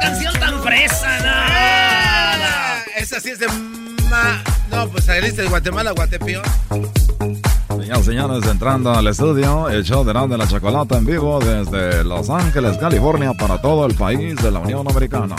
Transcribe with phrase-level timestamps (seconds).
[0.00, 3.00] canción tan fresa, no.
[3.00, 3.46] Esa sí es de...
[4.10, 4.42] Ma...
[4.70, 6.42] No, pues saliste de Guatemala, Guatepío.
[7.68, 12.04] Señoras y señores, entrando al estudio, el show de de la Chocolata en vivo desde
[12.04, 15.34] Los Ángeles, California, para todo el país de la Unión Americana.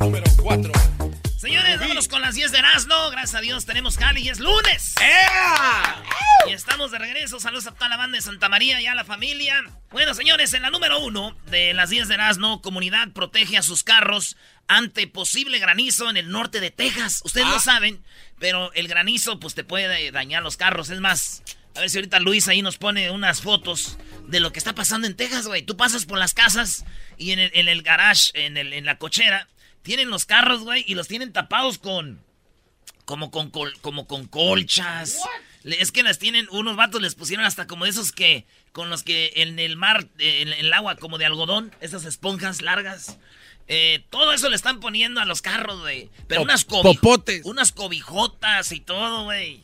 [0.00, 0.72] número 4.
[2.10, 3.10] Con las 10 de Erasmo.
[3.10, 4.94] Gracias a Dios tenemos Cali y es lunes.
[6.46, 7.38] Y estamos de regreso.
[7.40, 9.62] Saludos a toda la banda de Santa María y a la familia.
[9.90, 13.82] Bueno, señores, en la número uno de las 10 de Erasmo, comunidad protege a sus
[13.84, 14.36] carros
[14.68, 17.20] ante posible granizo en el norte de Texas.
[17.24, 17.52] Ustedes Ah.
[17.52, 18.02] lo saben,
[18.38, 20.88] pero el granizo pues te puede dañar los carros.
[20.90, 21.42] Es más,
[21.76, 25.06] a ver si ahorita Luis ahí nos pone unas fotos de lo que está pasando
[25.06, 25.62] en Texas, güey.
[25.62, 26.84] Tú pasas por las casas
[27.18, 29.48] y en el, en el garage, en, el, en la cochera,
[29.88, 32.20] tienen los carros, güey, y los tienen tapados con...
[33.06, 35.16] Como con, col- como con colchas.
[35.64, 39.32] Es que las tienen, unos vatos les pusieron hasta como esos que, con los que
[39.36, 43.16] en el mar, eh, en el agua como de algodón, esas esponjas largas.
[43.66, 46.10] Eh, todo eso le están poniendo a los carros, güey.
[46.26, 47.44] Pero Pop- unas cobi- popotes.
[47.46, 49.62] Unas cobijotas y todo, güey.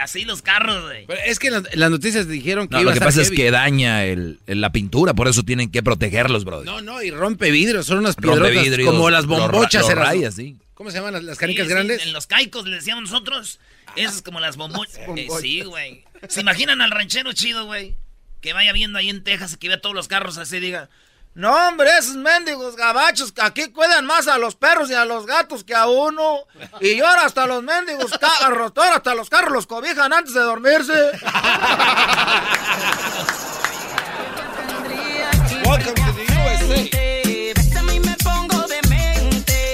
[0.00, 1.06] Así los carros, güey.
[1.06, 3.30] Pero es que las, noticias dijeron que No, iba lo a que estar pasa es
[3.30, 6.66] que daña el, el- la pintura, por eso tienen que protegerlos, brother.
[6.66, 9.82] No, no, y rompe vidrios, son unas piedrotas vidrios, como las bombochas.
[9.86, 10.56] lo eran- raya, sí.
[10.74, 12.06] ¿Cómo se llaman las, las canicas Sí, sí, grandes?
[12.06, 13.60] en los caicos le decíamos nosotros.
[13.96, 14.96] Esas como las bombochas.
[14.98, 15.40] Eh, Bombochas.
[15.42, 16.04] sí, güey.
[16.28, 17.94] ¿Se imaginan al ranchero chido, güey?
[18.40, 20.88] Que vaya viendo ahí en Texas y que vea todos los carros así y diga...
[21.34, 25.24] No, hombre, esos mendigos gabachos que aquí cuidan más a los perros y a los
[25.24, 26.40] gatos que a uno.
[26.80, 30.92] Y ahora hasta los mendigos carros, ahora hasta los carros los cobijan antes de dormirse.
[35.64, 36.90] Welcome to the USA.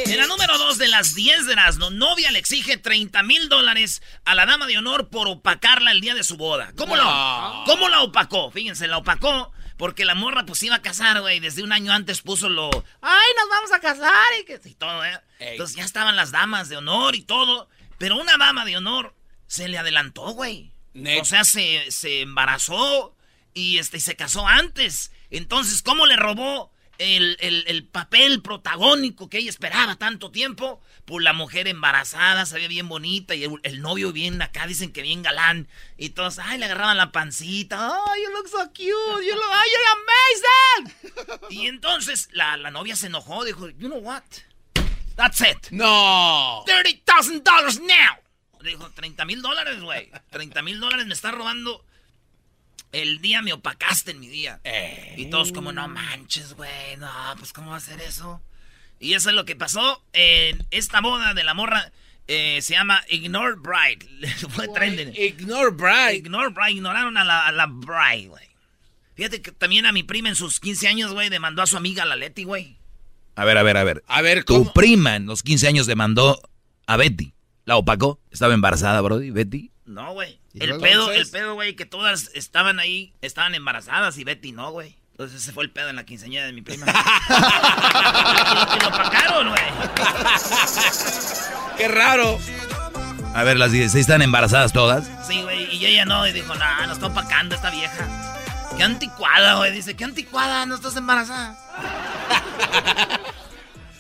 [0.07, 4.01] En la número 2 de las 10 de Erasmo, novia le exige 30 mil dólares
[4.25, 6.73] a la dama de honor por opacarla el día de su boda.
[6.77, 7.65] ¿Cómo No.
[7.67, 8.53] ¿Cómo la opacó?
[8.53, 11.41] Fíjense, la opacó porque la morra pues iba a casar, güey.
[11.41, 12.69] Desde un año antes puso lo...
[13.01, 14.27] ¡Ay, nos vamos a casar!
[14.41, 15.19] Y, que, y todo, ¿eh?
[15.39, 15.53] Ey.
[15.53, 17.71] Entonces ya estaban las damas de honor y todo.
[17.97, 19.15] Pero una dama de honor
[19.47, 20.73] se le adelantó, güey.
[21.21, 23.17] O sea, se, se embarazó
[23.55, 25.13] y, este, y se casó antes.
[25.31, 30.81] Entonces, ¿cómo le robó el, el- el papel protagónico que ella esperaba tanto tiempo?
[31.05, 34.93] Pues la mujer embarazada, se ve bien bonita y el, el novio bien acá, dicen
[34.93, 35.69] que bien galán.
[35.97, 37.91] Y todos, ay, le agarraban la pancita.
[38.07, 39.27] Ay, you look so cute.
[39.27, 40.85] You look, ay, you're
[41.25, 41.41] amazing.
[41.51, 44.23] y entonces la, la novia se enojó, dijo, you know what?
[45.17, 45.71] That's it.
[45.71, 46.65] No.
[46.67, 48.61] $30,000 now.
[48.61, 50.11] Le dijo, 30 mil dólares, güey.
[50.31, 51.85] 30 mil dólares me está robando.
[52.93, 54.61] El día me opacaste en mi día.
[55.17, 56.97] Y todos como, no manches, güey.
[56.99, 58.41] No, pues ¿cómo va a ser eso?
[59.01, 61.93] Y eso es lo que pasó en esta boda de la morra.
[62.27, 64.29] eh, se llama Ignore Bride.
[64.51, 65.13] Fue trending.
[65.17, 66.25] Ignore Bright.
[66.27, 66.73] Ignore Bride.
[66.73, 68.47] Ignoraron a la, a la Bride, güey.
[69.15, 72.05] Fíjate que también a mi prima en sus 15 años, güey, demandó a su amiga
[72.05, 72.77] la Leti, güey.
[73.35, 74.03] A ver, a ver, a ver.
[74.09, 74.73] A ver, Tu ¿cómo?
[74.73, 76.41] prima en los 15 años demandó
[76.87, 77.35] a Betty.
[77.65, 78.21] La opacó.
[78.31, 79.31] Estaba embarazada, Brody.
[79.31, 79.71] Betty.
[79.87, 80.39] No, güey.
[80.61, 84.71] ¿Y El pedo, el pedo, güey, que todas estaban ahí, estaban embarazadas y Betty no,
[84.71, 84.97] güey.
[85.13, 86.87] Entonces ese fue el pedo en la quinceañera de mi prima.
[88.77, 89.63] y lo opacaron, güey.
[91.77, 92.39] Qué raro.
[93.35, 95.09] A ver, las 16 están embarazadas todas.
[95.27, 98.07] Sí, güey, y ella no, y dijo, no, no está opacando esta vieja.
[98.77, 99.73] Qué anticuada, güey.
[99.73, 101.57] Dice, qué anticuada, no estás embarazada.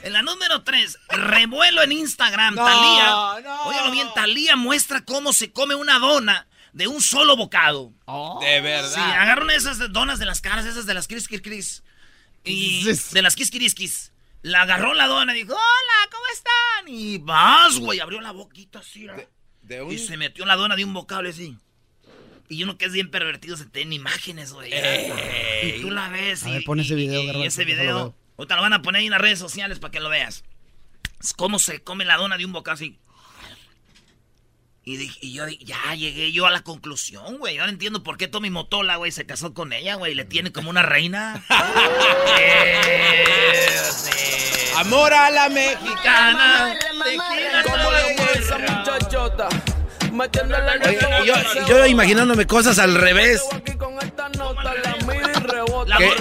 [0.02, 3.06] en la número 3, revuelo en Instagram, No, Talía.
[3.42, 3.62] no.
[3.64, 7.92] Óyalo bien, Talía muestra cómo se come una dona de un solo bocado.
[8.40, 8.92] De verdad.
[8.94, 11.40] Sí, agarra una de esas de- donas de las caras, esas de las Kris Kris
[11.42, 11.82] Kris.
[12.44, 14.12] Y de las Kiskiriskis.
[14.42, 16.88] La agarró la dona y dijo, hola, ¿cómo están?
[16.88, 19.04] Y vas, güey, abrió la boquita así.
[19.04, 19.14] ¿no?
[19.62, 19.92] De un...
[19.92, 21.56] Y se metió la dona de un vocable así.
[22.48, 24.72] Y uno que es bien pervertido se tiene imágenes, güey.
[25.62, 26.44] Y tú la ves.
[26.44, 27.94] A y, ver, pon ese y- video, y Garbanzo, ese video.
[27.96, 28.14] veo.
[28.38, 30.44] Ahorita lo van a poner ahí en las redes sociales para que lo veas.
[31.20, 32.96] Es cómo se come la dona de un bocado así.
[34.88, 37.58] Y, dije- y yo ya llegué yo a la conclusión, güey.
[37.58, 40.14] Ahora entiendo por qué Tommy Motola, güey, se casó con ella, güey.
[40.14, 41.44] Le tiene como una reina.
[42.40, 44.10] Eh, sí.
[44.76, 46.74] Amor a la mexicana.
[47.04, 49.48] Tequila, ¿Cómo toda le esa muchachota?
[50.88, 51.34] Oye, yo,
[51.66, 53.42] yo imaginándome cosas al revés.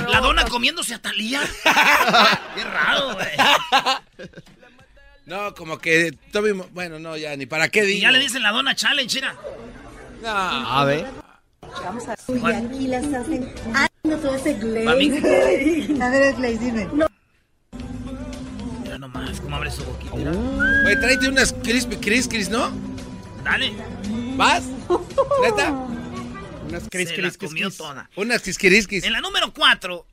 [0.08, 1.42] La dona comiéndose a Talía.
[1.64, 4.30] Qué raro, güey.
[5.28, 8.02] No, como que Toby, bueno, no, ya, ni para qué Y digo.
[8.04, 9.36] ya le dicen la dona challenge, mira.
[10.24, 10.30] No.
[10.30, 11.06] A ver.
[12.30, 13.54] Y aquí las hacen.
[13.76, 14.86] Ay, no todo ese glaze.
[14.86, 15.10] Mami.
[16.02, 16.88] A ver el glaze, dime.
[16.94, 17.08] No.
[18.84, 20.16] Mira nomás, cómo abre su boquita.
[20.16, 20.32] mira.
[20.32, 22.72] Güey, tráete unas crispy criscris, ¿no?
[23.44, 23.74] Dale.
[24.38, 24.64] ¿Vas?
[25.44, 25.72] ¿Neta?
[26.68, 27.78] Unas cris, Se cris, la cris, comió cris.
[27.78, 28.10] toda.
[28.18, 28.44] Unas.
[29.06, 30.06] En la número 4,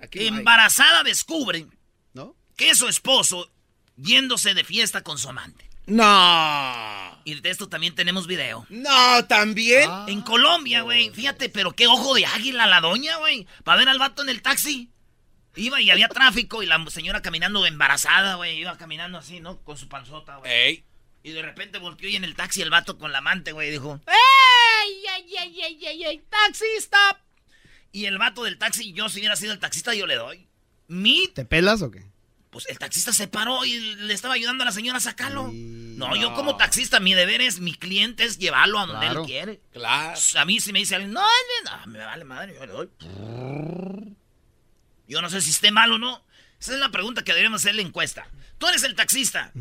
[0.00, 0.28] Aquí no hay.
[0.38, 1.66] embarazada descubre
[2.14, 2.36] ¿No?
[2.56, 3.50] que su esposo
[3.96, 5.68] yéndose de fiesta con su amante.
[5.86, 7.20] No.
[7.24, 8.66] Y de esto también tenemos video.
[8.68, 9.88] No, también.
[10.08, 11.10] En Colombia, güey.
[11.10, 13.46] Fíjate, pero qué ojo de águila la doña, güey.
[13.64, 14.90] Para ver al vato en el taxi.
[15.54, 18.58] Iba y había tráfico y la señora caminando embarazada, güey.
[18.58, 19.62] Iba caminando así, ¿no?
[19.62, 20.52] Con su panzota, güey.
[20.52, 20.84] Ey.
[21.22, 24.00] Y de repente volteó y en el taxi el vato con la amante, güey, dijo...
[24.06, 26.24] ¡Ey, ey, ey, ey, ey, ey!
[26.28, 27.18] ¡Taxi, stop!
[27.90, 30.46] Y el vato del taxi, yo si hubiera sido el taxista, yo le doy.
[30.86, 31.26] Mi...
[31.28, 32.04] ¿Te pelas o qué?
[32.56, 35.50] Pues el taxista se paró y le estaba ayudando a la señora a sacarlo.
[35.52, 39.20] No, yo como taxista, mi deber es, mi cliente es llevarlo a donde Claro.
[39.20, 39.60] él quiere.
[39.74, 40.18] Claro.
[40.38, 42.88] A mí si me dice alguien, no, no, no, me vale madre, yo le doy.
[45.06, 46.24] Yo no sé si esté mal o no.
[46.58, 48.26] Esa es la pregunta que deberíamos hacer en la encuesta.
[48.56, 49.52] Tú eres el taxista,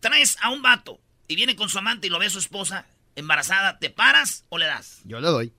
[0.00, 0.98] traes a un vato
[1.28, 4.64] y viene con su amante y lo ve su esposa embarazada, ¿te paras o le
[4.64, 5.00] das?
[5.04, 5.52] Yo le doy.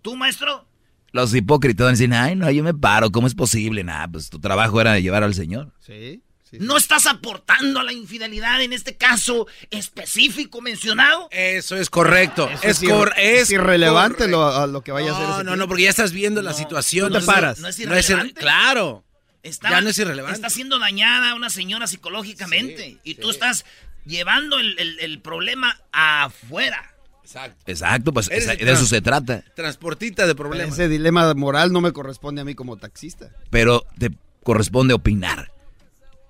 [0.00, 0.66] ¿Tú, maestro?
[1.14, 3.84] Los hipócritas dicen, ay, no, yo me paro, ¿cómo es posible?
[3.84, 5.72] Nah, pues tu trabajo era llevar al señor.
[5.78, 6.20] Sí.
[6.42, 6.56] sí, sí.
[6.60, 11.28] ¿No estás aportando a la infidelidad en este caso específico mencionado?
[11.30, 12.50] Eso es correcto.
[12.50, 14.36] Eso es, cor- es irrelevante correcto.
[14.38, 15.28] lo, a lo que vaya a hacer.
[15.28, 15.56] No, ese no, tipo.
[15.56, 17.06] no, porque ya estás viendo la No, situación.
[17.08, 17.60] te No es- paras.
[17.60, 18.40] ¿No es No es ir- irrelevante?
[18.40, 19.04] claro.
[19.44, 20.34] Está, Ya no es irrelevante.
[20.36, 22.76] Está siendo dañada una señora psicológicamente.
[22.84, 23.64] Sí, y tú estás
[24.04, 26.93] llevando el, el- el problema afuera.
[27.24, 27.64] Exacto.
[27.66, 29.42] Exacto, pues Eres de eso se trata.
[29.56, 30.74] Transportita de problemas.
[30.74, 33.30] Ese dilema moral no me corresponde a mí como taxista.
[33.50, 34.10] Pero te
[34.42, 35.50] corresponde opinar.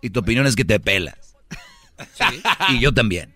[0.01, 1.37] Y tu opinión es que te pelas.
[2.69, 3.34] Y yo también.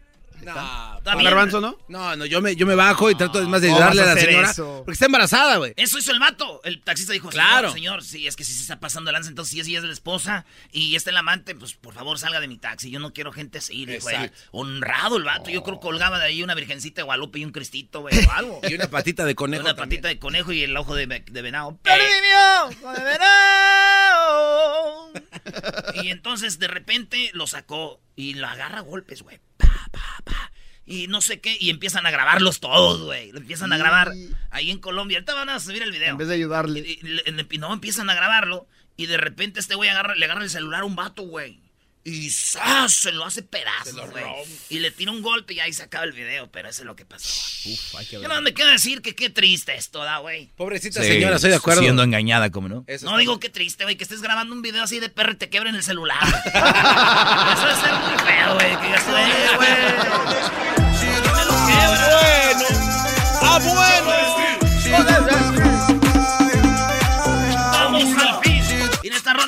[0.55, 1.31] No, Está ¿Con bien.
[1.31, 1.79] garbanzo no?
[1.89, 4.21] no, no, yo me, yo me bajo y trato más de ¿cómo ayudarle a la
[4.21, 4.51] señora.
[4.51, 4.83] eso?
[4.85, 5.73] Porque está embarazada, güey.
[5.77, 6.61] Eso hizo el vato.
[6.65, 7.73] El taxista dijo, Claro.
[7.73, 9.85] señor, señor, sí, es que si se está pasando el lance, entonces si ella es
[9.85, 12.91] la esposa y este es el amante, pues por favor salga de mi taxi.
[12.91, 13.85] Yo no quiero gente así.
[13.89, 14.37] Exacto.
[14.53, 15.51] Honrado el vato.
[15.51, 18.31] Yo creo que colgaba de ahí una virgencita de Guadalupe y un cristito, güey, o
[18.33, 18.61] algo.
[18.69, 19.63] Y una patita de conejo.
[19.63, 20.01] una también.
[20.03, 21.79] patita de conejo y el ojo de, de venado.
[21.83, 22.05] ¡Perdí
[22.97, 23.98] de venado!
[26.03, 29.39] Y entonces de repente lo sacó y lo agarra a golpes, güey.
[29.57, 30.53] Pa, pa, pa.
[30.87, 33.31] Y no sé qué, y empiezan a grabarlos todos, güey.
[33.33, 34.13] Lo empiezan a grabar
[34.51, 35.19] ahí en Colombia.
[35.19, 36.11] Ahorita van a subir el video.
[36.11, 36.81] En vez de ayudarle.
[36.81, 38.67] Y- y- y no, empiezan a grabarlo.
[38.97, 41.61] Y de repente este güey agarra, le agarra el celular a un vato, güey.
[42.11, 42.95] Y ¡zas!
[42.95, 44.25] se lo hace pedazos, güey.
[44.71, 46.51] Y le tira un golpe y ahí se acaba el video.
[46.51, 47.29] Pero eso es lo que pasó.
[47.69, 48.29] Uf, hay que Yo ver.
[48.31, 50.51] no me quiero decir que qué triste esto, da, güey.
[50.57, 51.83] Pobrecita Sí, señora, estoy de acuerdo.
[51.83, 52.85] Siendo engañada, como no.
[52.87, 55.37] Eso No digo qué triste, güey, que estés grabando un video así de perro y
[55.37, 56.19] te quebren el celular.
[56.25, 58.77] Eso debe ser muy feo, güey.
[58.81, 59.71] Que digas, "Eh, güey.
[61.35, 62.09] Me lo quebra.
[63.43, 65.48] ¡Ah, bueno!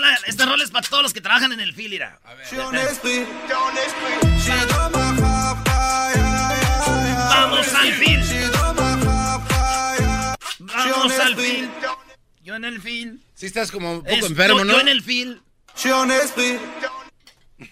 [0.00, 2.19] Rola, esta rola es para todos los que trabajan en el fil, mira.
[7.29, 8.20] Vamos al fin.
[10.61, 11.70] Vamos al fin.
[12.43, 13.20] Yo en el fil.
[13.34, 14.72] Sí estás como un poco Es- enfermo, yo, ¿no?
[14.75, 15.41] yo en el fil.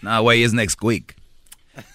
[0.01, 1.15] No, güey, es next week.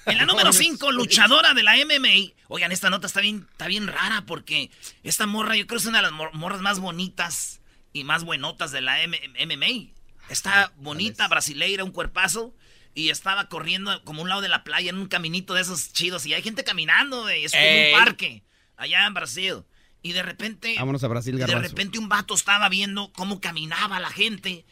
[0.07, 2.33] En la número 5, luchadora de la MMA.
[2.49, 4.71] Oigan, esta nota está bien, está bien rara porque
[5.03, 7.61] esta morra yo creo es una de las mor- morras más bonitas
[7.93, 9.93] y más buenotas de la M- MMA.
[10.29, 12.55] Está bonita, brasileira, un cuerpazo.
[12.95, 16.27] Y estaba corriendo como un lado de la playa en un caminito de esos chidos.
[16.27, 17.93] Y hay gente caminando, güey, es como Ey.
[17.93, 18.45] un parque
[18.77, 19.65] allá en Brasil.
[20.01, 20.77] Y de repente...
[20.79, 24.65] Vámonos a Brasil, de repente un vato estaba viendo cómo caminaba la gente.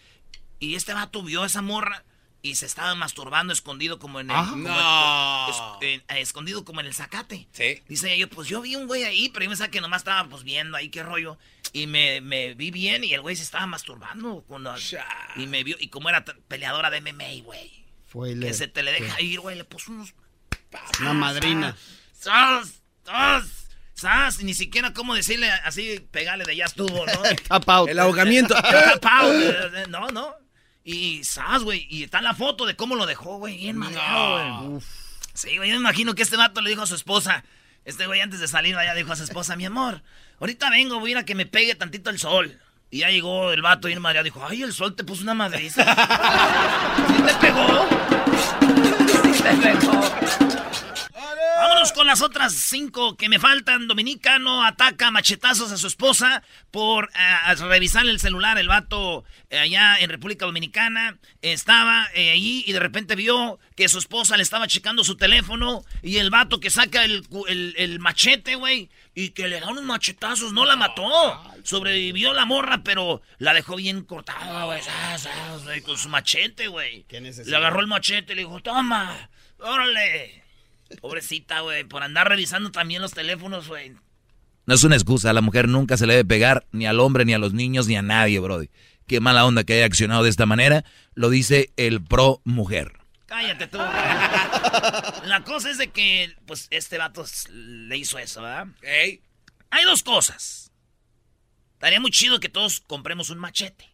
[0.61, 2.05] Y este vato vio a esa morra
[2.43, 4.37] y se estaba masturbando escondido como en el...
[4.37, 4.47] Ah.
[4.51, 5.79] como No.
[5.81, 7.47] es- en- escondido como en el zacate.
[7.53, 7.81] Sí.
[7.89, 10.43] Dice yo, pues yo vi un güey ahí, pero yo pensaba que nomás estaba pues
[10.43, 11.39] viendo ahí qué rollo.
[11.73, 14.45] Y me, me vi bien y el güey se estaba masturbando.
[14.49, 14.75] Cuando,
[15.37, 17.85] y me vio, y como era peleadora de MMA, güey.
[18.09, 20.13] Fue Que se te le deja ir, güey, le puso unos...
[21.01, 21.77] Una madrina.
[22.13, 22.83] ¡Sas!
[23.05, 23.69] ¡Sas!
[23.95, 24.41] ¡Sas!
[24.41, 27.23] Y ni siquiera cómo decirle así, pegarle de ya estuvo, ¿no?
[27.49, 27.89] Tap out.
[27.89, 28.55] El ahogamiento.
[28.57, 30.35] Eh, eh, no, no.
[30.85, 31.87] Y sas, güey.
[31.89, 33.57] Y está la foto de cómo lo dejó, güey.
[33.59, 34.83] Bien madreado, güey.
[35.35, 35.71] Sí, güey.
[35.71, 37.45] Yo me imagino que este vato le dijo a su esposa.
[37.85, 40.03] Este güey antes de salir allá dijo a su esposa, mi amor,
[40.39, 42.61] ahorita vengo, voy a ir a que me pegue tantito el sol.
[42.91, 44.25] Y ya llegó el vato bien madreado.
[44.25, 45.85] Dijo, ay, el sol te puso una madriza.
[47.09, 47.89] ¿Sí te pegó?
[49.33, 50.03] Sí te pegó.
[51.91, 53.89] Con las otras cinco que me faltan.
[53.89, 58.57] Dominicano ataca machetazos a su esposa por eh, revisar el celular.
[58.59, 63.89] El vato eh, allá en República Dominicana estaba eh, ahí y de repente vio que
[63.89, 67.99] su esposa le estaba checando su teléfono y el vato que saca el, el- el
[67.99, 70.53] machete, güey, y que le da unos machetazos.
[70.53, 71.03] No la mató.
[71.65, 74.65] Sobrevivió la morra, pero la dejó bien cortada,
[75.65, 77.05] güey, con su machete, güey.
[77.51, 80.42] Le agarró el machete y le dijo, toma, órale.
[81.01, 83.95] Pobrecita, güey, por andar revisando también los teléfonos, güey.
[84.67, 87.25] No es una excusa, a la mujer nunca se le debe pegar ni al hombre,
[87.25, 88.71] ni a los niños, ni a nadie, brody.
[89.07, 90.85] Qué mala onda que haya accionado de esta manera,
[91.15, 92.93] lo dice el pro mujer.
[93.27, 93.79] Cállate tú.
[93.79, 93.89] güey.
[95.27, 98.69] La cosa es de que, pues, este vato le hizo eso, ¿verdad?
[99.71, 100.71] Hay dos cosas.
[101.75, 103.89] Estaría muy chido que todos compremos un machete.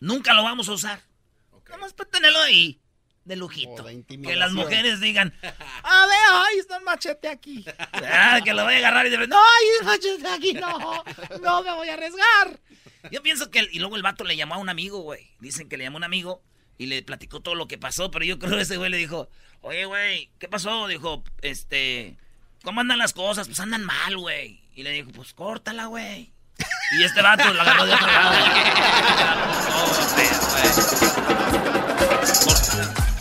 [0.00, 1.00] Nunca lo vamos a usar.
[1.68, 2.78] Nomás para tenerlo ahí,
[3.24, 3.82] de lujito.
[3.82, 5.34] De que las mujeres digan,
[5.82, 7.64] a ver, ay, está un machete aquí.
[7.92, 11.04] Ah, que lo voy a agarrar y de repente, no, hay un machete aquí, no,
[11.42, 12.60] no me voy a arriesgar.
[13.10, 15.30] Yo pienso que, el- y luego el vato le llamó a un amigo, güey.
[15.40, 16.42] Dicen que le llamó a un amigo
[16.78, 19.28] y le platicó todo lo que pasó, pero yo creo que ese güey le dijo,
[19.60, 20.86] oye, güey, ¿qué pasó?
[20.88, 22.16] Dijo, este,
[22.62, 23.46] ¿cómo andan las cosas?
[23.46, 24.62] Pues andan mal, güey.
[24.74, 26.32] Y le dijo, pues córtala, güey.
[26.98, 28.34] Y este vato lo agarró de otro lado.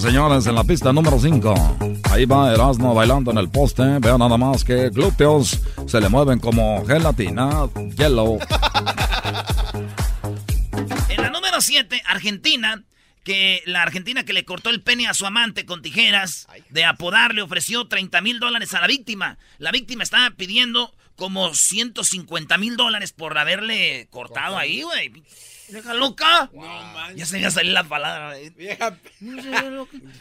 [0.00, 2.02] Señores, en la pista número 5.
[2.10, 3.82] Ahí va Erasmo bailando en el poste.
[4.00, 8.38] Vean nada más que glúteos se le mueven como gelatina, hielo.
[11.08, 12.82] En la número 7, Argentina,
[13.24, 17.34] que la Argentina que le cortó el pene a su amante con tijeras, de apodar,
[17.34, 19.38] le ofreció 30 mil dólares a la víctima.
[19.58, 25.12] La víctima estaba pidiendo como 150 mil dólares por haberle cortado ahí, güey.
[25.68, 26.50] Deja loca.
[27.16, 28.36] Ya se me iba a salir la palabra.
[28.36, 28.52] güey.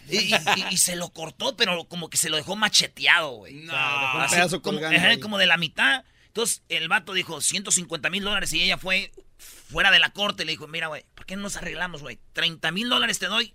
[0.10, 3.64] Y, y- y- y se lo cortó, pero como que se lo dejó macheteado, güey.
[3.64, 6.04] un Así pedazo como, ajá, como de la mitad.
[6.28, 10.46] Entonces el vato dijo 150 mil dólares y ella fue fuera de la corte y
[10.46, 12.20] le dijo, mira, güey, ¿por qué no nos arreglamos, güey?
[12.34, 13.54] 30 mil dólares te doy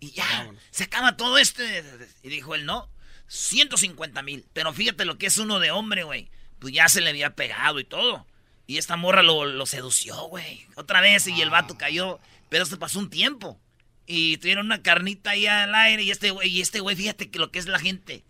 [0.00, 1.82] y ya, se acaba todo este.
[2.22, 2.90] Y dijo él, no,
[3.28, 4.44] 150 mil.
[4.52, 6.30] Pero fíjate lo que es uno de hombre, güey.
[6.58, 8.26] Pues ya se le había pegado y todo.
[8.66, 10.66] Y esta morra lo, lo sedució, güey.
[10.74, 12.18] Otra vez y el vato cayó.
[12.48, 13.60] Pero se pasó un tiempo.
[14.06, 17.38] Y tuvieron una carnita ahí al aire y este güey, y este güey, fíjate que
[17.38, 18.24] lo que es la gente.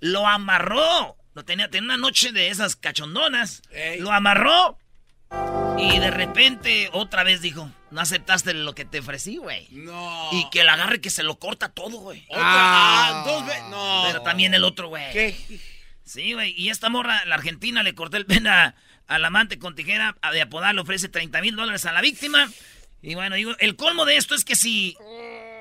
[0.00, 1.16] Lo amarró.
[1.34, 3.62] Lo tenía, tenía una noche de esas cachondonas.
[3.98, 4.78] Lo amarró.
[5.78, 9.68] Y de repente otra vez dijo, no aceptaste lo que te ofrecí, güey.
[9.70, 10.28] No.
[10.32, 12.26] Y que el agarre que se lo corta todo, güey.
[12.34, 13.62] Ah, dos veces.
[13.70, 14.02] No.
[14.06, 15.12] Pero también el otro, güey.
[15.12, 15.36] ¿Qué?
[16.04, 16.54] Sí, güey.
[16.56, 18.74] Y esta morra, la argentina, le cortó el pene a-
[19.08, 22.48] al amante con tijera a- de apodar, le ofrece 30 mil dólares a la víctima.
[23.02, 24.96] Y bueno, digo, el colmo de esto es que si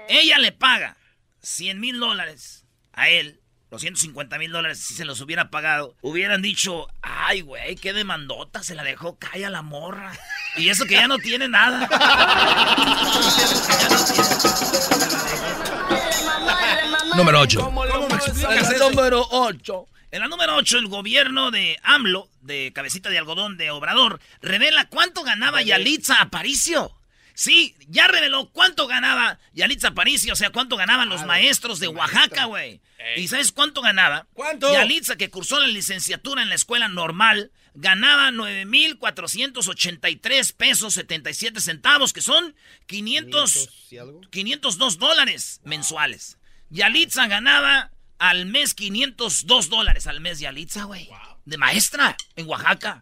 [0.10, 0.98] ella le paga
[1.42, 3.40] 100 mil dólares a él,
[3.70, 8.64] los 150 mil dólares, si se los hubiera pagado, hubieran dicho, ay, güey, qué demandota,
[8.64, 10.14] se la dejó, calla la morra.
[10.56, 11.88] Y eso que ya no tiene nada.
[17.16, 17.60] Número 8.
[17.60, 19.86] ¿Cómo me explicas número 8.
[20.10, 24.88] En la número 8, el gobierno de AMLO, de cabecita de algodón de Obrador, revela
[24.88, 26.94] cuánto ganaba Yalitza Aparicio.
[27.34, 32.46] Sí, ya reveló cuánto ganaba Yalitza Aparicio, o sea, cuánto ganaban los maestros de Oaxaca,
[32.46, 32.80] güey.
[33.16, 34.26] ¿Y sabes cuánto ganaba?
[34.34, 34.72] ¿Cuánto?
[34.72, 42.22] Yalitza, que cursó la licenciatura en la escuela normal, ganaba 9,483 pesos 77 centavos, que
[42.22, 42.56] son
[42.88, 44.22] 500, ¿Y algo?
[44.32, 46.40] 502 dólares mensuales.
[46.70, 51.10] Yalitza ganaba al mes 502 dólares al mes Yalitza, güey.
[51.46, 53.02] De maestra en Oaxaca.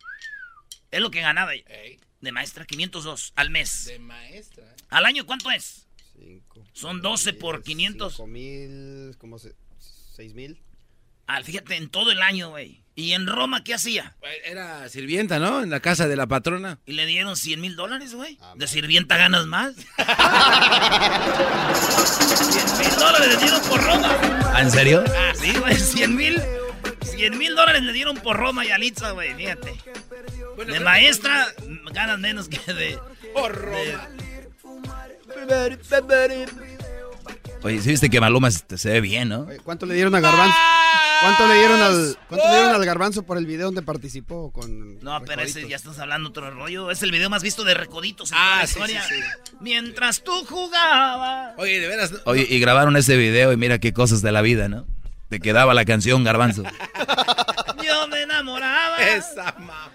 [0.92, 1.52] Es lo que ganaba.
[2.22, 3.86] De maestra, 502 al mes.
[3.86, 4.64] De maestra.
[4.64, 4.76] ¿eh?
[4.90, 5.88] ¿Al año cuánto es?
[6.18, 6.66] Cinco.
[6.74, 8.14] Son 12 por 500.
[8.14, 9.56] Cinco mil, como se,
[10.16, 10.62] seis mil.
[11.28, 12.85] Ah, fíjate, en todo el año, güey.
[12.98, 14.16] ¿Y en Roma qué hacía?
[14.46, 15.62] Era sirvienta, ¿no?
[15.62, 16.80] En la casa de la patrona.
[16.86, 18.40] Y le dieron 100 mil dólares, güey.
[18.56, 19.74] De sirvienta ganas más.
[19.76, 19.86] 100
[22.80, 24.18] mil dólares le dieron por Roma.
[24.54, 25.04] ¿Ah, ¿En serio?
[25.10, 26.42] Ah, sí, güey, 100 mil.
[27.02, 29.76] 100 mil dólares le dieron por Roma y Alitza, güey, fíjate.
[30.66, 31.48] De maestra
[31.92, 32.98] ganas menos que de...
[33.34, 34.08] Por Roma.
[37.64, 39.42] Oye, ¿sí viste que Maluma se se ve bien, no?
[39.42, 40.56] Oye, ¿Cuánto le dieron a Garbanzo?
[41.22, 45.00] ¿Cuánto le dieron al, cuánto le dieron al Garbanzo por el video donde participó con
[45.00, 46.92] No, pero ese ya estás hablando otro rollo.
[46.92, 49.04] Es el video más visto de Recoditos en Ah, toda la sí, historia.
[49.44, 51.54] sí, Mientras tú jugabas.
[51.58, 52.12] Oye, de veras.
[52.12, 54.86] no- Oye, y grabaron ese video y mira qué cosas de la vida, ¿no?
[55.30, 56.64] Te quedaba la canción Garbanzo.
[57.84, 58.98] Yo me enamoraba.
[59.04, 59.92] Esa ma-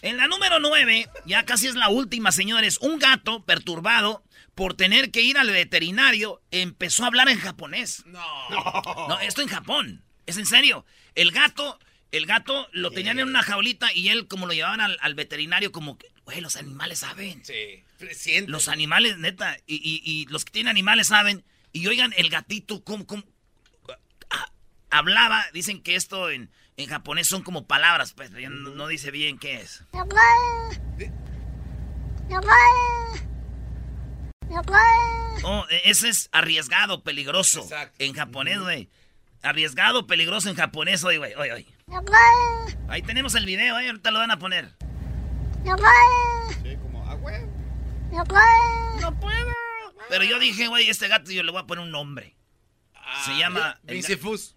[0.00, 2.78] En la número 9, ya casi es la última, señores.
[2.80, 4.22] Un gato perturbado
[4.54, 8.02] por tener que ir al veterinario empezó a hablar en japonés.
[8.06, 8.20] No.
[9.08, 10.02] No, esto en Japón.
[10.26, 10.84] Es en serio.
[11.14, 11.78] El gato,
[12.10, 15.98] el gato lo tenían en una jaulita y él como lo llevaban al, veterinario como
[15.98, 17.42] que, güey, los animales saben.
[17.44, 17.84] Sí,
[18.46, 21.44] Los animales, neta, y, los que tienen animales saben.
[21.72, 23.24] Y oigan, el gatito, ¿cómo, cómo?
[24.30, 24.52] Ah,
[24.90, 29.38] hablaba, dicen que esto en, en japonés son como palabras, pues no, no dice bien
[29.38, 29.82] qué es.
[35.44, 37.66] Oh, e, ese es arriesgado, peligroso.
[37.98, 38.90] En japonés, güey.
[39.42, 41.74] Arriesgado, peligroso en japonés, oye, güey, oye, oye.
[42.88, 43.88] Ahí tenemos el video, ¿eh?
[43.88, 44.72] ahorita lo van a poner.
[46.62, 47.42] Sí, como, ah, güey.
[48.12, 49.52] No puedo.
[50.08, 52.36] Pero yo dije, güey, este gato yo le voy a poner un nombre.
[53.24, 53.80] Se ah, llama...
[53.86, 54.04] El,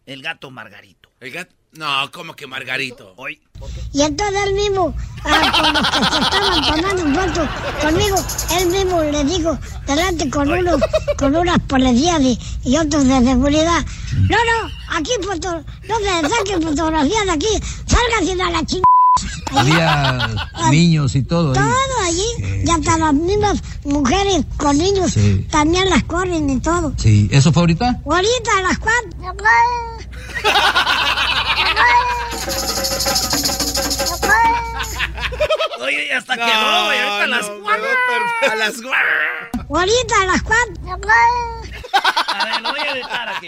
[0.05, 1.04] el gato Margarito.
[1.19, 1.55] El gato...
[1.77, 3.13] No, como que Margarito.
[3.17, 3.37] Hoy.
[3.91, 4.95] Y entonces él mismo,
[5.25, 7.49] ah, con los que se estaban tomando foto
[7.81, 8.17] conmigo,
[8.57, 10.81] él mismo le dijo, delante con unos,
[11.17, 12.21] con unas policías
[12.63, 17.47] y, otros de seguridad, no, no, aquí foto, no me saquen fotografías de aquí,
[17.85, 18.85] salgan a la chingada.
[19.51, 21.53] Había niños y todo.
[21.53, 22.63] Todo allí.
[22.65, 25.15] y hasta las mismas mujeres con niños
[25.49, 26.93] también las corren y todo.
[26.97, 28.01] Sí, ¿eso fue ahorita?
[28.05, 29.94] Ahorita a las cuatro.
[35.81, 36.99] Oye, hasta no, quedó, güey.
[36.99, 37.85] Ahorita a las cuatro.
[38.51, 39.67] A las cuatro.
[39.69, 40.73] Ahorita a las cuatro.
[42.27, 43.47] A ver, lo voy a editar aquí.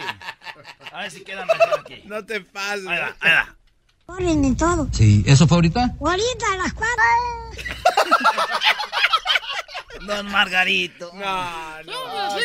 [0.92, 2.02] A ver si queda mejor aquí.
[2.06, 2.88] No te pases.
[2.88, 3.56] Ahí va, ahí va.
[4.06, 4.88] Corren y todo.
[4.94, 5.96] Sí, ¿eso fue ahorita?
[6.00, 7.04] Ahorita a las cuatro.
[10.02, 11.12] Don Margarito.
[11.14, 12.40] No, no.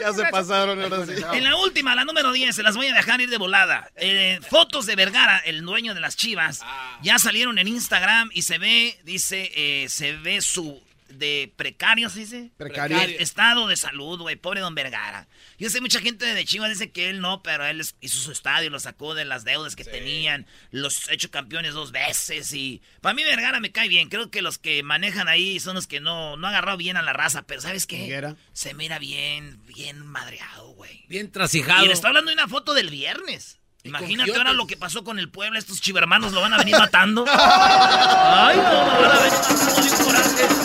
[0.00, 1.12] ya, se pasaron ahora sí.
[1.32, 3.90] En la última, la número 10, se las voy a dejar ir de volada.
[3.96, 6.98] Eh, fotos de Vergara, el dueño de las chivas, ah.
[7.02, 10.82] ya salieron en Instagram y se ve, dice, eh, se ve su
[11.18, 12.50] de precarios, dice.
[12.56, 12.98] Precario.
[13.18, 14.36] Estado de salud, güey.
[14.36, 15.28] Pobre don Vergara.
[15.58, 18.70] Yo sé, mucha gente de Chivas dice que él no, pero él hizo su estadio,
[18.70, 22.82] lo sacó de las deudas que tenían, los ha hecho campeones dos veces y...
[23.00, 24.08] Para mí Vergara me cae bien.
[24.08, 27.12] Creo que los que manejan ahí son los que no, no agarrado bien a la
[27.12, 28.34] raza, pero ¿sabes qué?
[28.52, 31.04] Se mira bien, bien madreado, güey.
[31.08, 31.84] Bien trasijado.
[31.84, 33.58] Y le está hablando de una foto del viernes.
[33.84, 37.24] Imagínate ahora lo que pasó con el pueblo, estos chivermanos lo van a venir matando.
[37.28, 40.61] Ay, no, no van a venir matando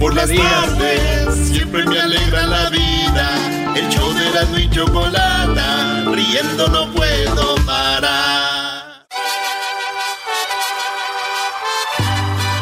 [0.00, 3.74] Por las tardes siempre me alegra la vida.
[3.76, 9.06] El show de la y chocolata, riendo no puedo parar.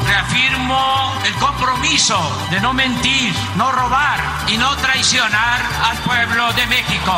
[0.09, 2.18] Reafirmo el compromiso
[2.51, 7.14] de no mentir, no robar y no traicionar al pueblo de México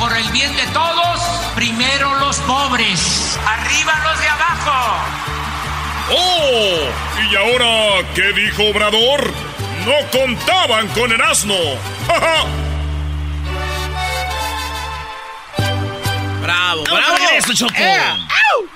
[0.00, 1.20] por el bien de todos,
[1.54, 5.29] primero los pobres, arriba los de abajo.
[6.12, 6.78] ¡Oh!
[7.30, 9.32] ¿Y ahora qué dijo Obrador?
[9.86, 11.54] No contaban con el asno.
[16.42, 17.16] ¡Bravo, bravo!
[17.36, 18.00] Eso, eh,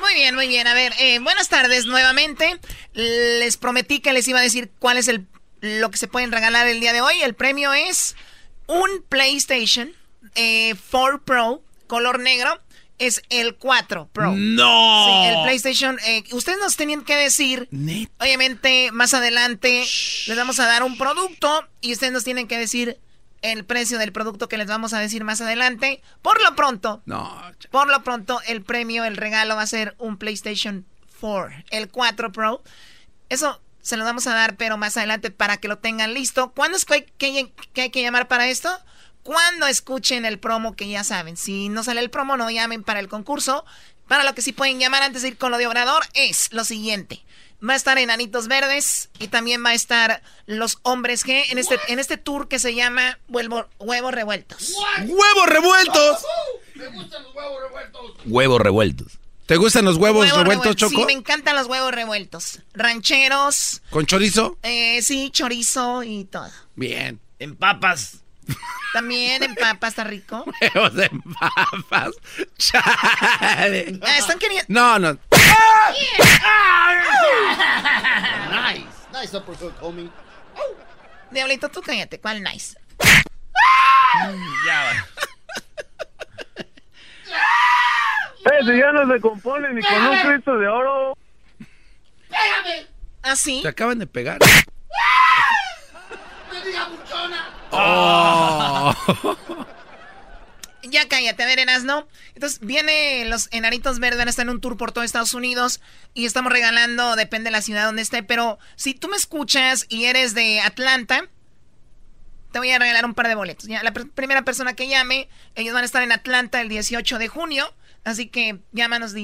[0.01, 0.67] muy bien, muy bien.
[0.67, 2.59] A ver, eh, buenas tardes nuevamente.
[2.93, 5.27] Les prometí que les iba a decir cuál es el
[5.61, 7.23] lo que se pueden regalar el día de hoy.
[7.23, 8.17] El premio es
[8.67, 9.93] un PlayStation
[10.35, 12.61] eh, 4 Pro, color negro,
[12.99, 14.33] es el 4 Pro.
[14.37, 15.07] ¡No!
[15.07, 15.99] Sí, el PlayStation.
[16.07, 17.69] Eh, ustedes nos tenían que decir.
[18.19, 19.85] Obviamente, más adelante
[20.27, 23.01] les vamos a dar un producto y ustedes nos tienen que decir
[23.43, 26.03] el precio del producto que les vamos a decir más adelante.
[26.23, 27.03] Por lo pronto.
[27.05, 27.43] No.
[27.71, 30.87] Por lo pronto, el premio, el regalo va a ser un PlayStation
[31.21, 32.63] 4, el 4 Pro.
[33.29, 36.53] Eso se lo vamos a dar, pero más adelante para que lo tengan listo.
[36.53, 37.05] ¿Cuándo es que
[37.77, 38.71] hay que llamar para esto?
[39.25, 41.37] Cuando escuchen el promo que ya saben.
[41.37, 43.65] Si no sale el promo, no llamen para el concurso.
[44.07, 46.63] Para lo que sí pueden llamar antes de ir con lo de Obrador es lo
[46.63, 47.25] siguiente.
[47.67, 51.79] Va a estar Enanitos Verdes y también va a estar Los Hombres G en este,
[51.89, 54.75] en este tour que se llama Huevos Revueltos.
[54.99, 56.27] ¡Huevos revueltos!
[56.75, 58.13] Me gustan los huevos revueltos.
[58.27, 59.19] Huevos revueltos.
[59.47, 60.97] ¿Te gustan los huevos, revueltos, Choco?
[60.97, 62.61] Sí, me encantan los huevos revueltos.
[62.73, 63.83] Rancheros.
[63.91, 64.59] ¿Con chorizo?
[64.63, 66.51] Eh, sí, chorizo y todo.
[66.75, 67.21] Bien.
[67.39, 68.24] En papas.
[68.93, 70.45] También en papas está rico.
[70.75, 72.15] Huevos en papas.
[72.57, 73.99] Chale.
[74.03, 74.67] Ah, están queriendo.
[74.69, 75.19] No, no.
[78.51, 78.87] nice.
[79.13, 80.11] Nice uppercut, homie.
[81.31, 82.21] Diablito, tú cállate.
[82.21, 82.77] ¿Cuál nice?
[84.67, 84.93] ya va.
[88.61, 91.17] Ese ya no se compone ni con un Cristo de oro.
[92.29, 92.87] ¡Pégame!
[93.23, 93.61] ¿Ah, sí?
[93.63, 94.39] Te acaban de pegar.
[96.53, 97.04] ¡Me diga buchona!
[97.77, 98.95] Oh.
[100.83, 102.07] ya cállate, a ver, ¿no?
[102.35, 105.81] Entonces, viene los enanitos verdes, están en un tour por todo Estados Unidos
[106.15, 110.05] y estamos regalando, depende de la ciudad donde esté, pero si tú me escuchas y
[110.05, 111.29] eres de Atlanta,
[112.53, 113.69] te voy a regalar un par de boletos.
[113.69, 117.75] La primera persona que llame, ellos van a estar en Atlanta el 18 de junio.
[118.05, 119.15] Así que llámanos,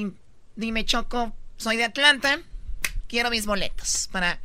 [0.55, 2.39] dime Choco, soy de Atlanta,
[3.07, 4.41] quiero mis boletos para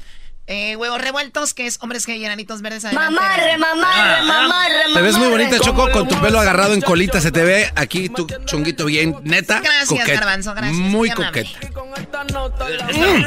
[0.49, 2.85] eh, huevos revueltos, que es hombres que enanitos verdes.
[2.93, 7.21] Mamarre, mamarre, mamarre, Te ves muy bonita, Choco, con tu pelo agarrado en colita.
[7.21, 9.61] Se te ve aquí tu chonguito bien, neta.
[9.61, 10.13] Gracias, coqueta.
[10.21, 10.77] Garbanzo, gracias.
[10.77, 11.51] Muy coqueta.
[11.99, 12.25] Esta,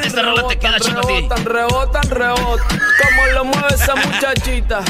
[0.02, 1.00] esta rola te queda, Choco.
[1.08, 2.80] Rebotan, rebotan, rebotan.
[3.02, 4.82] Como lo mueve esa muchachita.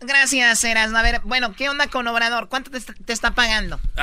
[0.00, 0.94] Gracias, Eras.
[0.94, 2.48] A ver, bueno, ¿qué onda con Obrador?
[2.48, 3.78] ¿Cuánto te, te está pagando?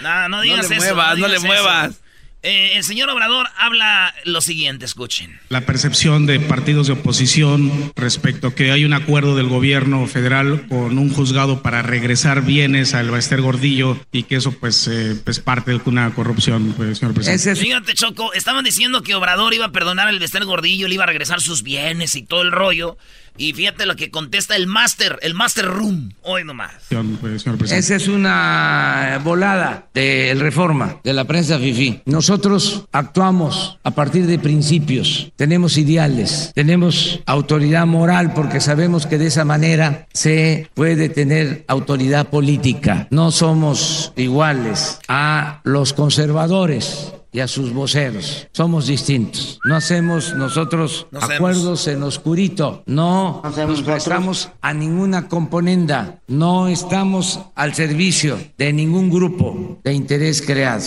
[0.00, 0.84] No, no digas No le eso.
[0.84, 1.94] muevas, no le digas muevas.
[2.42, 5.38] Eh, el señor Obrador habla lo siguiente, escuchen.
[5.48, 10.66] La percepción de partidos de oposición respecto a que hay un acuerdo del gobierno federal
[10.68, 15.38] con un juzgado para regresar bienes al Baester Gordillo y que eso pues eh, es
[15.38, 17.54] parte de una corrupción, pues, señor presidente.
[17.54, 21.06] Fíjate, Choco, estaban diciendo que Obrador iba a perdonar al Bester Gordillo, le iba a
[21.06, 22.96] regresar sus bienes y todo el rollo.
[23.36, 26.12] Y fíjate lo que contesta el Master, el Master Room.
[26.22, 26.72] Hoy nomás.
[27.20, 27.72] Pues.
[27.72, 32.02] Esa es una volada del reforma de la prensa FIFI.
[32.04, 39.26] Nosotros actuamos a partir de principios, tenemos ideales, tenemos autoridad moral porque sabemos que de
[39.26, 43.08] esa manera se puede tener autoridad política.
[43.10, 48.46] No somos iguales a los conservadores y a sus voceros.
[48.52, 49.58] Somos distintos.
[49.64, 51.34] No hacemos nosotros No hacemos.
[51.36, 52.82] acuerdos en oscurito.
[52.86, 56.20] No nos prestamos a ninguna componenda.
[56.28, 60.84] No estamos al servicio de ningún grupo de interés creado.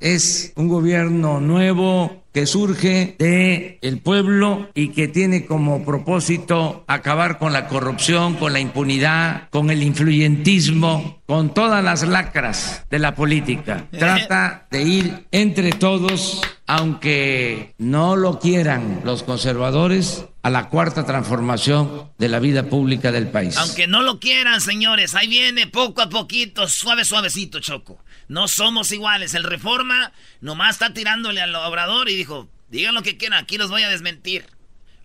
[0.00, 7.36] Es un gobierno nuevo que surge de el pueblo y que tiene como propósito acabar
[7.38, 13.16] con la corrupción, con la impunidad, con el influyentismo, con todas las lacras de la
[13.16, 13.86] política.
[13.90, 22.10] Trata de ir entre todos, aunque no lo quieran los conservadores, a la cuarta transformación
[22.18, 23.56] de la vida pública del país.
[23.56, 27.98] Aunque no lo quieran, señores, ahí viene poco a poquito, suave, suavecito, Choco.
[28.28, 29.32] No somos iguales.
[29.32, 33.70] El Reforma nomás está tirándole al Obrador y dijo, digan lo que quieran, aquí los
[33.70, 34.44] voy a desmentir.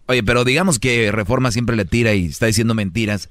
[0.07, 3.29] Oye, pero digamos que Reforma siempre le tira y está diciendo mentiras.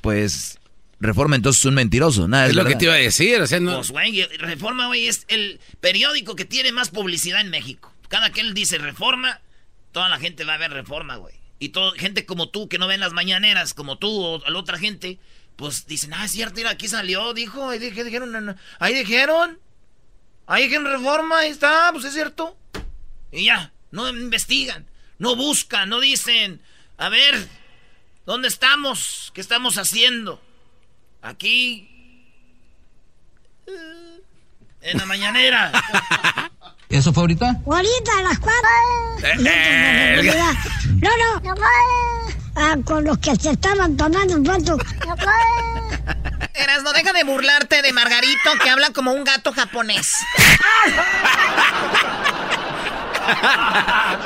[0.00, 0.58] Pues
[0.98, 2.26] Reforma entonces es un mentiroso.
[2.26, 3.76] Nada, Es lo que te iba a decir, o sea, no...
[3.76, 7.92] Pues, güey, Reforma, güey, es el periódico que tiene más publicidad en México.
[8.08, 9.40] Cada que él dice Reforma,
[9.92, 11.34] toda la gente va a ver Reforma, güey.
[11.58, 14.78] Y todo, gente como tú, que no ven las mañaneras, como tú o la otra
[14.78, 15.18] gente,
[15.56, 18.94] pues dicen, ah, es cierto, mira, aquí salió, dijo, ahí dije- dijeron, no, no, ahí
[18.94, 19.58] dijeron,
[20.46, 22.56] ahí dijeron Reforma, ahí está, pues es cierto.
[23.32, 24.86] Y ya, no investigan,
[25.18, 26.60] no buscan, no dicen,
[26.98, 27.34] a ver,
[28.26, 29.30] ¿dónde estamos?
[29.34, 30.42] ¿Qué estamos haciendo?
[31.26, 31.88] Aquí,
[33.66, 34.22] eh,
[34.80, 35.72] en la mañanera.
[36.88, 37.56] ¿Eso fue ahorita?
[37.66, 38.68] Ahorita a las cuatro.
[39.24, 40.32] Eh.
[41.02, 41.54] No, no.
[42.54, 44.78] Ah, con los que se estaban tomando un rato.
[46.54, 50.14] Eras, no deja de burlarte de Margarito que habla como un gato japonés.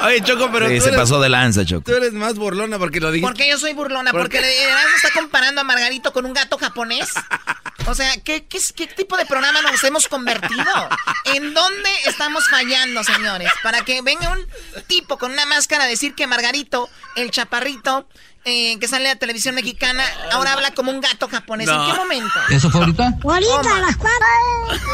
[0.04, 1.82] Oye, Choco, pero Sí, tú se eres, pasó de lanza, Choco.
[1.90, 3.28] tú eres más burlona porque lo dijiste.
[3.28, 4.38] Porque yo soy burlona, ¿Por porque?
[4.38, 7.10] Eras está comparando a Margarito con un gato japonés.
[7.86, 10.88] O sea, ¿qué, qué, qué tipo de programa nos hemos convertido?
[11.24, 13.50] ¿En dónde estamos fallando, señores?
[13.62, 14.46] Para que venga un
[14.86, 18.06] tipo con una máscara a decir que Margarito, el chaparrito,
[18.44, 21.68] eh, que sale a la televisión mexicana, ahora habla como un gato japonés.
[21.68, 21.86] ¿En No.
[21.86, 22.34] qué momento?
[22.50, 23.14] ¿Eso fue ahorita?
[23.22, 24.26] Ahorita a las cuatro.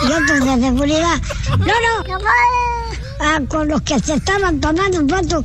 [0.02, 1.20] Y otros de seguridad.
[1.58, 2.18] No, no.
[3.20, 5.44] Ah, con los que se estaban tomando un rato.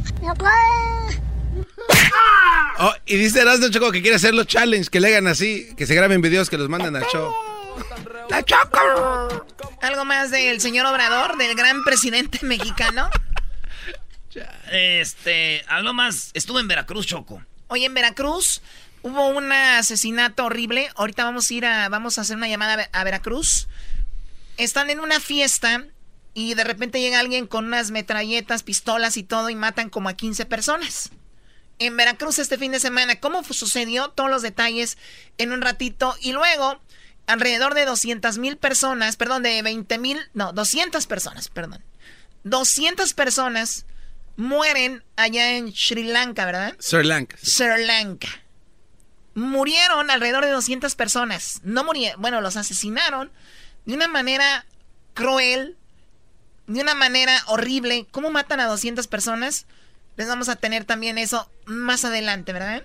[2.79, 5.85] Oh, y dice Erasmo Choco que quiere hacer los challenge, que le hagan así, que
[5.85, 7.31] se graben videos que los manden al show.
[8.29, 9.45] ¡La Choco!
[9.81, 13.09] ¿Algo más del señor Obrador, del gran presidente mexicano?
[14.71, 17.41] Este, algo más, estuve en Veracruz, Choco.
[17.73, 18.61] Hoy en Veracruz
[19.01, 20.89] hubo un asesinato horrible.
[20.97, 23.69] Ahorita vamos a ir a, vamos a hacer una llamada a Ver- a Veracruz.
[24.57, 25.85] Están en una fiesta
[26.33, 30.15] y de repente llega alguien con unas metralletas, pistolas y todo y matan como a
[30.15, 31.11] 15 personas.
[31.79, 34.09] En Veracruz este fin de semana, ¿cómo sucedió?
[34.09, 34.97] Todos los detalles
[35.37, 36.13] en un ratito.
[36.19, 36.81] Y luego,
[37.25, 41.81] alrededor de 200 mil personas, perdón, de 20 mil, no, 200 personas, perdón.
[42.43, 43.85] 200 personas
[44.41, 46.75] mueren allá en Sri Lanka, ¿verdad?
[46.79, 47.37] Sri Lanka.
[47.41, 48.27] Sri Lanka.
[49.35, 51.61] Murieron alrededor de 200 personas.
[51.63, 53.31] No murieron, bueno, los asesinaron
[53.85, 54.65] de una manera
[55.13, 55.77] cruel,
[56.67, 58.07] de una manera horrible.
[58.11, 59.67] ¿Cómo matan a 200 personas?
[60.17, 62.83] Les vamos a tener también eso más adelante, ¿verdad?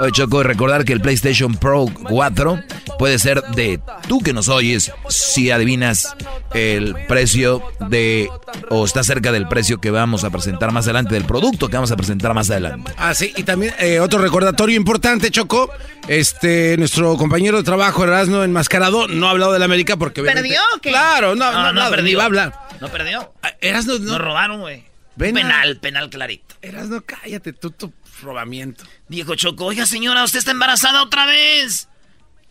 [0.00, 2.62] Oye, Choco, recordar que el PlayStation Pro 4
[2.98, 6.14] puede ser de tú que nos oyes si adivinas
[6.52, 8.28] el precio de
[8.68, 11.90] o está cerca del precio que vamos a presentar más adelante, del producto que vamos
[11.90, 12.92] a presentar más adelante.
[12.98, 15.70] Ah, sí, y también eh, otro recordatorio importante, Choco.
[16.06, 20.22] Este, nuestro compañero de trabajo, Erasmo Enmascarado, no ha hablado de la América porque...
[20.22, 20.90] ¿Perdió o qué?
[20.90, 22.04] Claro, no, No, no, no no, perdió.
[22.04, 22.52] ni va a hablar.
[22.80, 23.32] No perdió.
[23.42, 24.12] Ah, Erasmo, no.
[24.12, 24.84] Nos robaron, güey.
[25.16, 26.47] Penal, penal clarito.
[26.62, 27.92] Erasmo, cállate, tú, tu
[28.22, 28.84] robamiento.
[29.08, 31.88] Dijo Choco, oiga señora, usted está embarazada otra vez.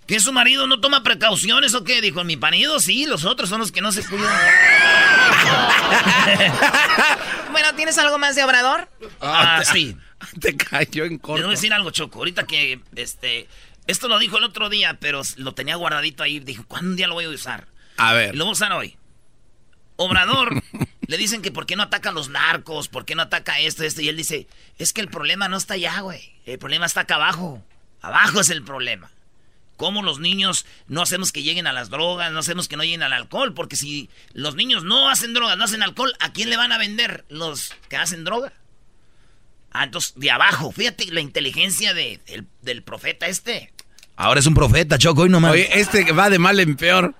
[0.05, 1.99] ¿Que su marido no toma precauciones o qué?
[2.01, 4.33] Dijo, mi marido sí, los otros son los que no se cuidan.
[7.51, 8.87] Bueno, ¿tienes algo más de Obrador?
[9.19, 9.97] Ah, sí.
[10.39, 11.43] Te cayó en Te corto.
[11.43, 12.19] voy a decir algo, Choco.
[12.19, 13.47] Ahorita que, este,
[13.87, 16.39] esto lo dijo el otro día, pero lo tenía guardadito ahí.
[16.39, 17.67] Dijo, ¿cuándo un día lo voy a usar?
[17.97, 18.35] A ver.
[18.35, 18.95] lo voy a usar hoy.
[19.95, 20.61] Obrador,
[21.07, 23.83] le dicen que por qué no ataca a los narcos, por qué no ataca esto,
[23.83, 24.01] esto.
[24.01, 26.33] Y él dice, es que el problema no está allá, güey.
[26.45, 27.63] El problema está acá abajo.
[28.01, 29.09] Abajo es el problema.
[29.77, 33.03] ¿Cómo los niños no hacemos que lleguen a las drogas, no hacemos que no lleguen
[33.03, 33.53] al alcohol?
[33.53, 36.77] Porque si los niños no hacen drogas, no hacen alcohol, ¿a quién le van a
[36.79, 38.53] vender los que hacen droga?
[39.71, 43.71] Ah, entonces, de abajo, fíjate la inteligencia de- del, del profeta este.
[44.15, 45.51] Ahora es un profeta, Choco, hoy nomás.
[45.51, 47.13] Oye, este va de mal en peor.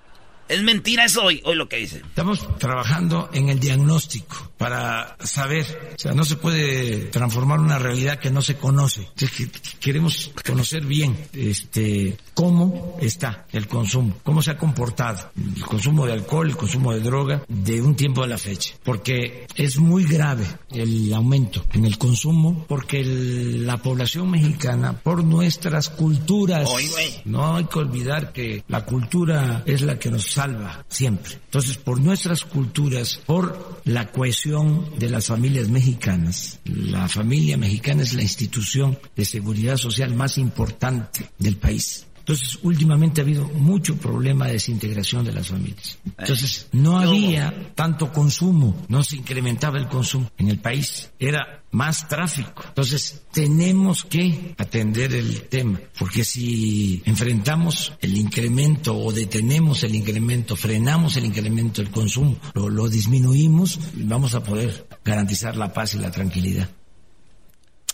[0.48, 1.98] Es mentira eso hoy, hoy lo que dice.
[1.98, 8.18] Estamos trabajando en el diagnóstico para saber, o sea, no se puede transformar una realidad
[8.18, 9.02] que no se conoce.
[9.16, 16.06] Entonces, queremos conocer bien este cómo está el consumo, cómo se ha comportado el consumo
[16.06, 20.04] de alcohol, el consumo de droga de un tiempo a la fecha, porque es muy
[20.04, 26.86] grave el aumento en el consumo porque el- la población mexicana por nuestras culturas Oy,
[26.88, 27.20] güey.
[27.26, 31.32] no hay que olvidar que la cultura es la que nos salva siempre.
[31.46, 38.12] Entonces, por nuestras culturas, por la cohesión de las familias mexicanas, la familia mexicana es
[38.12, 42.06] la institución de seguridad social más importante del país.
[42.28, 45.98] Entonces, últimamente ha habido mucho problema de desintegración de las familias.
[46.18, 52.06] Entonces, no había tanto consumo, no se incrementaba el consumo en el país, era más
[52.06, 52.64] tráfico.
[52.68, 60.54] Entonces, tenemos que atender el tema, porque si enfrentamos el incremento o detenemos el incremento,
[60.54, 65.98] frenamos el incremento del consumo, lo, lo disminuimos, vamos a poder garantizar la paz y
[65.98, 66.68] la tranquilidad.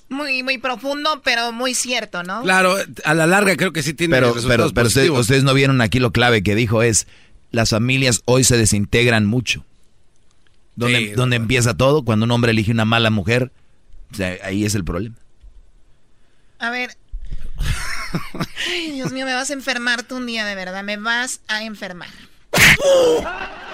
[0.09, 2.43] Muy, muy profundo, pero muy cierto, ¿no?
[2.43, 5.81] Claro, a la larga creo que sí tiene Pero, resultados pero, pero ustedes, no vieron
[5.81, 7.07] aquí lo clave que dijo es,
[7.51, 9.65] las familias hoy se desintegran mucho.
[10.77, 12.05] ¿Dónde, Sí, dónde empieza todo?
[12.05, 13.51] Cuando un hombre elige una mala mujer,
[14.13, 15.17] o sea, ahí es el problema.
[16.59, 16.97] A ver.
[18.71, 20.83] Ay, Dios mío, me vas a enfermar tú un día, de verdad.
[20.85, 22.09] Me vas a enfermar.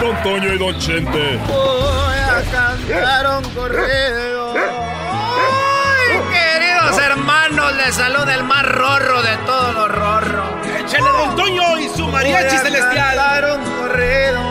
[0.00, 1.38] Don Toño y Don Chente.
[1.46, 4.54] Voy a cantar un corrido.
[4.54, 10.50] Ay, queridos hermanos, les saluda el más rorro de todos los rorros.
[10.80, 13.16] Échale Don Toño y su mariachi Voy a celestial.
[13.16, 14.42] cantar un corrido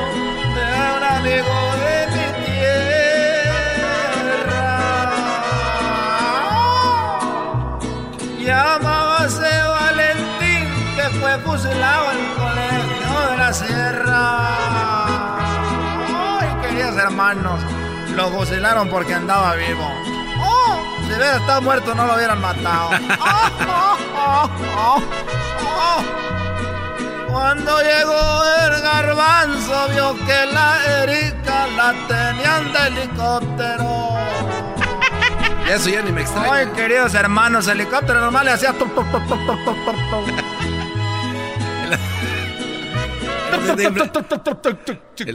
[0.56, 0.66] de
[0.98, 3.84] un amigo de mi tierra.
[8.40, 14.50] Llamábase Valentín, que fue fusilado en el colegio de la sierra.
[16.98, 17.60] Hermanos,
[18.16, 19.90] lo fusilaron porque andaba vivo.
[20.40, 22.92] Oh, si hubiera estado muerto no lo hubieran matado.
[23.66, 25.02] Oh, oh, oh, oh,
[25.66, 26.04] oh.
[27.32, 34.18] Cuando llegó el garbanzo vio que la Erika la tenían de helicóptero.
[35.68, 36.54] Eso ya ni me extraña.
[36.54, 38.74] Ay, queridos hermanos, helicóptero normal le hacía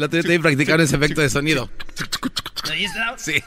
[0.03, 1.71] otro día te vi practicar ese efecto de sonido.
[3.17, 3.43] Sí.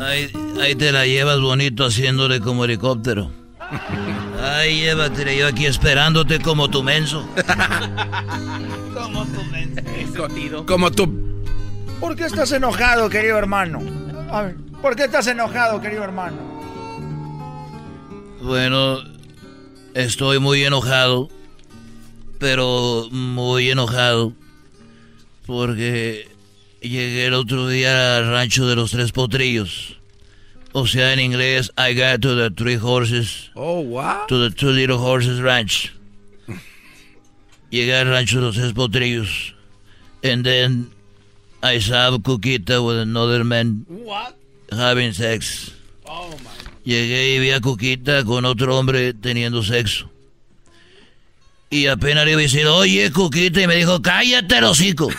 [0.00, 3.45] Ahí, ahí te la llevas bonito haciéndole como helicóptero.
[4.42, 7.28] Ay, llévatela yo aquí esperándote como tu menso.
[8.94, 10.06] Como tu mensaje.
[10.66, 11.44] Como tú.
[12.00, 13.80] ¿Por qué estás enojado, querido hermano?
[14.30, 16.36] A ver, ¿Por qué estás enojado, querido hermano?
[18.40, 18.98] Bueno,
[19.94, 21.28] estoy muy enojado,
[22.38, 24.32] pero muy enojado,
[25.46, 26.28] porque
[26.80, 29.95] llegué el otro día al rancho de los tres potrillos.
[30.78, 33.48] O sea, en inglés, I got to the three horses.
[33.56, 34.26] Oh, wow.
[34.28, 35.90] To the two little horses ranch.
[37.70, 39.54] Llegué al rancho de los tres potrillos.
[40.22, 40.90] And then
[41.62, 44.36] I saw Cuquita with another man What?
[44.70, 45.70] having sex.
[46.04, 46.50] Oh, my.
[46.84, 50.10] Llegué y vi a Cuquita con otro hombre teniendo sexo.
[51.70, 55.08] Y apenas le iba a decir, oye, Cuquita, y me dijo, cállate, el hocico.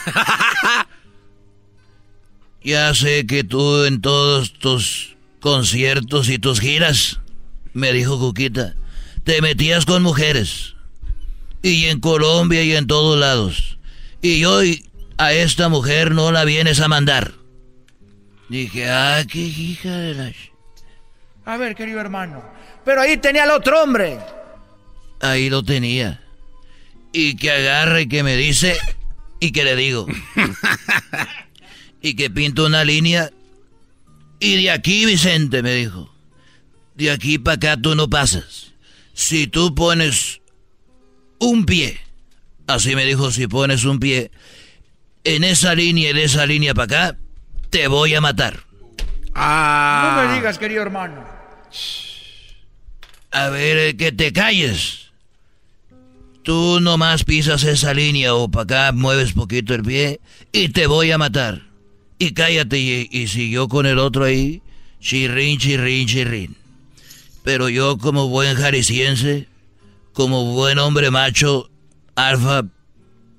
[2.64, 5.17] ya sé que tú en todos tus
[5.48, 7.22] conciertos y tus giras,
[7.72, 8.76] me dijo Cuquita,
[9.24, 10.76] te metías con mujeres.
[11.62, 13.78] Y en Colombia y en todos lados.
[14.22, 14.86] Y hoy
[15.18, 17.32] a esta mujer no la vienes a mandar.
[18.50, 20.30] Dije, ah, qué hija de la...
[20.32, 20.52] ch-".
[21.46, 22.44] A ver, querido hermano.
[22.84, 24.20] Pero ahí tenía al otro hombre.
[25.22, 26.22] Ahí lo tenía.
[27.14, 28.78] Y que agarre y que me dice
[29.40, 30.08] y que le digo.
[32.02, 33.32] y que pinto una línea.
[34.40, 36.14] Y de aquí, Vicente, me dijo.
[36.96, 38.74] De aquí para acá tú no pasas.
[39.14, 40.42] Si tú pones
[41.40, 42.00] un pie,
[42.68, 44.32] así me dijo, si pones un pie
[45.24, 47.18] en esa línea y de esa línea para acá,
[47.70, 48.64] te voy a matar.
[49.36, 51.24] No me digas, querido hermano.
[53.32, 55.12] A ver, eh, que te calles.
[56.44, 60.22] Tú nomás pisas esa línea o para acá mueves poquito el pie
[60.52, 61.67] y te voy a matar.
[62.20, 64.62] Y cállate y, y siguió con el otro ahí,
[65.00, 66.58] chirrín, chirrín, chirrín.
[67.44, 69.48] Pero yo como buen jalisciense,
[70.14, 71.70] como buen hombre macho,
[72.16, 72.64] alfa,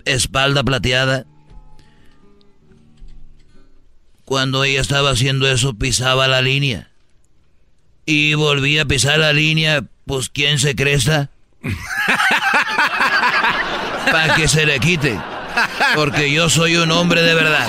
[0.05, 1.27] espalda plateada,
[4.25, 6.91] cuando ella estaba haciendo eso pisaba la línea.
[8.05, 11.31] Y volvía a pisar la línea, pues ¿quién se cresta?
[14.12, 15.19] Para que se le quite.
[15.95, 17.69] Porque yo soy un hombre de verdad.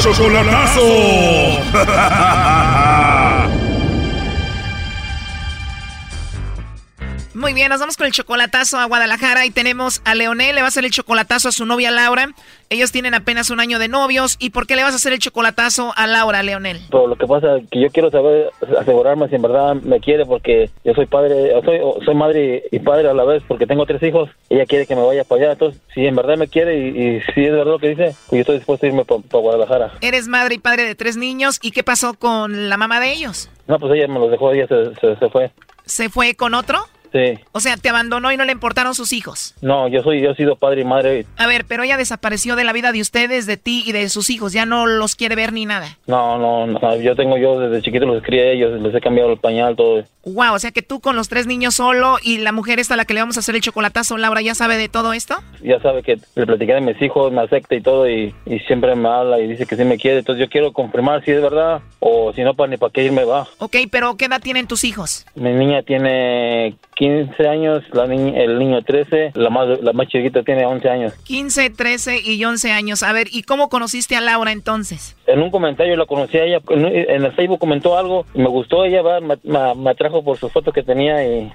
[0.00, 0.86] Chocolatazo.
[7.38, 10.66] Muy bien, nos vamos con el chocolatazo a Guadalajara y tenemos a Leonel, le va
[10.66, 12.30] a hacer el chocolatazo a su novia Laura.
[12.68, 14.34] Ellos tienen apenas un año de novios.
[14.40, 16.80] ¿Y por qué le vas a hacer el chocolatazo a Laura, Leonel?
[16.90, 20.26] Pero lo que pasa es que yo quiero saber, asegurarme si en verdad me quiere
[20.26, 21.52] porque yo soy padre,
[22.04, 24.28] soy, madre y padre a la vez porque tengo tres hijos.
[24.50, 25.52] Ella quiere que me vaya para allá.
[25.52, 28.30] Entonces, si en verdad me quiere y, y si es verdad lo que dice, pues
[28.30, 29.92] yo estoy dispuesto a irme para Guadalajara.
[30.00, 31.60] Eres madre y padre de tres niños.
[31.62, 33.48] ¿Y qué pasó con la mamá de ellos?
[33.68, 35.52] No, pues ella me los dejó, ella se, se, se fue.
[35.86, 36.80] ¿Se fue con otro?
[37.12, 37.38] Sí.
[37.52, 39.54] O sea, te abandonó y no le importaron sus hijos.
[39.60, 41.26] No, yo soy, yo he sido padre y madre.
[41.36, 44.30] A ver, pero ella desapareció de la vida de ustedes, de ti y de sus
[44.30, 44.52] hijos.
[44.52, 45.96] Ya no los quiere ver ni nada.
[46.06, 49.32] No, no, no, yo tengo yo desde chiquito los crié a ellos, les he cambiado
[49.32, 50.04] el pañal, todo.
[50.24, 52.96] Wow, o sea que tú con los tres niños solo y la mujer esta a
[52.96, 55.36] la que le vamos a hacer el chocolatazo, Laura, ¿ya sabe de todo esto?
[55.62, 58.94] Ya sabe que le platiqué de mis hijos, me acepta y todo, y, y siempre
[58.94, 60.18] me habla y dice que sí me quiere.
[60.18, 63.24] Entonces yo quiero confirmar si es verdad o si no, para ni para qué irme
[63.24, 63.46] va.
[63.58, 65.24] Ok, pero ¿qué edad tienen tus hijos?
[65.34, 70.42] Mi niña tiene 15 años, la niña, el niño 13, la más, la más chiquita
[70.42, 71.12] tiene 11 años.
[71.24, 73.04] 15, 13 y 11 años.
[73.04, 75.16] A ver, ¿y cómo conociste a Laura entonces?
[75.26, 76.84] En un comentario la conocí a ella, en,
[77.24, 80.74] el Facebook comentó algo, me gustó ella, va, me, me, me atrajo por sus fotos
[80.74, 81.52] que tenía y,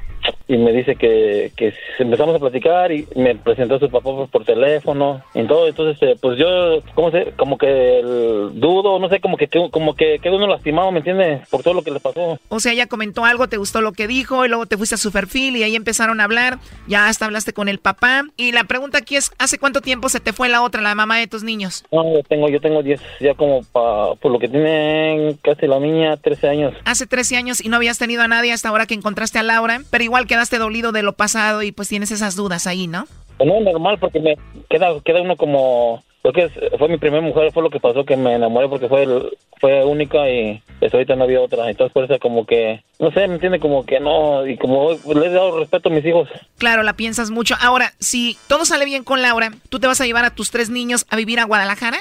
[0.48, 4.30] y me dice que, que empezamos a platicar y me presentó a su papá por,
[4.30, 7.34] por teléfono y todo, entonces eh, pues yo, ¿cómo sé?
[7.38, 11.48] Como que el dudo, no sé, como que como que quedó uno lastimado, ¿me entiendes?
[11.50, 12.40] Por todo lo que le pasó.
[12.50, 14.98] O sea, ella comentó algo, te gustó lo que dijo y luego te fuiste a
[14.98, 18.66] su perfil y ahí empezaron a hablar, ya hasta hablaste con el papá y la
[18.66, 21.44] pregunta aquí es, ¿hace cuánto tiempo se te fue la otra, la mamá de tus
[21.44, 21.86] niños?
[21.92, 25.80] No, yo tengo, yo tengo 10, ya como pa, por lo que tiene casi la
[25.80, 26.74] niña, 13 años.
[26.86, 29.82] Hace 13 años y no habías tenido a nadie hasta ahora que encontraste a Laura,
[29.90, 33.06] pero igual quedaste dolido de lo pasado y pues tienes esas dudas ahí, ¿no?
[33.44, 34.38] No, normal, porque me
[34.70, 36.04] queda, queda uno como...
[36.22, 39.38] Porque fue mi primera mujer, fue lo que pasó, que me enamoré porque fue el,
[39.60, 41.70] fue única y pues ahorita no había otra.
[41.70, 45.26] Entonces por eso como que, no sé, me entiende como que no, y como le
[45.26, 46.30] he dado respeto a mis hijos.
[46.58, 47.56] Claro, la piensas mucho.
[47.60, 50.70] Ahora, si todo sale bien con Laura, ¿tú te vas a llevar a tus tres
[50.70, 51.98] niños a vivir a Guadalajara?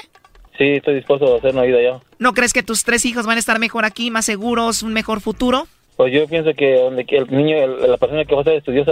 [0.57, 1.99] sí, estoy dispuesto a hacer una vida allá.
[2.19, 5.21] ¿No crees que tus tres hijos van a estar mejor aquí, más seguros, un mejor
[5.21, 5.67] futuro?
[5.95, 8.55] Pues yo pienso que donde que el niño, el- la persona que va a ser
[8.55, 8.91] estudiosa,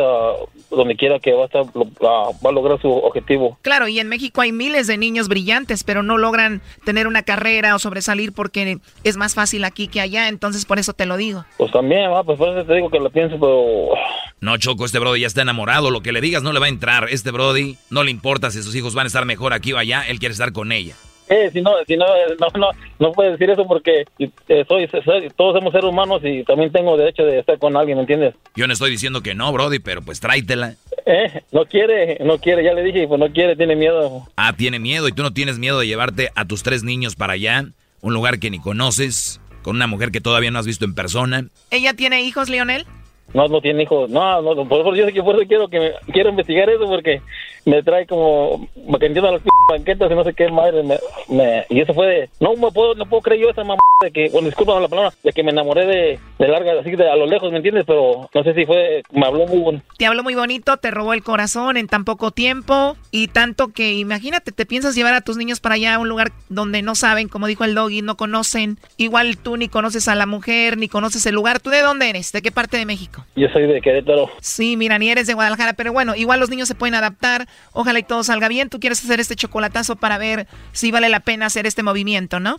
[0.69, 3.57] donde quiera que va a estar, lo- va va a lograr su objetivo.
[3.63, 7.73] Claro, y en México hay miles de niños brillantes, pero no logran tener una carrera
[7.75, 11.43] o sobresalir porque es más fácil aquí que allá, entonces por eso te lo digo.
[11.57, 13.89] Pues también, va, pues por eso te digo que lo pienso, pero
[14.39, 15.91] No, Choco, este Brody ya está enamorado.
[15.91, 17.07] Lo que le digas no le va a entrar.
[17.09, 20.03] Este Brody no le importa si sus hijos van a estar mejor aquí o allá.
[20.07, 20.95] Él quiere estar con ella.
[21.31, 22.05] Eh, si no, si no,
[22.39, 22.69] no, no,
[22.99, 26.97] no puedes decir eso porque eh, soy, soy- todos somos seres humanos y también tengo
[26.97, 28.35] derecho de estar con alguien, ¿me entiendes?
[28.55, 30.75] Yo no estoy diciendo que no, Brody, pero pues tráetela.
[31.05, 34.27] Eh, no quiere, no quiere, ya le dije, pues no quiere, tiene miedo.
[34.35, 37.33] Ah, tiene miedo y tú no tienes miedo de llevarte a tus tres niños para
[37.33, 37.63] allá,
[38.01, 41.45] un lugar que ni conoces, con una mujer que todavía no has visto en persona.
[41.71, 42.85] ¿Ella tiene hijos, Lionel?
[43.33, 46.29] No, no tiene hijos, no, no, por eso yo por eso quiero que me, quiero
[46.31, 47.21] investigar eso porque
[47.63, 48.67] me trae como,
[48.99, 50.97] que entiendo las p banquetas y no sé qué madre, me,
[51.29, 54.11] me- y eso fue de, no me puedo, no puedo creer yo esa mamá de
[54.11, 57.15] que, bueno, disculpa la palabra, de que me enamoré de, de larga, así de a
[57.15, 57.85] lo lejos, ¿me entiendes?
[57.87, 59.81] Pero no sé si fue, me habló muy bueno.
[59.97, 63.93] Te habló muy bonito, te robó el corazón en tan poco tiempo y tanto que
[63.93, 67.29] imagínate, te piensas llevar a tus niños para allá a un lugar donde no saben,
[67.29, 68.77] como dijo el doggy, no conocen.
[68.97, 71.59] Igual tú ni conoces a la mujer, ni conoces el lugar.
[71.59, 72.31] ¿Tú de dónde eres?
[72.31, 73.25] ¿De qué parte de México?
[73.35, 74.29] Yo soy de Querétaro.
[74.41, 77.47] Sí, mira, ni eres de Guadalajara, pero bueno, igual los niños se pueden adaptar.
[77.73, 78.69] Ojalá y todo salga bien.
[78.69, 82.57] Tú quieres hacer este chocolatazo para ver si vale la pena hacer este movimiento, ¿no?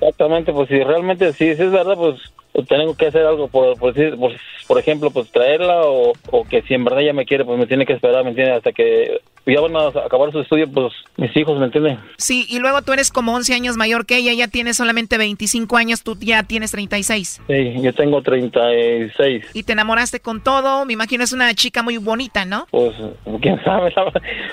[0.00, 2.20] Exactamente, pues si realmente sí, sí es verdad, pues
[2.52, 4.32] pues, tengo que hacer algo, por, por, por,
[4.66, 7.66] por ejemplo, pues traerla o, o que si en verdad ella me quiere, pues me
[7.66, 8.56] tiene que esperar, ¿me entiendes?
[8.56, 11.98] Hasta que ya van a acabar su estudio, pues mis hijos, ¿me entiendes?
[12.16, 15.76] Sí, y luego tú eres como 11 años mayor que ella, ella tiene solamente 25
[15.76, 17.42] años, tú ya tienes 36.
[17.46, 19.46] Sí, yo tengo 36.
[19.54, 22.66] Y te enamoraste con todo, me imagino es una chica muy bonita, ¿no?
[22.70, 22.94] Pues,
[23.40, 23.92] quién sabe.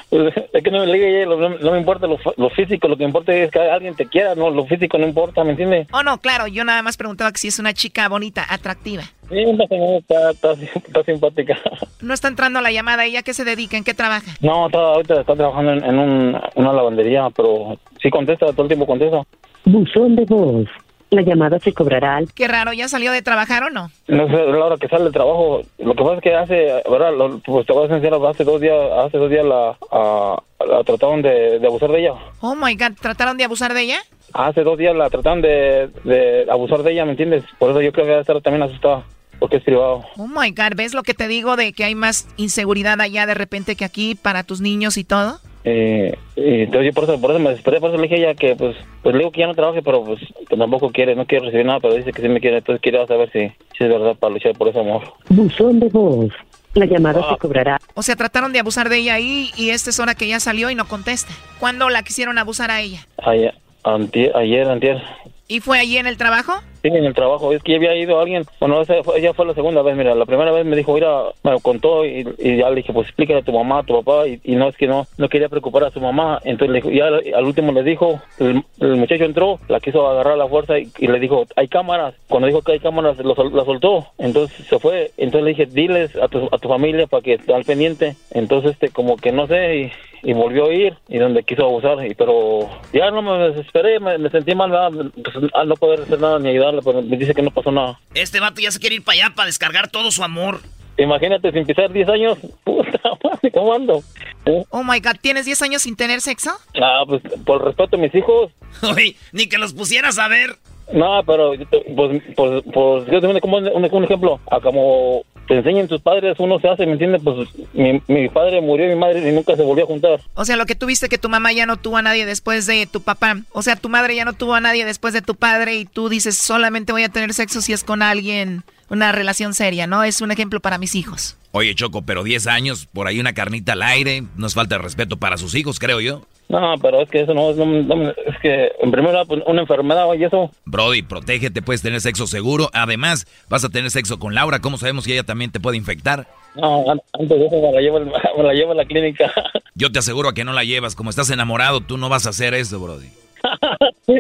[0.10, 3.04] Pues, es que no me, ligue, no, no me importa lo, lo físico, lo que
[3.04, 5.88] importa es que alguien te quiera, no, lo físico no importa, ¿me entiendes?
[5.92, 9.04] Oh, no, claro, yo nada más preguntaba que si es una chica bonita, atractiva.
[9.30, 11.57] Sí, la señora está, está, está simpática.
[12.01, 13.75] No está entrando la llamada, ¿ella qué se dedica?
[13.75, 14.32] ¿En qué trabaja?
[14.39, 18.67] No, está, ahorita está trabajando en, en un- una lavandería, pero sí contesta, todo el
[18.67, 19.23] tiempo contesta.
[19.65, 20.67] Buzón de voz.
[21.09, 22.32] La llamada se cobrará al...
[22.34, 23.89] Qué raro, ¿ya salió de trabajar o no?
[24.07, 27.13] No sé, la hora que sale el trabajo, lo que pasa es que hace, ¿verdad?
[27.17, 28.75] Lo- pues te voy a decir, hace dos días,
[29.05, 30.38] hace dos días la, a-
[30.69, 32.13] la trataron de, de abusar de ella.
[32.41, 33.97] Oh my god, ¿trataron de abusar de ella?
[34.34, 37.43] Hace dos días la trataron de, de abusar de ella, ¿me entiendes?
[37.57, 39.03] Por eso yo creo que a estar también asustada,
[39.40, 40.04] porque es privado.
[40.18, 43.34] Oh my god, ¿ves lo que te digo de que hay más inseguridad allá de
[43.34, 45.40] repente que aquí para tus niños y todo?
[45.64, 48.18] Eh, y entonces yo por eso, por eso me desesperé, por eso le dije a
[48.30, 51.14] ella que, pues, pues le digo que ya no trabaje, pero pues que tampoco quiere,
[51.14, 53.40] no quiere recibir nada, pero dice que sí me quiere, entonces quería saber si,
[53.78, 55.02] si es verdad para luchar por ese amor.
[55.30, 56.32] Buzón de voz.
[56.74, 57.34] La llamada Ah.
[57.34, 57.80] se cobrará.
[57.96, 60.70] O sea, trataron de abusar de ella ahí y esta es hora que ya salió
[60.70, 61.34] y no contesta.
[61.60, 63.06] ¿Cuándo la quisieron abusar a ella?
[63.26, 65.02] Ayer, antier, ayer, antier.
[65.48, 66.54] ¿Y fue allí en el trabajo?
[66.82, 67.54] Sí, en el trabajo.
[67.54, 68.43] Es que ya había ido alguien.
[68.60, 69.95] Bueno, esa fue, ella fue la segunda vez.
[69.95, 73.08] Mira, la primera vez me dijo, mira, me contó y, y ya le dije, pues
[73.08, 74.28] explícale a tu mamá, a tu papá.
[74.28, 76.39] Y, no, es que no no quería preocupar a su mamá.
[76.43, 80.38] Entonces le ya al, último le dijo, el, el muchacho entró, la quiso agarrar a
[80.38, 82.16] la fuerza y, le dijo, hay cámaras.
[82.28, 84.08] Cuando dijo que hay cámaras, lo la soltó.
[84.18, 85.12] Entonces se fue.
[85.18, 88.16] Entonces le dije, diles a tu, a tu familia para que esté al pendiente.
[88.32, 89.91] Entonces, este, como que no sé, y,
[90.24, 92.05] y volvió a ir y donde quiso abusar.
[92.05, 94.72] Y, pero ya no me desesperé, me, me sentí mal.
[95.15, 97.99] Pues, al no poder hacer nada ni ayudarle, pero me dice que no pasó nada.
[98.13, 100.59] Este vato ya se quiere ir para allá para descargar todo su amor.
[100.97, 104.03] Imagínate, sin pisar 10 años, puta madre, ¿cómo ando?
[104.45, 104.63] ¿Eh?
[104.72, 106.51] Oh my god, ¿tienes 10 años sin tener sexo?
[106.82, 108.51] Ah, pues por respeto a mis hijos.
[108.82, 110.55] Oye, ni que los pusieras a ver.
[110.94, 111.54] No, pero
[111.96, 114.40] pues, pues, pues como un ejemplo.
[114.50, 117.22] A como te enseñan tus padres, uno se hace, ¿me entiendes?
[117.24, 120.20] Pues mi, mi padre murió, mi madre y nunca se volvió a juntar.
[120.36, 122.86] O sea, lo que tuviste que tu mamá ya no tuvo a nadie después de
[122.86, 123.38] tu papá.
[123.52, 126.10] O sea, tu madre ya no tuvo a nadie después de tu padre y tú
[126.10, 130.04] dices, solamente voy a tener sexo si es con alguien, una relación seria, ¿no?
[130.04, 131.36] Es un ejemplo para mis hijos.
[131.52, 135.18] Oye, Choco, pero 10 años, por ahí una carnita al aire, nos falta el respeto
[135.18, 136.26] para sus hijos, creo yo.
[136.50, 139.62] No, pero es que eso no, no- no- es que en primer lugar, pues, una
[139.62, 140.50] enfermedad y eso.
[140.66, 142.70] Brody, protégete, puedes tener sexo seguro.
[142.74, 144.60] Además, vas a tener sexo con Laura.
[144.60, 146.28] ¿Cómo sabemos que ella también te puede infectar?
[146.60, 149.32] No, an- antes de eso me la llevo, me la llevo a la clínica.
[149.76, 150.95] Yo te aseguro que no la llevas.
[150.95, 153.10] Como estás enamorado, tú no vas a hacer eso, Brody.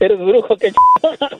[0.00, 0.72] Eres brujo, que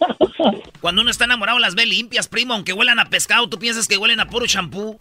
[0.80, 3.96] Cuando uno está enamorado las ve limpias, primo, aunque huelan a pescado, tú piensas que
[3.96, 4.96] huelen a puro champú.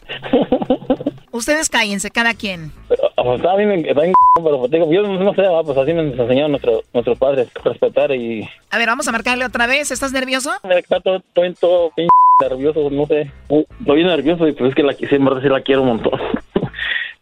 [1.31, 2.71] Ustedes cállense, cada quien.
[2.87, 4.13] Sea, a mí me está bien,
[4.43, 8.11] pero pues, digo, yo no sé, va, pues así nos enseñaron nuestro, nuestros padres, respetar
[8.11, 8.47] y...
[8.71, 9.91] A ver, vamos a marcarle otra vez.
[9.91, 10.51] ¿Estás nervioso?
[10.63, 12.09] Está todo, estoy todo bien
[12.41, 13.31] nervioso, no sé.
[13.49, 16.19] Estoy bien nervioso y pues es que la verdad sí la quiero un montón.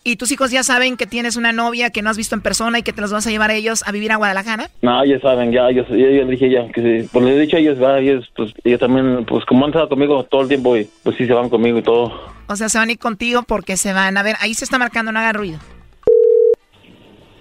[0.07, 2.79] ¿Y tus hijos ya saben que tienes una novia que no has visto en persona
[2.79, 4.69] y que te los vas a llevar a ellos a vivir a Guadalajara?
[4.81, 7.09] No, ya saben, ya, yo, yo, yo le dije ya, que sí.
[7.11, 9.89] Pues le he dicho a ellos, va, ellos, pues, ellos también, pues como han estado
[9.89, 12.13] conmigo todo el tiempo, y, pues sí se van conmigo y todo.
[12.47, 14.15] O sea, se van a ir contigo porque se van.
[14.15, 15.59] A ver, ahí se está marcando, no haga ruido.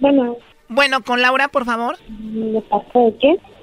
[0.00, 0.36] Bueno.
[0.68, 1.96] Bueno, con Laura, por favor.
[2.08, 3.36] ¿De parte de qué?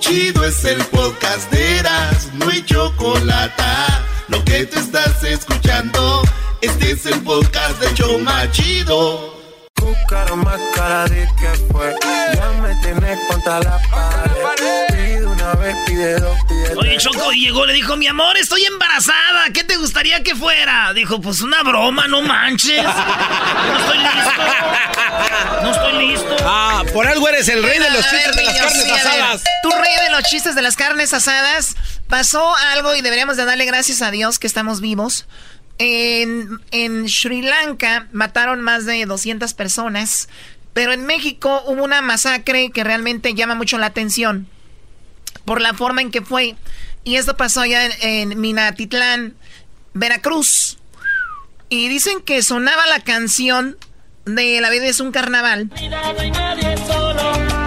[0.00, 3.62] Chido, es el podcast de Eras, no hay chocolate.
[4.28, 6.22] Lo que te estás escuchando,
[6.60, 9.34] este es el podcast de Choma Chido.
[10.36, 11.94] más cara de que fue.
[12.34, 14.87] Ya me tienes contra la pared.
[16.76, 19.50] Oye, Choco, y llegó, le dijo, mi amor, estoy embarazada.
[19.52, 20.92] ¿Qué te gustaría que fuera?
[20.94, 22.82] Dijo, pues una broma, no manches.
[22.82, 24.42] No estoy listo.
[25.62, 26.36] No estoy listo.
[26.44, 28.84] Ah, por algo eres el rey de los A ver, chistes de las niños, carnes
[28.84, 29.44] sí, asadas.
[29.62, 31.76] Tú rey de los chistes de las carnes asadas.
[32.08, 35.26] Pasó algo y deberíamos de darle gracias a Dios que estamos vivos.
[35.78, 40.28] En, en Sri Lanka mataron más de 200 personas,
[40.72, 44.48] pero en México hubo una masacre que realmente llama mucho la atención
[45.48, 46.56] por la forma en que fue.
[47.04, 49.34] Y esto pasó allá en, Minatitlán,
[49.94, 50.76] Veracruz.
[51.70, 53.78] Y dicen que sonaba la canción
[54.26, 55.70] de La vida es un carnaval.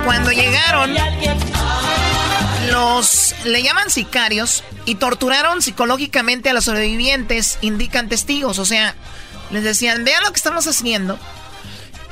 [0.05, 0.95] Cuando llegaron,
[2.71, 8.59] los le llaman sicarios y torturaron psicológicamente a los sobrevivientes, indican testigos.
[8.59, 8.93] O sea,
[9.49, 11.17] les decían, vean lo que estamos haciendo.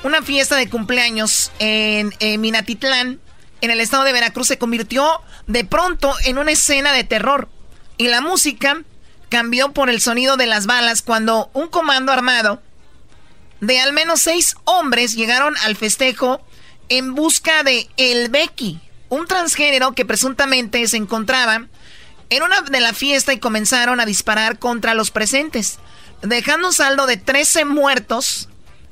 [0.01, 2.11] Una fiesta de cumpleaños en
[2.41, 3.20] Minatitlán,
[3.62, 7.49] en el estado de Veracruz, se convirtió de pronto en una escena de terror.
[7.97, 8.82] Y la música
[9.30, 12.62] cambió por el sonido de las balas cuando un comando armado
[13.62, 16.41] de al menos seis hombres llegaron al festejo
[16.88, 18.80] en busca de El Becky,
[19.10, 21.68] un transgénero que presuntamente se encontraba
[22.30, 25.80] en una de la fiesta y comenzaron a disparar contra los presentes,
[26.22, 28.49] dejando un saldo de 13 muertos,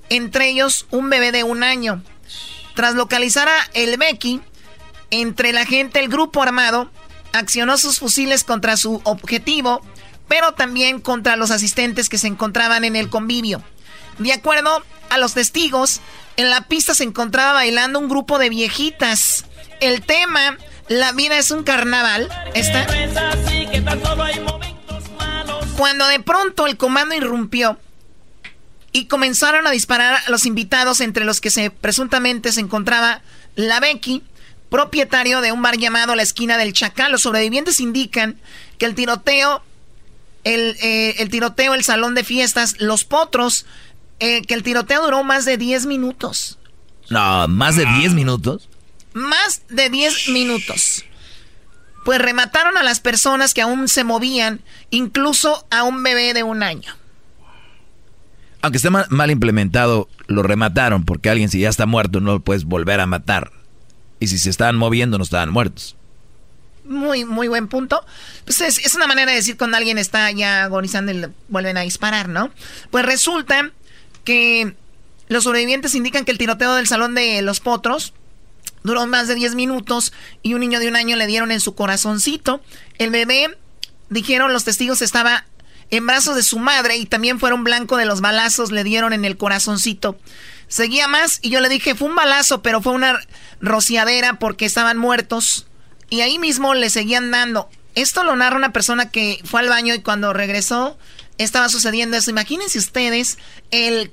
[0.09, 2.03] entre ellos un bebé de un año.
[2.75, 4.41] Tras localizar a El Becky,
[5.11, 6.89] entre la gente el grupo armado
[7.33, 9.81] accionó sus fusiles contra su objetivo,
[10.27, 13.61] pero también contra los asistentes que se encontraban en el convivio.
[14.17, 16.01] De acuerdo a los testigos,
[16.35, 19.45] en la pista se encontraba bailando un grupo de viejitas.
[19.79, 22.87] El tema, la vida es un carnaval, está.
[25.77, 27.77] Cuando de pronto el comando irrumpió
[28.91, 33.21] y comenzaron a disparar a los invitados, entre los que se presuntamente se encontraba
[33.55, 34.23] la Becky,
[34.69, 37.11] propietario de un bar llamado La Esquina del Chacal.
[37.11, 38.37] Los sobrevivientes indican
[38.77, 39.63] que el tiroteo,
[40.43, 43.65] el, eh, el tiroteo, el salón de fiestas, los potros,
[44.19, 46.57] eh, que el tiroteo duró más de 10 minutos.
[47.09, 48.67] No, más de 10 minutos.
[49.13, 51.05] Más de 10 minutos.
[52.03, 56.63] Pues remataron a las personas que aún se movían, incluso a un bebé de un
[56.63, 56.95] año.
[58.61, 62.39] Aunque esté mal, mal implementado, lo remataron porque alguien si ya está muerto no lo
[62.39, 63.51] puedes volver a matar.
[64.19, 65.95] Y si se estaban moviendo no estaban muertos.
[66.83, 68.05] Muy, muy buen punto.
[68.45, 71.77] Pues es, es una manera de decir cuando alguien está ya agonizando y le vuelven
[71.77, 72.49] a disparar, ¿no?
[72.91, 73.71] Pues resulta
[74.23, 74.73] que
[75.27, 78.13] los sobrevivientes indican que el tiroteo del salón de los potros
[78.83, 81.75] duró más de 10 minutos y un niño de un año le dieron en su
[81.75, 82.61] corazoncito.
[82.97, 83.57] El bebé,
[84.09, 85.45] dijeron los testigos, estaba
[85.89, 89.25] en brazos de su madre y también fueron blanco de los balazos, le dieron en
[89.25, 90.17] el corazoncito.
[90.67, 93.19] Seguía más y yo le dije, fue un balazo, pero fue una
[93.61, 95.67] rociadera porque estaban muertos.
[96.09, 97.69] Y ahí mismo le seguían dando.
[97.95, 100.97] Esto lo narra una persona que fue al baño y cuando regresó
[101.37, 102.29] estaba sucediendo eso.
[102.29, 103.37] Imagínense ustedes
[103.71, 104.11] el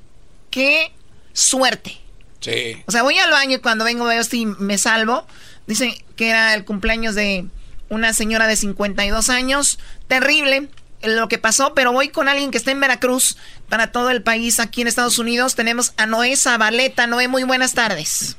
[0.51, 0.93] qué
[1.33, 2.01] suerte.
[2.41, 2.83] Sí.
[2.87, 5.27] O sea, voy al baño y cuando vengo veo esto y me salvo.
[5.67, 7.47] Dicen que era el cumpleaños de
[7.89, 9.79] una señora de 52 años.
[10.09, 10.69] Terrible.
[11.07, 13.37] Lo que pasó, pero voy con alguien que está en Veracruz
[13.69, 15.55] para todo el país aquí en Estados Unidos.
[15.55, 17.07] Tenemos a Noé Zabaleta.
[17.07, 18.37] Noé, muy buenas tardes.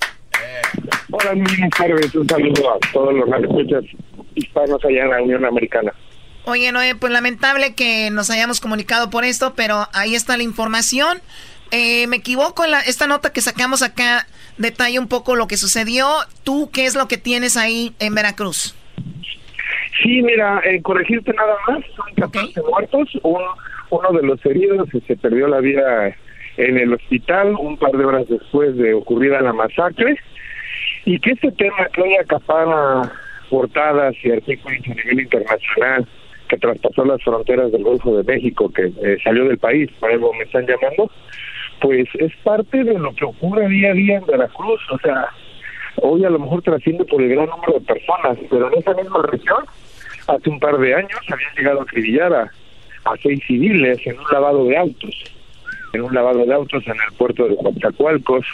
[1.12, 2.16] Hola, muy buenas tardes.
[2.16, 3.84] Un saludo a todos los escuchas
[4.36, 5.94] hispanos allá en la Unión Americana.
[6.46, 11.22] Oye, Noé, pues lamentable que nos hayamos comunicado por esto, pero ahí está la información.
[11.72, 15.58] Eh, me equivoco en la, esta nota que sacamos acá, detalla un poco lo que
[15.58, 16.08] sucedió.
[16.44, 18.76] ¿Tú qué es lo que tienes ahí en Veracruz?
[20.02, 25.48] Sí, mira, eh, corregirte nada más, son 14 muertos, uno de los heridos se perdió
[25.48, 26.16] la vida
[26.58, 30.18] en el hospital un par de horas después de ocurrida la masacre,
[31.06, 33.12] y que este tema que hoy acapara
[33.50, 36.08] portadas y artículos a nivel internacional,
[36.50, 40.34] que traspasó las fronteras del Golfo de México, que eh, salió del país, por algo
[40.34, 41.10] me están llamando,
[41.82, 45.28] pues es parte de lo que ocurre día a día en Veracruz, o sea,
[46.02, 49.22] hoy a lo mejor trasciende por el gran número de personas, pero en esa misma
[49.24, 49.66] región,
[50.28, 52.52] hace un par de años habían llegado a acribillar a,
[53.22, 55.24] seis civiles en un lavado de autos,
[55.94, 58.46] en un lavado de autos en el puerto de Coatzacoalcos.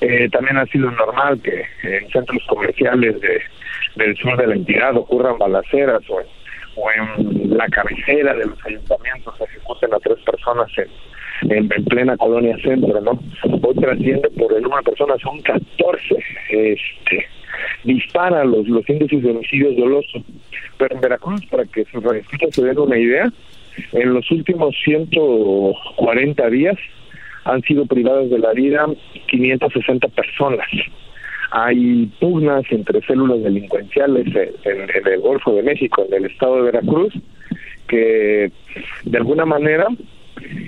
[0.00, 3.42] Eh, también ha sido normal que en centros comerciales de,
[3.96, 6.20] del sur de la entidad ocurran balaceras o
[6.90, 10.70] en, la cabecera de los ayuntamientos ejecuten a tres personas
[11.42, 13.18] en, en, plena colonia centro, ¿no?
[13.42, 16.24] Hoy trasciende por el de personas, son 14.
[16.50, 17.28] Este,
[17.84, 20.22] dispara los, los índices de homicidios dolosos.
[20.78, 23.32] Pero en Veracruz, para que sus radioescuchas se den una idea,
[23.92, 26.76] en los últimos 140 días
[27.44, 28.86] han sido privadas de la vida
[29.26, 30.66] 560 personas.
[31.52, 36.62] Hay pugnas entre células delincuenciales en, en, el Golfo de México, en el estado de
[36.62, 37.12] Veracruz,
[37.88, 38.52] que
[39.04, 39.88] de alguna manera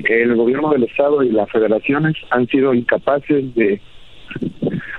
[0.08, 3.80] el gobierno del estado y las federaciones han sido incapaces de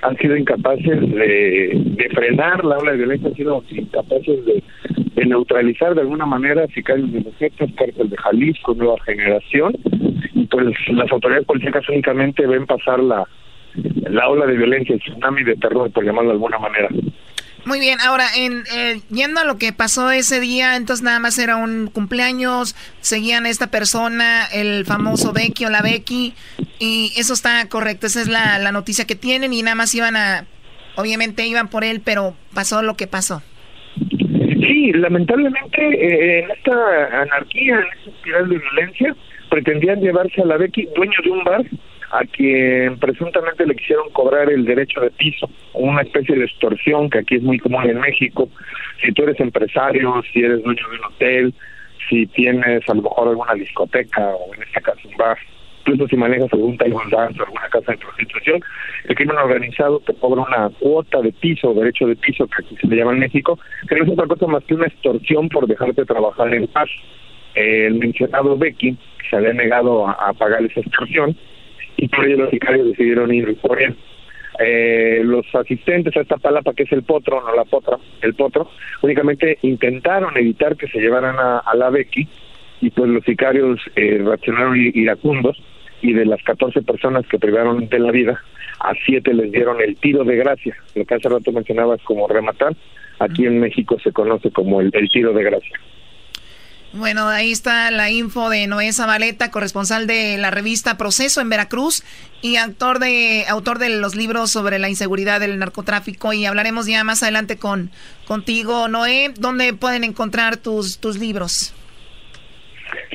[0.01, 4.63] han sido incapaces de, frenar la ola de violencia, han sido incapaces de,
[5.25, 9.73] neutralizar de alguna manera sicarios de los efectos, cártel de Jalisco, nueva generación,
[10.34, 13.25] y pues las autoridades políticas únicamente ven pasar la,
[14.09, 16.89] la ola de violencia, el tsunami de terror, por llamarlo de alguna manera.
[17.66, 21.39] Muy bien, ahora, en, eh, yendo a lo que pasó ese día, entonces nada más
[21.39, 26.34] era un cumpleaños, seguían a esta persona, el famoso Becky o la Becky,
[26.80, 30.45] y eso está correcto, esa es la, noticia que tienen, y nada más iban a,
[30.95, 33.41] obviamente iban por él, pero pasó lo que pasó.
[33.95, 39.16] Sí, lamentablemente eh, en esta anarquía, en esta espiral de violencia,
[39.49, 41.64] pretendían llevarse a la Becky, dueño de un bar,
[42.14, 47.18] a quien presuntamente le quisieron cobrar el derecho de piso, una especie de extorsión que
[47.20, 48.49] aquí es muy común en México.
[49.01, 51.53] Si tú eres empresario, si eres dueño de un hotel,
[52.07, 55.39] si tienes a lo mejor alguna discoteca o en este caso un bar,
[55.80, 58.61] incluso si manejas algún dance o alguna casa de prostitución,
[59.05, 62.88] el crimen organizado te cobra una cuota de piso, derecho de piso, que aquí se
[62.88, 63.57] le llama en México,
[63.89, 66.89] que no es otra cosa más que una extorsión por dejarte trabajar en paz.
[67.55, 68.97] El mencionado Becky
[69.32, 71.36] se había negado a pagar esa extorsión,
[72.04, 73.95] y por ello los sicarios decidieron ir él.
[74.60, 78.70] Eh, los asistentes a esta palapa, que es el potro, no la potra, el potro,
[79.01, 82.28] únicamente intentaron evitar que se llevaran a, la Becky
[82.82, 85.64] y pues los sicarios eh, reaccionaron iracundos
[86.01, 88.43] y de las 14 personas que privaron de la vida,
[88.82, 92.76] a siete les dieron el tiro de gracia, lo que hace rato mencionabas como rematar,
[93.20, 95.80] aquí en México se conoce como el tiro de gracia.
[96.95, 102.03] Bueno, ahí está la info de Noé Zabaleta, corresponsal de la revista Proceso en Veracruz
[102.43, 106.33] y autor de autor de los libros sobre la inseguridad del narcotráfico.
[106.33, 107.89] Y hablaremos ya más adelante con
[108.27, 111.73] contigo, Noé, ¿dónde pueden encontrar tus tus libros?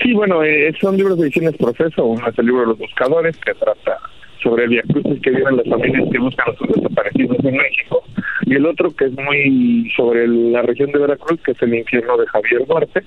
[0.02, 3.36] Sí, bueno, eh, son libros de ediciones Proceso, uno es el libro de los buscadores
[3.36, 4.00] que trata
[4.42, 8.02] sobre el viacrucis que viven las familias que buscan a sus desaparecidos en México.
[8.44, 12.16] Y el otro que es muy sobre la región de Veracruz, que es el infierno
[12.16, 13.04] de Javier Duarte,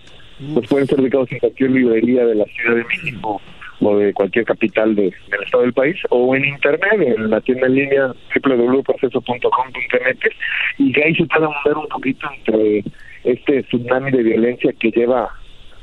[0.54, 3.42] pues pueden ser ubicados en cualquier librería de la Ciudad de México
[3.82, 7.68] o de cualquier capital de, del estado del país o en internet en la tienda
[7.68, 8.14] en línea
[8.44, 10.36] www.proceso.com.mx
[10.78, 12.84] y que ahí se puede mover un poquito entre
[13.24, 15.30] este tsunami de violencia que lleva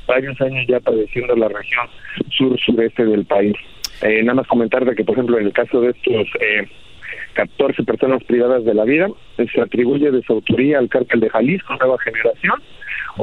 [0.07, 1.87] varios años ya padeciendo la región
[2.31, 3.55] sur-sureste del país.
[4.01, 6.67] Eh, nada más comentar de que, por ejemplo, en el caso de estos eh,
[7.33, 9.07] 14 personas privadas de la vida,
[9.37, 12.61] se atribuye de su autoría al cártel de Jalisco, Nueva Generación,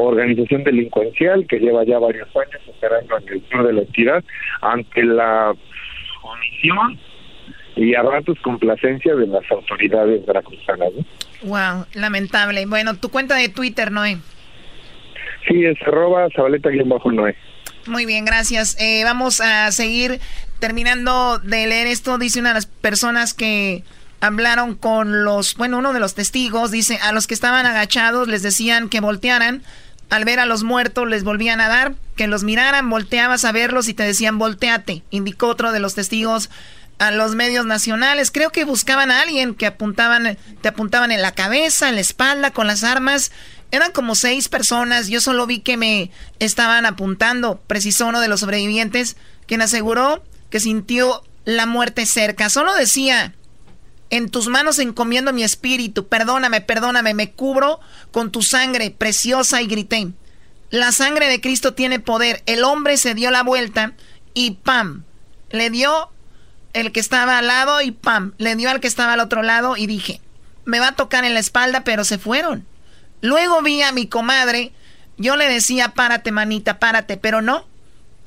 [0.01, 4.25] organización delincuencial que lleva ya varios años operando en el sur de la entidad
[4.61, 5.55] ante la
[6.23, 6.99] omisión
[7.77, 10.93] y a ratos complacencia de las autoridades veracruzanas.
[11.43, 12.67] Wow, lamentable.
[12.67, 14.19] Bueno, tu cuenta de Twitter, Noé.
[15.47, 17.37] Sí, es arroba sabaleta-noé.
[17.87, 18.77] Muy bien, gracias.
[18.81, 20.19] Eh, vamos a seguir
[20.59, 22.19] terminando de leer esto.
[22.19, 23.85] Dice una de las personas que
[24.21, 28.43] hablaron con los, bueno, uno de los testigos, dice, a los que estaban agachados les
[28.43, 29.63] decían que voltearan
[30.09, 33.89] Al ver a los muertos les volvían a dar, que los miraran, volteabas a verlos
[33.89, 36.49] y te decían volteate, indicó otro de los testigos
[36.99, 38.31] a los medios nacionales.
[38.31, 42.53] Creo que buscaban a alguien que apuntaban, te apuntaban en la cabeza, en la espalda,
[42.53, 43.33] con las armas.
[43.71, 45.09] Eran como seis personas.
[45.09, 47.61] Yo solo vi que me estaban apuntando.
[47.67, 52.49] Precisó uno de los sobrevivientes, quien aseguró que sintió la muerte cerca.
[52.49, 53.35] Solo decía,
[54.11, 56.07] en tus manos encomiendo mi espíritu.
[56.09, 57.15] Perdóname, perdóname.
[57.15, 57.81] Me cubro
[58.13, 60.09] con tu sangre preciosa y grité.
[60.71, 62.43] La sangre de Cristo tiene poder.
[62.47, 63.93] El hombre se dio la vuelta
[64.35, 65.05] y ¡pam!
[65.51, 66.11] Le dio
[66.73, 68.33] el que estaba al lado y ¡pam!
[68.39, 70.21] Le dio al que estaba al otro lado y dije,
[70.65, 72.67] me va a tocar en la espalda, pero se fueron.
[73.23, 74.73] Luego vi a mi comadre,
[75.17, 77.67] yo le decía, párate manita, párate, pero no,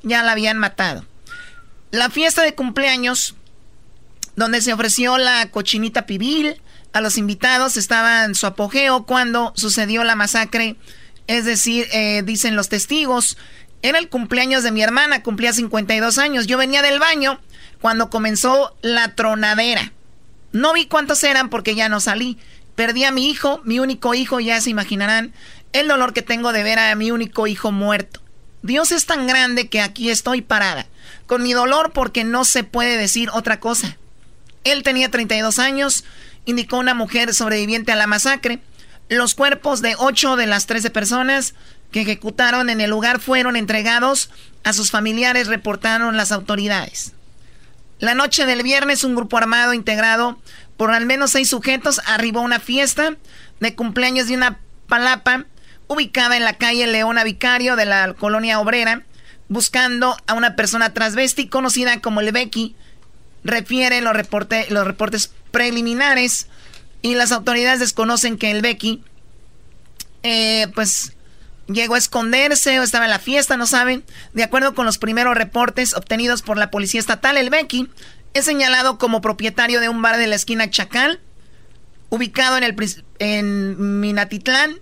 [0.02, 1.04] ya la habían matado.
[1.92, 3.36] La fiesta de cumpleaños,
[4.40, 6.60] donde se ofreció la cochinita pibil
[6.92, 10.76] a los invitados, estaba en su apogeo cuando sucedió la masacre,
[11.26, 13.36] es decir, eh, dicen los testigos,
[13.82, 17.38] era el cumpleaños de mi hermana, cumplía 52 años, yo venía del baño
[17.80, 19.92] cuando comenzó la tronadera.
[20.52, 22.38] No vi cuántos eran porque ya no salí.
[22.74, 25.32] Perdí a mi hijo, mi único hijo, ya se imaginarán
[25.72, 28.20] el dolor que tengo de ver a mi único hijo muerto.
[28.62, 30.86] Dios es tan grande que aquí estoy parada,
[31.26, 33.96] con mi dolor porque no se puede decir otra cosa.
[34.64, 36.04] Él tenía 32 años,
[36.44, 38.60] indicó una mujer sobreviviente a la masacre.
[39.08, 41.54] Los cuerpos de 8 de las 13 personas
[41.90, 44.30] que ejecutaron en el lugar fueron entregados
[44.62, 47.12] a sus familiares, reportaron las autoridades.
[47.98, 50.40] La noche del viernes, un grupo armado integrado
[50.76, 53.16] por al menos seis sujetos arribó a una fiesta
[53.60, 55.44] de cumpleaños de una palapa
[55.88, 59.02] ubicada en la calle Leona Vicario de la colonia obrera,
[59.48, 62.76] buscando a una persona transvesti conocida como el Becky.
[63.44, 64.14] Refieren los,
[64.68, 66.48] los reportes preliminares
[67.02, 69.02] y las autoridades desconocen que el Becky,
[70.22, 71.14] eh, pues,
[71.66, 74.04] llegó a esconderse o estaba en la fiesta, no saben.
[74.34, 77.88] De acuerdo con los primeros reportes obtenidos por la policía estatal, el Becky
[78.34, 81.20] es señalado como propietario de un bar de la esquina Chacal,
[82.10, 82.76] ubicado en, el,
[83.18, 84.76] en Minatitlán.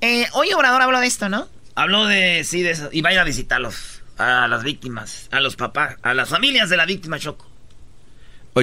[0.00, 1.48] Eh, hoy Obrador habló de esto, ¿no?
[1.74, 2.88] Habló de, sí, de eso.
[2.92, 6.68] Y va a ir a visitarlos, a las víctimas, a los papás, a las familias
[6.68, 7.49] de la víctima, Choco.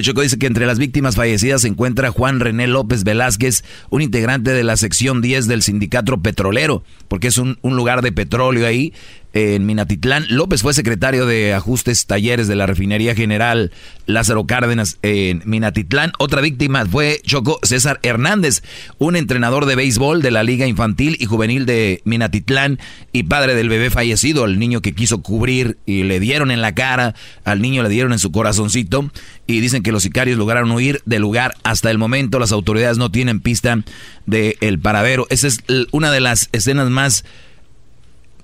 [0.00, 4.52] Choco dice que entre las víctimas fallecidas se encuentra Juan René López Velázquez, un integrante
[4.52, 8.92] de la sección 10 del sindicato petrolero, porque es un, un lugar de petróleo ahí
[9.38, 10.26] en Minatitlán.
[10.30, 13.70] López fue secretario de ajustes talleres de la refinería general
[14.06, 16.10] Lázaro Cárdenas en Minatitlán.
[16.18, 18.64] Otra víctima fue Choco César Hernández,
[18.98, 22.80] un entrenador de béisbol de la Liga Infantil y Juvenil de Minatitlán
[23.12, 26.74] y padre del bebé fallecido, el niño que quiso cubrir y le dieron en la
[26.74, 27.14] cara,
[27.44, 29.08] al niño le dieron en su corazoncito
[29.46, 31.54] y dicen que los sicarios lograron huir del lugar.
[31.62, 33.84] Hasta el momento las autoridades no tienen pista
[34.26, 35.28] del el paradero.
[35.30, 35.60] Esa es
[35.92, 37.24] una de las escenas más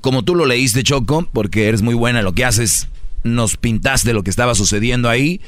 [0.04, 2.88] como tú lo leíste, Choco, porque eres muy buena en lo que haces,
[3.22, 5.40] nos pintaste lo que estaba sucediendo ahí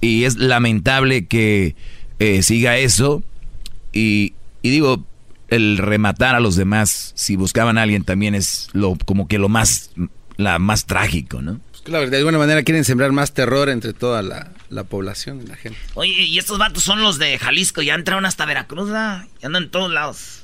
[0.00, 1.74] y es lamentable que
[2.20, 3.24] eh, siga eso
[3.92, 5.04] y, digo,
[5.48, 9.48] el rematar a los demás, si buscaban a alguien también es lo como que lo
[9.48, 9.90] más,
[10.36, 11.58] la más trágico, ¿no?
[11.72, 15.48] Pues claro, de alguna manera quieren sembrar más terror entre toda la, la población y
[15.48, 15.80] la gente.
[15.94, 19.70] Oye, y estos vatos son los de Jalisco, ya entraron hasta Veracruz, ya andan en
[19.70, 20.43] todos lados.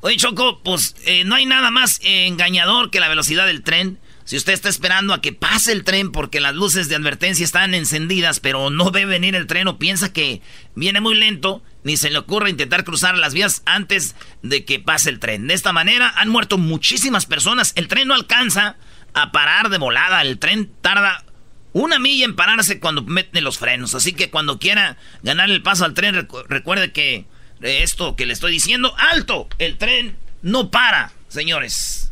[0.00, 3.98] Oye, Choco, pues eh, no hay nada más engañador que la velocidad del tren.
[4.24, 7.74] Si usted está esperando a que pase el tren porque las luces de advertencia están
[7.74, 10.42] encendidas, pero no ve venir el tren o piensa que
[10.74, 15.10] viene muy lento, ni se le ocurre intentar cruzar las vías antes de que pase
[15.10, 15.46] el tren.
[15.46, 17.72] De esta manera han muerto muchísimas personas.
[17.76, 18.76] El tren no alcanza
[19.14, 20.22] a parar de volada.
[20.22, 21.24] El tren tarda
[21.72, 23.94] una milla en pararse cuando mete los frenos.
[23.94, 27.26] Así que cuando quiera ganar el paso al tren, recuerde que
[27.60, 28.94] esto que le estoy diciendo.
[28.96, 29.48] ¡Alto!
[29.58, 32.08] El tren no para, señores.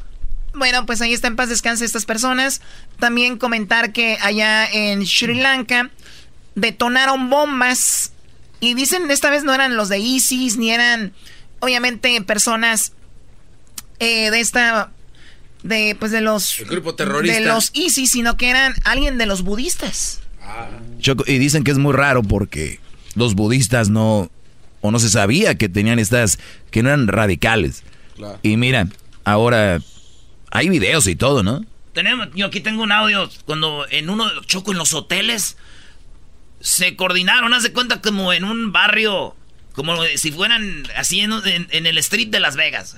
[0.55, 2.61] Bueno, pues ahí está en paz descanse estas personas.
[2.99, 5.91] También comentar que allá en Sri Lanka
[6.55, 8.13] detonaron bombas.
[8.61, 11.13] Y dicen, esta vez no eran los de ISIS, ni eran,
[11.61, 12.93] obviamente, personas
[13.99, 14.91] eh, de esta.
[15.63, 16.63] De, pues de los.
[16.69, 17.39] grupo terrorista.
[17.39, 20.21] De los ISIS, sino que eran alguien de los budistas.
[21.27, 22.81] y dicen que es muy raro porque
[23.15, 24.31] los budistas no
[24.85, 26.39] o no se sabía que tenían estas,
[26.71, 27.85] que no eran radicales.
[28.43, 28.87] Y mira,
[29.25, 29.81] ahora
[30.51, 31.65] hay videos y todo, ¿no?
[31.95, 35.57] Tenemos, yo aquí tengo un audio cuando en uno choco en los hoteles
[36.61, 39.35] se coordinaron, haz de cuenta como en un barrio,
[39.73, 42.95] como si fueran así en, el street de Las Vegas.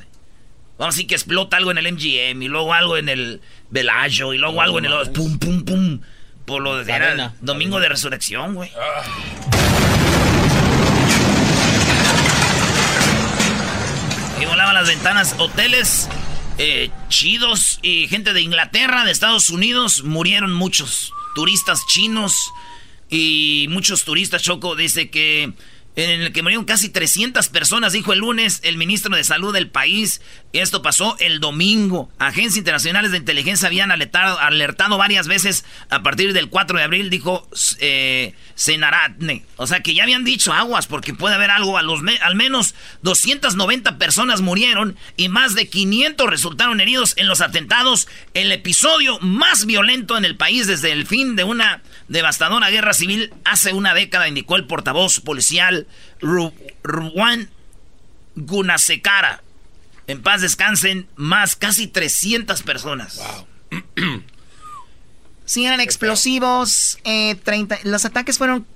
[0.78, 4.32] Vamos a decir que explota algo en el MGM y luego algo en el Velayo
[4.32, 6.00] y luego algo en el pum pum pum
[6.46, 8.72] por lo de era domingo de resurrección, güey.
[14.40, 15.34] Y volaban las ventanas.
[15.38, 16.08] Hoteles
[16.58, 22.34] eh, chidos y gente de Inglaterra, de Estados Unidos, murieron muchos turistas chinos
[23.08, 25.52] y muchos turistas, Choco, dice que
[25.96, 29.70] en el que murieron casi 300 personas, dijo el lunes el ministro de Salud del
[29.70, 30.20] país.
[30.52, 32.10] Esto pasó el domingo.
[32.18, 37.48] Agencias internacionales de inteligencia habían alertado, varias veces a partir del 4 de abril, dijo
[37.78, 39.44] eh, Senaratne.
[39.56, 41.78] O sea que ya habían dicho aguas porque puede haber algo.
[41.78, 47.40] A los al menos 290 personas murieron y más de 500 resultaron heridos en los
[47.40, 48.06] atentados.
[48.34, 53.32] El episodio más violento en el país desde el fin de una devastadora guerra civil
[53.44, 55.86] hace una década, indicó el portavoz policial
[56.20, 57.50] Ruan
[58.36, 59.42] Gunasekara.
[60.06, 63.16] En paz descansen más casi 300 personas.
[63.16, 63.82] Wow.
[65.44, 66.98] sí, eran explosivos.
[67.04, 67.36] Eh,
[67.82, 68.66] los ataques fueron.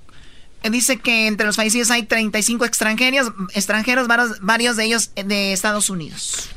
[0.63, 5.53] Eh, dice que entre los fallecidos hay 35 extranjeros, extranjeros varios, varios de ellos de
[5.53, 6.49] Estados Unidos.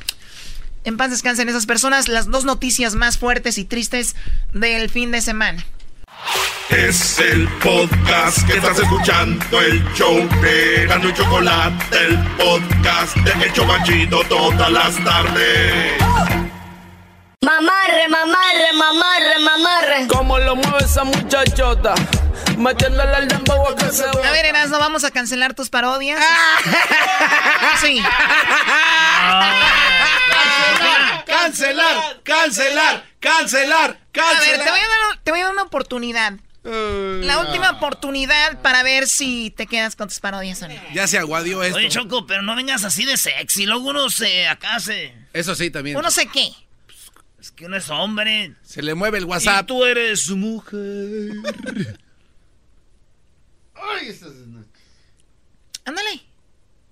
[0.83, 2.09] En paz descansen esas personas.
[2.09, 4.15] Las dos noticias más fuertes y tristes
[4.53, 5.65] del fin de semana.
[6.69, 13.45] Es el podcast que estás escuchando, el show de Gano y Chocolate, el podcast de
[13.45, 15.93] Hecho Machito todas las tardes.
[17.41, 20.07] Mamarre, mamarre, mamarre, mamarre.
[20.07, 21.93] ¿Cómo lo mueve esa muchachota?
[22.47, 26.19] Al dembow a que se A ver, Erasmo, vamos a cancelar tus parodias.
[27.81, 28.01] sí.
[31.25, 34.37] Cancelar, cancelar, cancelar, cancelar.
[34.37, 36.33] A ver, te voy a dar, te voy a dar una oportunidad.
[36.63, 40.73] La última oportunidad para ver si te quedas con tus parodias o no.
[40.93, 41.77] Ya se aguadió esto.
[41.77, 43.67] Oye, Choco, pero no vengas así de sexy.
[43.67, 45.13] Luego uno se acá se.
[45.33, 45.95] Eso sí, también.
[45.97, 46.51] ¿Uno sé qué?
[47.39, 48.55] Es que uno es hombre.
[48.63, 49.63] Se le mueve el WhatsApp.
[49.63, 51.99] Y tú eres su mujer.
[53.93, 54.21] Ay, es...
[55.85, 56.21] Ándale.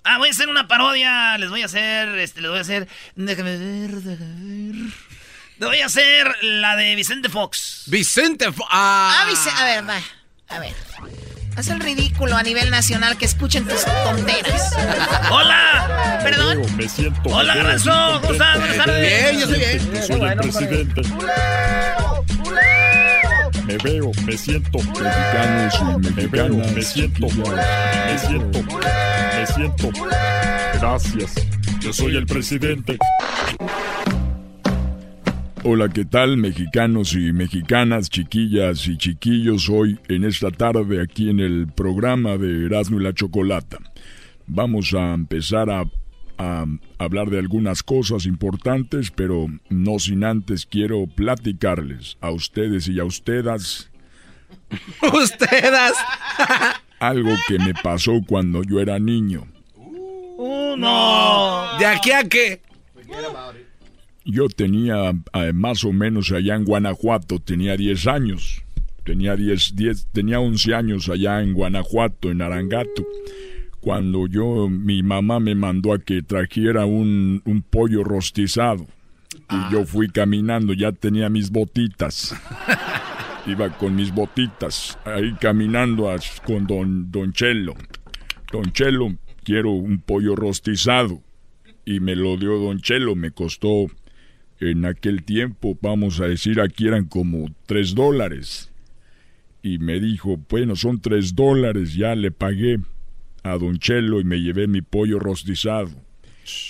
[0.03, 1.37] Ah, voy a hacer una parodia.
[1.37, 2.09] Les voy a hacer.
[2.19, 2.87] Este, les voy a hacer.
[3.15, 4.93] Déjame ver, déjame ver.
[5.59, 7.83] Le voy a hacer la de Vicente Fox.
[7.87, 8.67] Vicente Fox.
[8.71, 9.61] Ah, ah Vicente.
[9.61, 10.01] A ver, va.
[10.49, 10.73] A ver.
[11.55, 14.73] Haz el ridículo a nivel nacional que escuchen tus tonteras.
[15.31, 16.19] ¡Hola!
[16.23, 16.63] ¿Perdón?
[16.75, 17.21] Me siento.
[17.29, 18.21] Hola, Garbanzo.
[18.21, 18.59] ¿Cómo estás?
[18.59, 19.01] Buenas tardes.
[19.01, 20.07] Bien, yo soy bien.
[20.07, 21.01] Soy el presidente.
[23.65, 29.89] Me veo, me siento mexicano, soy mexicano, me siento, me siento, me siento.
[30.79, 31.47] Gracias.
[31.79, 32.97] Yo soy el presidente.
[35.63, 39.69] Hola, ¿qué tal mexicanos y mexicanas, chiquillas y chiquillos?
[39.69, 43.77] Hoy en esta tarde aquí en el programa de Erasmo y la Chocolata.
[44.45, 45.85] Vamos a empezar a,
[46.37, 46.65] a,
[46.97, 53.05] hablar de algunas cosas importantes, pero no sin antes quiero platicarles a ustedes y a
[53.05, 53.91] ustedes.
[55.13, 55.93] ¡Ustedes!
[56.99, 59.45] algo que me pasó cuando yo era niño.
[59.75, 61.77] Uh, no.
[61.77, 62.61] ¿De aquí a qué?
[64.25, 68.63] Yo tenía eh, más o menos allá en Guanajuato, tenía 10 años.
[69.03, 73.05] Tenía 10, 10, tenía 11 años allá en Guanajuato, en Arangato.
[73.83, 78.87] Cuando yo, mi mamá me mandó a que trajera un, un pollo rostizado.
[79.49, 82.33] Y yo fui caminando, ya tenía mis botitas.
[83.45, 86.09] Iba con mis botitas, ahí caminando
[86.45, 87.75] con don, don Chelo.
[88.53, 91.21] Don Chelo, quiero un pollo rostizado.
[91.83, 93.87] Y me lo dio don Chelo, me costó
[94.61, 98.71] en aquel tiempo, vamos a decir, aquí eran como tres dólares.
[99.61, 102.79] Y me dijo, bueno, son tres dólares, ya le pagué
[103.43, 105.91] a Don Chelo y me llevé mi pollo rostizado.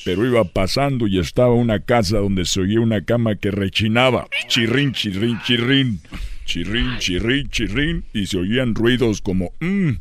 [0.05, 4.27] Pero iba pasando y estaba una casa donde se oía una cama que rechinaba.
[4.47, 5.99] Chirrín, chirrín, chirrín.
[6.45, 8.05] Chirrín, chirrín, chirrín.
[8.13, 9.51] Y se oían ruidos como...
[9.59, 9.91] Mm,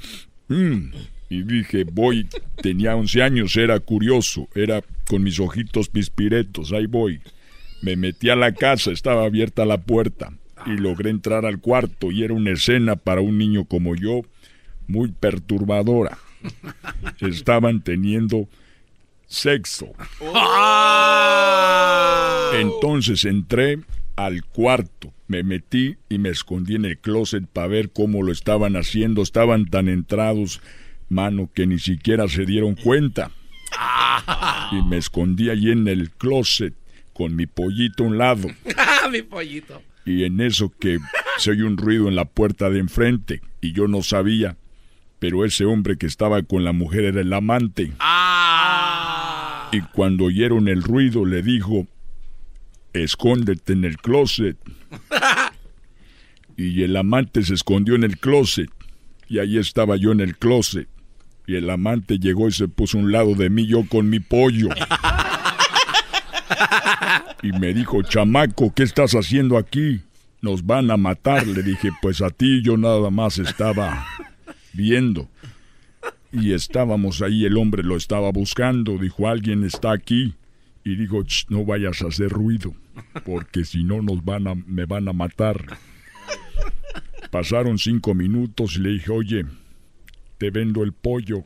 [0.49, 0.93] mm.
[1.31, 2.27] Y dije, voy.
[2.61, 4.49] Tenía 11 años, era curioso.
[4.55, 6.73] Era con mis ojitos pispiretos.
[6.73, 7.20] Ahí voy.
[7.81, 10.33] Me metí a la casa, estaba abierta la puerta
[10.66, 14.23] y logré entrar al cuarto y era una escena para un niño como yo
[14.87, 16.18] muy perturbadora.
[17.20, 18.49] Estaban teniendo
[19.26, 19.88] sexo.
[22.55, 23.80] Entonces entré
[24.16, 28.76] al cuarto, me metí y me escondí en el closet para ver cómo lo estaban
[28.76, 29.22] haciendo.
[29.22, 30.61] Estaban tan entrados,
[31.09, 33.30] mano, que ni siquiera se dieron cuenta.
[34.72, 36.74] Y me escondí allí en el closet
[37.12, 38.49] con mi pollito a un lado.
[38.76, 39.82] Ah, mi pollito.
[40.05, 40.99] Y en eso que
[41.38, 44.57] se oye un ruido en la puerta de enfrente y yo no sabía,
[45.23, 47.93] pero ese hombre que estaba con la mujer era el amante.
[48.01, 49.68] Ah.
[49.70, 51.87] Y cuando oyeron el ruido le dijo,
[52.93, 54.57] escóndete en el closet.
[56.57, 58.68] y el amante se escondió en el closet
[59.29, 60.89] y ahí estaba yo en el closet.
[61.47, 64.18] Y el amante llegó y se puso a un lado de mí yo con mi
[64.18, 64.70] pollo.
[67.45, 70.01] Y me dijo, chamaco, ¿qué estás haciendo aquí?
[70.41, 71.45] Nos van a matar.
[71.45, 74.07] Le dije, pues a ti yo nada más estaba
[74.73, 75.29] viendo.
[76.33, 78.99] Y estábamos ahí, el hombre lo estaba buscando.
[78.99, 80.35] Dijo, alguien está aquí.
[80.85, 82.75] Y dijo, no vayas a hacer ruido,
[83.25, 85.79] porque si no nos van a, me van a matar.
[87.31, 89.45] Pasaron cinco minutos y le dije, oye,
[90.39, 91.45] te vendo el pollo.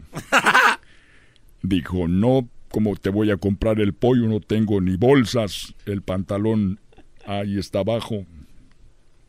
[1.62, 4.26] Dijo, no, ¿cómo te voy a comprar el pollo?
[4.26, 5.74] No tengo ni bolsas.
[5.84, 6.80] El pantalón
[7.26, 8.24] ahí está abajo.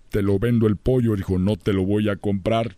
[0.09, 1.15] Te lo vendo el pollo.
[1.15, 2.77] Dijo, no te lo voy a comprar.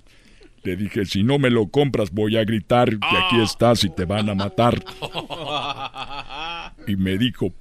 [0.64, 4.06] Le dije, si no me lo compras voy a gritar que aquí estás y te
[4.06, 4.84] van a matar.
[6.88, 7.54] Y me dijo,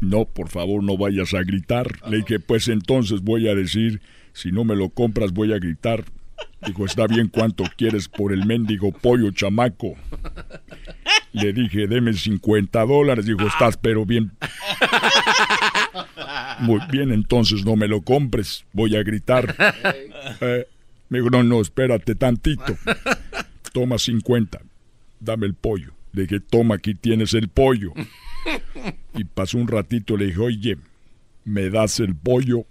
[0.00, 1.86] no, por favor, no vayas a gritar.
[2.08, 4.00] Le dije, pues entonces voy a decir,
[4.32, 6.04] si no me lo compras voy a gritar.
[6.66, 9.94] Dijo, está bien, ¿cuánto quieres por el mendigo pollo chamaco?
[11.32, 13.26] Le dije, deme 50 dólares.
[13.26, 14.32] Dijo, estás pero bien.
[16.60, 18.64] Muy bien, entonces no me lo compres.
[18.72, 19.54] Voy a gritar.
[20.40, 20.66] Eh,
[21.08, 22.76] me dijo, no, no, espérate tantito.
[23.72, 24.60] Toma 50.
[25.20, 25.92] Dame el pollo.
[26.12, 27.92] Le dije, toma, aquí tienes el pollo.
[29.16, 30.76] Y pasó un ratito, le dije, oye,
[31.44, 32.66] ¿me das el pollo?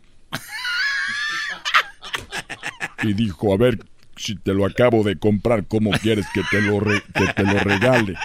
[3.02, 3.80] Y dijo, a ver,
[4.16, 8.16] si te lo acabo de comprar, ¿cómo quieres que te lo, que te lo regale?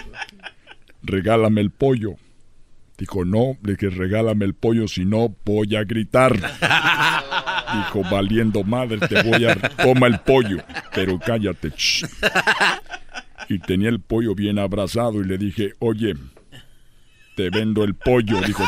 [1.01, 2.15] Regálame el pollo.
[2.97, 6.33] Dijo, no, le dije, regálame el pollo, si no, voy a gritar.
[7.73, 9.55] Dijo, valiendo madre, te voy a...
[9.83, 10.57] Toma el pollo,
[10.93, 11.71] pero cállate.
[13.47, 16.15] Y tenía el pollo bien abrazado y le dije, oye,
[17.35, 18.41] te vendo el pollo.
[18.41, 18.63] Dijo,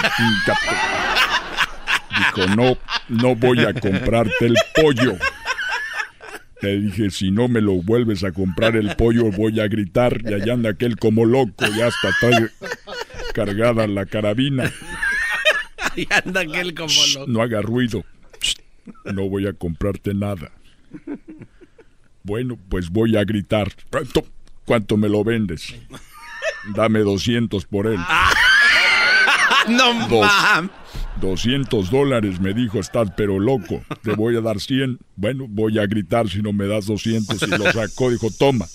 [2.18, 2.78] Dijo, no,
[3.10, 5.18] no voy a comprarte el pollo.
[6.62, 10.22] Le dije, si no me lo vuelves a comprar el pollo, voy a gritar.
[10.24, 12.50] Y allá anda aquel como loco, ya hasta está
[13.34, 14.72] cargada la carabina.
[15.96, 17.26] Y anda aquel como loco.
[17.28, 18.06] No haga ruido.
[19.06, 20.52] No voy a comprarte nada.
[22.24, 23.72] Bueno, pues voy a gritar.
[24.66, 25.74] ¿Cuánto me lo vendes?
[26.76, 28.00] Dame 200 por él.
[29.68, 30.32] no Dos,
[31.20, 33.84] 200 dólares, me dijo, estás pero loco.
[34.02, 35.00] Te voy a dar 100.
[35.16, 37.42] Bueno, voy a gritar si no me das 200.
[37.42, 38.66] Y lo sacó, dijo, toma.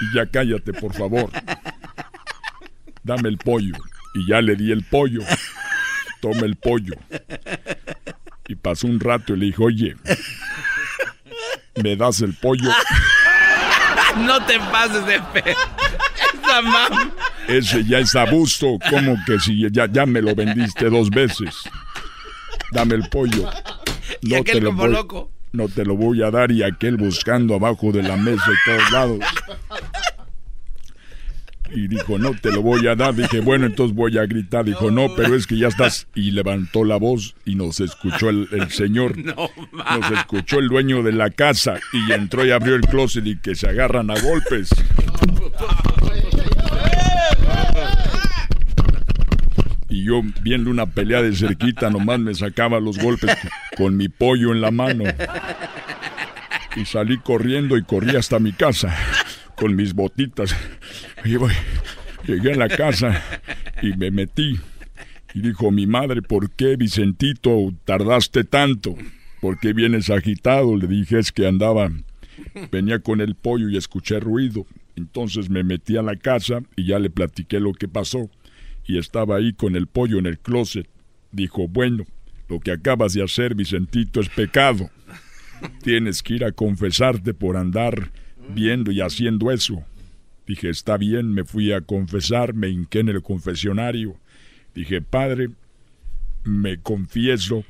[0.00, 1.30] Y ya cállate, por favor.
[3.02, 3.74] Dame el pollo.
[4.14, 5.20] Y ya le di el pollo.
[6.20, 6.94] Toma el pollo.
[8.52, 9.96] Y pasó un rato y le dijo, oye,
[11.82, 12.70] ¿me das el pollo?
[14.18, 15.56] No te pases de fe.
[16.34, 17.12] Esa mam.
[17.48, 18.78] Ese ya es abuso.
[18.90, 21.54] como que si ya, ya me lo vendiste dos veces?
[22.72, 23.44] Dame el pollo.
[23.44, 23.50] No
[24.20, 25.30] y aquel te lo como voy, loco.
[25.52, 28.90] No te lo voy a dar y aquel buscando abajo de la mesa y todos
[28.90, 29.18] lados.
[31.74, 33.14] Y dijo, no te lo voy a dar.
[33.14, 34.64] Dije, bueno, entonces voy a gritar.
[34.64, 36.06] Dijo, no, pero es que ya estás.
[36.14, 39.12] Y levantó la voz y nos escuchó el, el señor.
[39.22, 43.36] No, nos escuchó el dueño de la casa y entró y abrió el closet y
[43.36, 44.68] que se agarran a golpes.
[49.88, 53.36] Y yo viendo una pelea de cerquita nomás me sacaba los golpes
[53.76, 55.04] con mi pollo en la mano.
[56.76, 58.94] Y salí corriendo y corrí hasta mi casa
[59.62, 60.56] con mis botitas.
[61.24, 61.52] Y voy,
[62.26, 63.22] llegué a la casa
[63.80, 64.58] y me metí.
[65.34, 68.96] Y dijo mi madre, ¿por qué Vicentito tardaste tanto?
[69.40, 70.76] ¿Por qué vienes agitado?
[70.76, 71.92] Le dije, es que andaba,
[72.72, 74.66] venía con el pollo y escuché ruido.
[74.96, 78.28] Entonces me metí a la casa y ya le platiqué lo que pasó.
[78.84, 80.88] Y estaba ahí con el pollo en el closet.
[81.30, 82.04] Dijo, bueno,
[82.48, 84.90] lo que acabas de hacer, Vicentito, es pecado.
[85.84, 88.10] Tienes que ir a confesarte por andar
[88.48, 89.82] viendo y haciendo eso.
[90.46, 94.16] Dije, está bien, me fui a confesar, me hinqué en el confesionario.
[94.74, 95.50] Dije, padre,
[96.44, 97.64] me confieso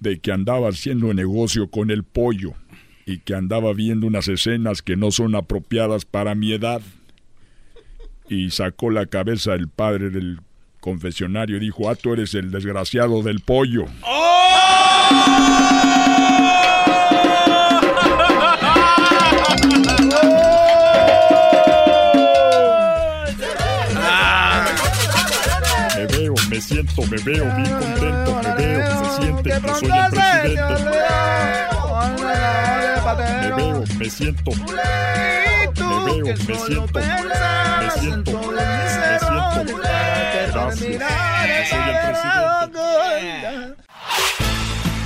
[0.00, 2.54] de que andaba haciendo negocio con el pollo
[3.06, 6.82] y que andaba viendo unas escenas que no son apropiadas para mi edad.
[8.28, 10.40] Y sacó la cabeza el padre del
[10.80, 13.86] confesionario y dijo, ah, tú eres el desgraciado del pollo.
[13.86, 13.92] Me
[27.02, 30.84] me me veo bien contento, me veo, se siente que soy el presidente.
[33.40, 34.50] Me veo, me siento.
[34.52, 34.64] Me
[36.06, 36.90] veo, me siento.
[36.90, 39.76] Me siento, me siento.
[40.32, 42.86] Gracias, soy el presidente.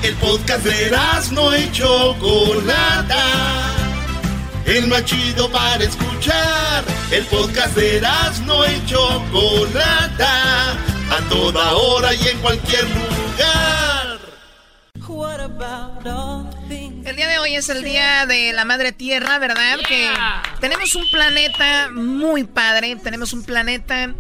[0.03, 0.97] El podcast de
[1.32, 3.24] no y Chocolata.
[4.64, 6.84] El más chido para escuchar.
[7.11, 8.01] El podcast de
[8.47, 10.76] no y Chocolata.
[11.11, 14.20] A toda hora y en cualquier lugar.
[17.04, 19.78] El día de hoy es el día de la madre tierra, ¿verdad?
[19.88, 20.08] Que
[20.61, 24.14] tenemos un planeta muy padre, tenemos un planeta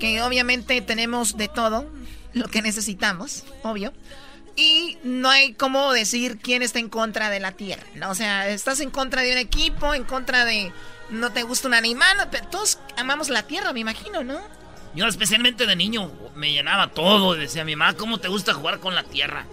[0.00, 1.86] que obviamente tenemos de todo
[2.32, 3.92] lo que necesitamos, obvio.
[4.56, 8.10] Y no hay cómo decir quién está en contra de la tierra, ¿no?
[8.10, 10.72] O sea, estás en contra de un equipo, en contra de
[11.10, 14.40] no te gusta un animal, pero todos amamos la tierra, me imagino, ¿no?
[14.94, 17.34] Yo especialmente de niño me llenaba todo.
[17.34, 19.46] Decía mi mamá, ¿cómo te gusta jugar con la tierra?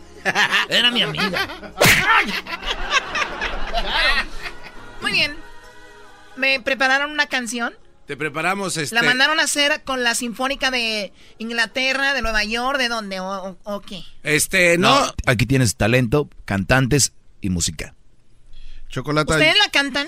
[0.69, 1.73] Era mi amiga.
[5.01, 5.35] Muy bien.
[6.35, 7.73] ¿Me prepararon una canción?
[8.05, 8.95] Te preparamos este.
[8.95, 13.57] ¿La mandaron a hacer con la Sinfónica de Inglaterra, de Nueva York, de dónde o,
[13.63, 14.03] o qué?
[14.23, 15.13] Este, no.
[15.25, 17.95] Aquí tienes talento, cantantes y música.
[18.89, 19.33] Chocolata.
[19.33, 20.07] ¿Ustedes la cantan?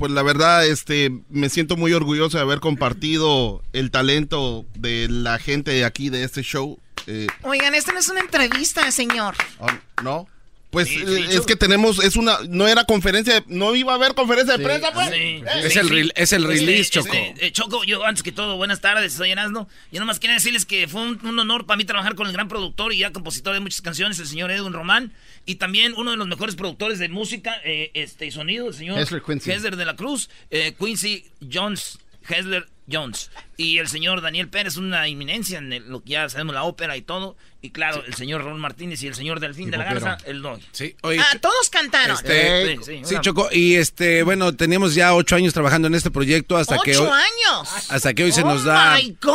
[0.00, 5.38] Pues la verdad, este, me siento muy orgulloso de haber compartido el talento de la
[5.38, 6.78] gente de aquí de este show.
[7.06, 9.34] Eh, Oigan, esta no es una entrevista, señor.
[9.58, 9.66] oh,
[10.02, 10.26] ¿No?
[10.70, 14.56] Pues eh, es que tenemos, es una, no era conferencia, no iba a haber conferencia
[14.56, 15.08] de prensa, pues.
[15.08, 17.12] Sí, Eh, Es el es el release, Este, Choco.
[17.12, 19.68] este, eh, Choco, yo antes que todo, buenas tardes, soy Erasmo.
[19.90, 22.46] Yo nomás quería decirles que fue un, un honor para mí trabajar con el gran
[22.46, 25.12] productor y ya compositor de muchas canciones, el señor Edwin Román,
[25.44, 28.98] y también uno de los mejores productores de música eh, este, y sonido, el señor.
[29.00, 31.98] Hessler de la Cruz, eh, Quincy Jones,
[32.28, 36.54] Hessler Jones, y el señor Daniel Pérez, una inminencia en el- lo que ya sabemos,
[36.54, 39.76] la ópera y todo, y claro, el señor Raúl Martínez y el señor Delfín de
[39.78, 39.84] la.
[39.84, 40.62] Garza, el doy.
[40.72, 42.16] Sí, oye, Ah, todos cantaron.
[42.16, 46.10] Este, Sí, sí, sí, Choco, y este, bueno, teníamos ya ocho años trabajando en este
[46.10, 47.68] proyecto hasta que ¡Ocho hoy, años!
[47.90, 49.34] hasta que hoy se oh nos da my God!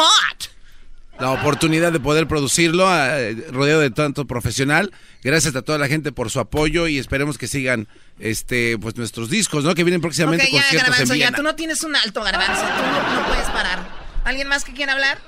[1.19, 4.91] La oportunidad de poder producirlo, eh, rodeado de tanto profesional.
[5.23, 7.87] Gracias a toda la gente por su apoyo y esperemos que sigan,
[8.19, 9.75] este, pues nuestros discos, ¿no?
[9.75, 12.61] Que vienen próximamente Ok, ya, en Garbanzo, ya, tú no tienes un alto, Garbanzo.
[12.61, 14.05] Tú no, no puedes parar.
[14.25, 15.19] ¿Alguien más que quiera hablar?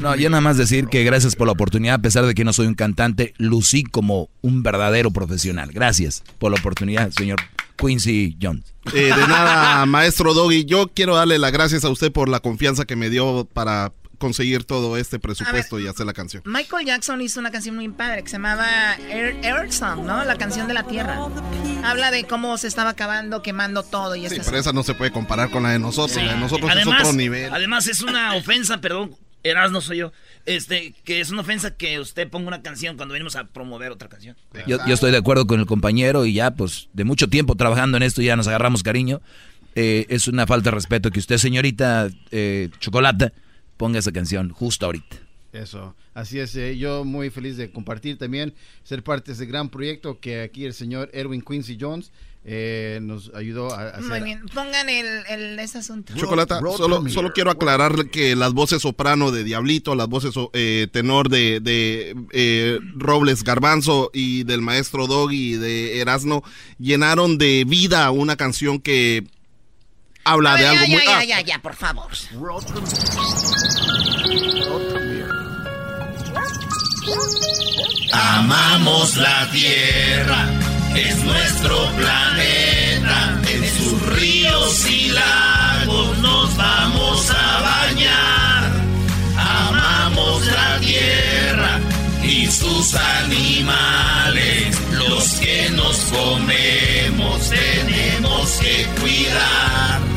[0.00, 2.52] No, yo nada más decir que gracias por la oportunidad, a pesar de que no
[2.52, 5.70] soy un cantante, lucí como un verdadero profesional.
[5.72, 7.38] Gracias por la oportunidad, señor
[7.76, 8.64] Quincy Jones.
[8.92, 10.64] Eh, de nada, maestro Doggy.
[10.64, 14.64] Yo quiero darle las gracias a usted por la confianza que me dio para conseguir
[14.64, 16.42] todo este presupuesto y hacer la canción.
[16.46, 20.24] Michael Jackson hizo una canción muy padre que se llamaba Air, Earth Song, ¿no?
[20.24, 21.26] La canción de la tierra.
[21.82, 25.10] Habla de cómo se estaba acabando, quemando todo y Sí, pero esa no se puede
[25.10, 26.22] comparar con la de nosotros.
[26.22, 27.52] La de nosotros además, es otro nivel.
[27.52, 30.12] Además es una ofensa, perdón, Eras no soy yo,
[30.44, 34.10] este, que es una ofensa que usted ponga una canción cuando venimos a promover otra
[34.10, 34.36] canción.
[34.66, 37.96] Yo, yo estoy de acuerdo con el compañero y ya, pues, de mucho tiempo trabajando
[37.96, 39.22] en esto, ya nos agarramos cariño.
[39.76, 43.32] Eh, es una falta de respeto que usted, señorita eh, Chocolata,
[43.80, 45.16] ponga esa canción justo ahorita.
[45.54, 48.52] Eso, así es, eh, yo muy feliz de compartir también,
[48.84, 52.12] ser parte de ese gran proyecto que aquí el señor Erwin Quincy Jones
[52.44, 54.04] eh, nos ayudó a, a hacer.
[54.04, 56.12] Muy bien, pongan el, el ese asunto.
[56.14, 61.30] Chocolata, solo, solo quiero aclarar que las voces soprano de Diablito, las voces eh, tenor
[61.30, 66.42] de, de eh, Robles Garbanzo y del maestro Doggy y de Erasno
[66.78, 69.24] llenaron de vida una canción que
[70.30, 71.04] habla de algo ya, muy...
[71.04, 72.10] ya, ah, ya, ya, por favor.
[78.12, 80.48] Amamos la tierra,
[80.94, 83.40] es nuestro planeta.
[83.48, 88.72] En sus ríos y lagos nos vamos a bañar.
[89.36, 91.80] Amamos la tierra
[92.22, 100.09] y sus animales, los que nos comemos, tenemos que cuidar.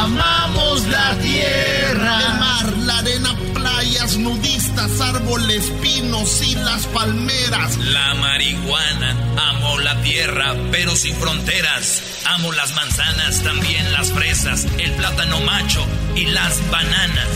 [0.00, 7.76] Amamos la tierra, el mar, la arena, playas nudistas, árboles, pinos y las palmeras.
[7.78, 9.16] La marihuana,
[9.50, 12.02] amo la tierra, pero sin fronteras.
[12.24, 15.84] Amo las manzanas, también las fresas, el plátano macho
[16.16, 17.28] y las bananas.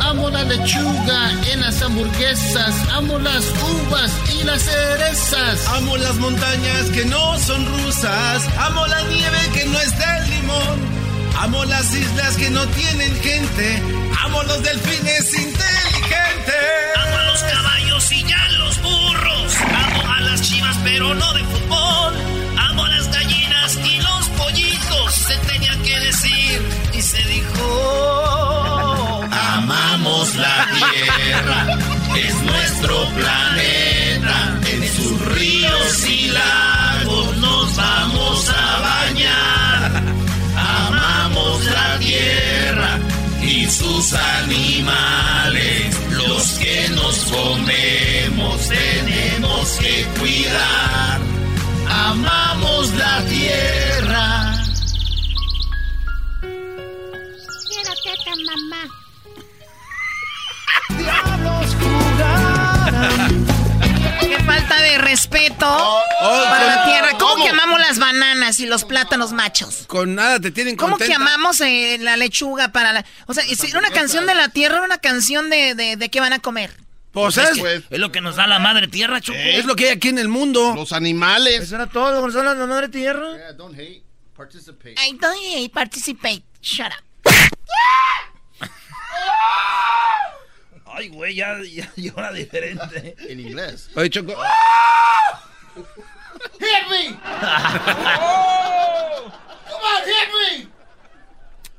[0.00, 5.68] Amo la lechuga en las hamburguesas, amo las uvas y las cerezas.
[5.68, 8.48] Amo las montañas que no son rusas.
[8.58, 10.97] Amo la nieve que no es del limón.
[11.40, 13.80] Amo las islas que no tienen gente.
[14.24, 16.54] Amo los delfines inteligentes.
[16.96, 19.54] Amo a los caballos y ya los burros.
[19.62, 22.14] Amo a las chivas, pero no de fútbol.
[22.58, 25.14] Amo a las gallinas y los pollitos.
[25.14, 26.60] Se tenía que decir
[26.92, 29.22] y se dijo.
[29.30, 31.78] Amamos la tierra,
[32.16, 34.58] es nuestro planeta.
[34.66, 36.67] En sus ríos y lagos
[43.68, 51.20] y sus animales, los que nos comemos, tenemos que cuidar.
[51.88, 54.54] Amamos la tierra.
[57.68, 58.82] Quiero teta, mamá.
[60.98, 61.76] Diablos
[68.18, 69.84] jugarán y los plátanos machos.
[69.86, 71.10] Con nada te tienen ¿Cómo contenta.
[71.10, 73.04] que amamos eh, la lechuga para la...
[73.26, 76.20] O sea, si era una canción de la tierra, una canción de, de, de qué
[76.20, 76.70] van a comer.
[77.12, 79.38] Pues es, es, que es lo que nos da la madre tierra, Choco.
[79.38, 80.74] es lo que hay aquí en el mundo.
[80.74, 81.62] Los animales.
[81.62, 83.34] Eso era todo nos da la madre tierra.
[83.34, 84.02] Yeah, don't hate,
[84.36, 84.94] participate.
[84.98, 86.42] I don't hate, participate.
[86.60, 87.02] Shut up.
[90.86, 93.16] Ay, güey, ya, ya llora diferente.
[93.28, 93.88] En inglés.
[93.94, 94.34] Oye, Choco.
[96.58, 97.16] Hit me!
[98.20, 99.32] oh!
[99.68, 100.68] Come on, hit me!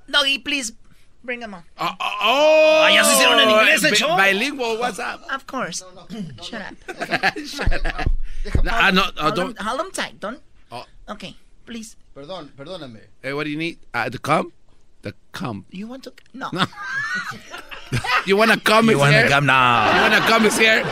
[0.10, 0.74] Doggy, please,
[1.24, 1.64] bring him on.
[1.78, 2.82] Oh, oh, oh.
[2.84, 4.16] Ah, ya se hicieron en inglés, Bi- ¿eh, show?
[4.18, 5.22] Bilingual, what's up?
[5.32, 5.84] Of course.
[6.42, 6.76] Shut up.
[7.46, 7.72] Shut
[8.70, 9.60] Ah, no, oh, hold, don't.
[9.62, 10.20] hold him tight.
[10.20, 10.40] Don't.
[10.72, 10.86] Oh.
[11.10, 11.96] Okay, please.
[12.16, 13.02] Perdón, perdóname.
[13.22, 13.78] Hey, what do you need?
[13.94, 14.52] Uh, the cum?
[15.04, 15.66] The cum.
[15.72, 16.14] You want to?
[16.34, 16.50] No.
[16.52, 16.66] No.
[18.28, 19.42] You wanna cum You wanna here?
[19.42, 19.96] now.
[19.96, 20.84] You wanna cum is here?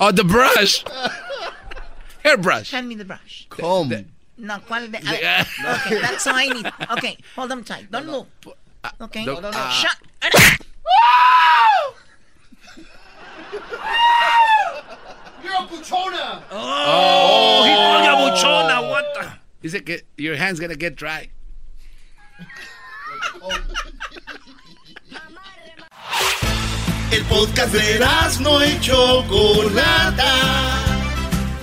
[0.00, 0.84] Oh, the brush.
[2.24, 2.70] Hairbrush.
[2.70, 3.46] Hand me the brush.
[3.48, 3.92] Comb.
[4.38, 4.98] No, ¿cuál de?
[4.98, 6.66] The- ah, okay, that's all I need.
[6.98, 7.90] Okay, hold them tight.
[7.90, 8.26] Don't move.
[9.00, 9.24] Okay.
[9.24, 9.70] no, no, no.
[9.70, 9.96] Shut.
[15.42, 16.42] You're a buchona!
[16.50, 19.32] Oh, he called you buchona, what the...
[19.68, 21.28] Dice que your hand's gonna get dry.
[27.12, 27.98] El podcast de
[28.42, 31.01] no y Chocolata.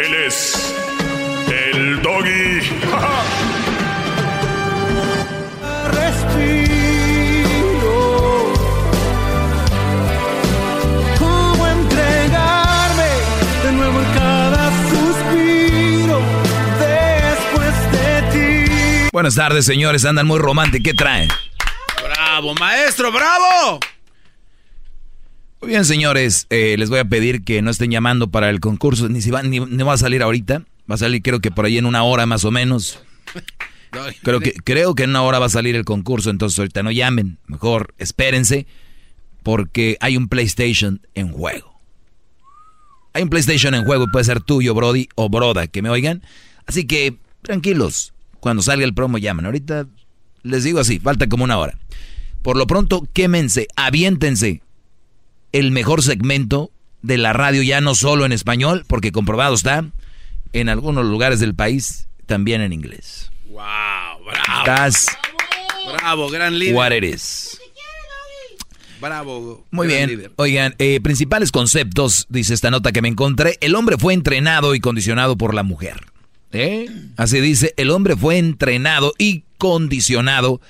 [0.00, 0.74] Él es
[1.48, 2.60] el doggy.
[5.92, 7.44] Respiro.
[11.18, 13.08] ¿Cómo entregarme
[13.62, 16.20] de nuevo en cada suspiro
[16.80, 18.64] después de ti?
[19.12, 20.04] Buenas tardes, señores.
[20.04, 20.84] Andan muy románticos.
[20.84, 21.28] ¿Qué traen?
[22.02, 23.10] ¡Bravo, maestro!
[23.12, 23.78] ¡Bravo!
[25.64, 26.46] Muy bien, señores.
[26.50, 29.08] eh, les voy a pedir que no estén llamando para el concurso.
[29.08, 30.62] Ni si va, ni, ni va a salir ahorita.
[30.90, 33.00] Va a salir, creo que por ahí en una hora más o menos.
[34.22, 36.28] Creo que, creo que en una hora va a salir el concurso.
[36.28, 37.38] Entonces, ahorita no llamen.
[37.46, 38.66] Mejor espérense.
[39.42, 41.80] Porque hay un PlayStation en juego.
[43.14, 44.06] Hay un PlayStation en juego.
[44.12, 45.68] Puede ser tuyo, Brody o Broda.
[45.68, 46.22] Que me oigan.
[46.66, 48.12] Así que, tranquilos.
[48.40, 49.46] Cuando salga el promo, llaman.
[49.46, 49.86] Ahorita
[50.42, 50.98] les digo así.
[50.98, 51.78] Falta como una hora.
[52.42, 54.63] Por lo pronto, quémense, aviéntense
[55.54, 59.84] el mejor segmento de la radio, ya no solo en español, porque comprobado está,
[60.52, 63.30] en algunos lugares del país, también en inglés.
[63.46, 63.62] ¡Wow!
[64.64, 64.92] ¡Bravo!
[65.92, 66.74] ¡Bravo, gran líder!
[66.74, 67.60] what it is.
[69.00, 69.64] ¡Bravo!
[69.70, 70.10] Muy bien.
[70.10, 70.32] líder.
[70.36, 73.56] Oigan, eh, principales conceptos, dice esta nota que me encontré.
[73.60, 76.06] El hombre fue entrenado y condicionado por la mujer.
[76.50, 76.90] ¿Eh?
[77.16, 80.60] Así dice, el hombre fue entrenado y condicionado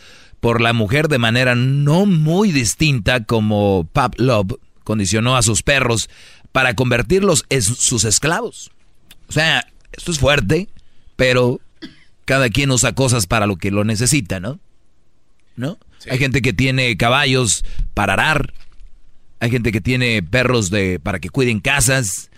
[0.41, 6.09] por la mujer de manera no muy distinta como Pavlov condicionó a sus perros
[6.53, 8.71] para convertirlos en sus esclavos.
[9.29, 10.69] O sea, esto es fuerte,
[11.17, 11.61] pero
[12.25, 14.61] cada quien usa cosas para lo que lo necesita, ¿no?
[15.57, 15.79] ¿No?
[16.09, 18.53] Hay gente que tiene caballos para arar,
[19.41, 22.31] hay gente que tiene perros de para que cuiden casas.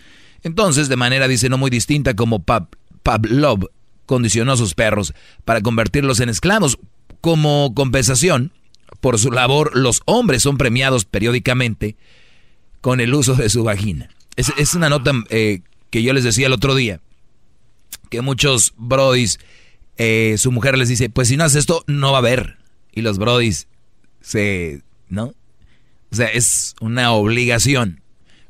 [0.43, 2.69] Entonces, de manera dice no muy distinta como Pav-
[3.03, 3.69] Pavlov
[4.05, 5.13] condicionó a sus perros
[5.45, 6.79] para convertirlos en esclavos.
[7.19, 8.51] Como compensación
[9.01, 11.97] por su labor, los hombres son premiados periódicamente
[12.81, 14.09] con el uso de su vagina.
[14.35, 16.99] Es, una nota eh, que yo les decía el otro día,
[18.09, 19.39] que muchos brodis,
[19.97, 22.57] eh, su mujer les dice, pues si no haces esto, no va a haber.
[22.93, 23.67] Y los brodis
[24.21, 25.33] se, ¿no?
[26.11, 28.01] O sea, es una obligación.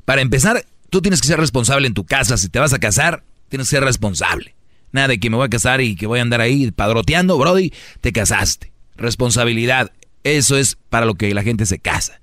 [0.04, 2.36] Para empezar, tú tienes que ser responsable en tu casa.
[2.36, 4.54] Si te vas a casar, tienes que ser responsable.
[4.92, 7.72] Nada de que me voy a casar y que voy a andar ahí padroteando, Brody,
[8.00, 8.72] te casaste.
[8.96, 9.92] Responsabilidad.
[10.24, 12.20] Eso es para lo que la gente se casa.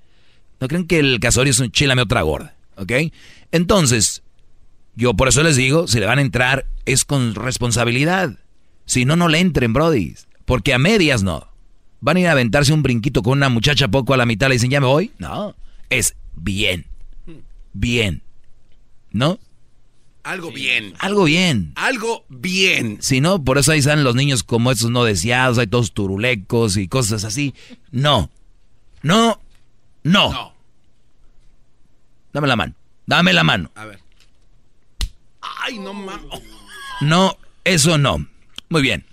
[0.60, 2.92] No creen que el casorio es un chilame otra gorda, ¿ok?
[3.52, 4.22] Entonces,
[4.94, 8.38] yo por eso les digo, si le van a entrar, es con responsabilidad.
[8.86, 10.14] Si no, no le entren, Brody.
[10.44, 11.46] Porque a medias no.
[12.00, 14.54] Van a ir a aventarse un brinquito con una muchacha poco a la mitad, le
[14.54, 15.12] dicen, ya me voy.
[15.18, 15.54] No,
[15.90, 16.86] es bien.
[17.72, 18.22] Bien.
[19.10, 19.38] ¿No?
[20.22, 20.94] Algo bien.
[20.98, 21.72] Algo bien.
[21.76, 22.98] Algo bien.
[23.00, 26.76] Si no, por eso ahí salen los niños como esos no deseados, hay todos turulecos
[26.76, 27.54] y cosas así.
[27.92, 28.30] No.
[29.02, 29.40] No.
[30.06, 30.54] No.
[32.32, 32.74] Dame la mano.
[33.06, 33.72] Dame la mano.
[33.74, 33.98] A ver.
[35.40, 36.42] Ay, no mames.
[37.00, 38.24] No, eso no.
[38.68, 39.04] Muy bien.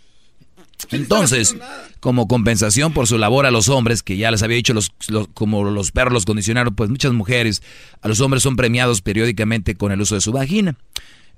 [0.91, 1.55] Entonces,
[1.99, 4.91] como compensación por su labor a los hombres, que ya les había dicho, los,
[5.33, 7.63] como los perros los condicionaron, pues muchas mujeres,
[8.01, 10.75] a los hombres son premiados periódicamente con el uso de su vagina.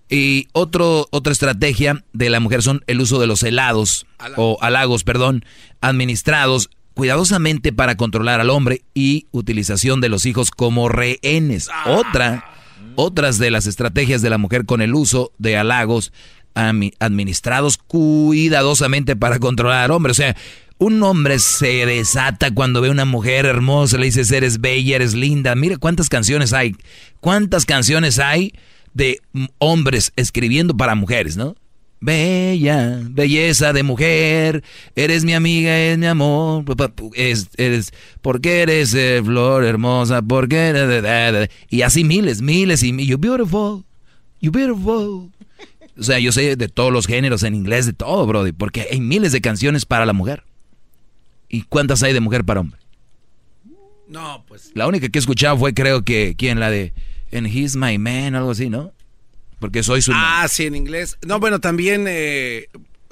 [0.09, 4.05] Y otro, otra estrategia de la mujer son el uso de los helados,
[4.35, 5.45] o halagos, perdón,
[5.79, 11.69] administrados cuidadosamente para controlar al hombre y utilización de los hijos como rehenes.
[11.85, 12.45] Otra,
[12.95, 16.11] otras de las estrategias de la mujer con el uso de halagos
[16.55, 20.11] administrados cuidadosamente para controlar al hombre.
[20.11, 20.35] O sea,
[20.77, 25.53] un hombre se desata cuando ve una mujer hermosa, le dices, eres bella, eres linda.
[25.55, 26.75] Mire cuántas canciones hay,
[27.19, 28.53] cuántas canciones hay
[28.93, 29.21] de
[29.57, 31.55] hombres escribiendo para mujeres, ¿no?
[32.05, 34.63] Bella, belleza de mujer,
[34.95, 36.63] eres mi amiga, es mi amor,
[37.15, 43.17] es, eres, porque eres eh, flor hermosa, porque eres, y así miles, miles y you
[43.17, 43.83] beautiful,
[44.39, 45.31] you beautiful.
[45.97, 49.01] O sea, yo sé de todos los géneros en inglés, de todo, Brody, porque hay
[49.01, 50.43] miles de canciones para la mujer.
[51.49, 52.79] ¿Y cuántas hay de mujer para hombre?
[54.07, 54.69] No, pues.
[54.75, 56.59] La única que he escuchado fue, creo que, ¿quién?
[56.59, 56.93] La de
[57.33, 58.91] And He's My Man, algo así, ¿no?
[59.65, 60.11] Porque soy su.
[60.13, 61.17] Ah, sí, en inglés.
[61.25, 62.05] No, bueno, también.
[62.07, 62.67] Eh,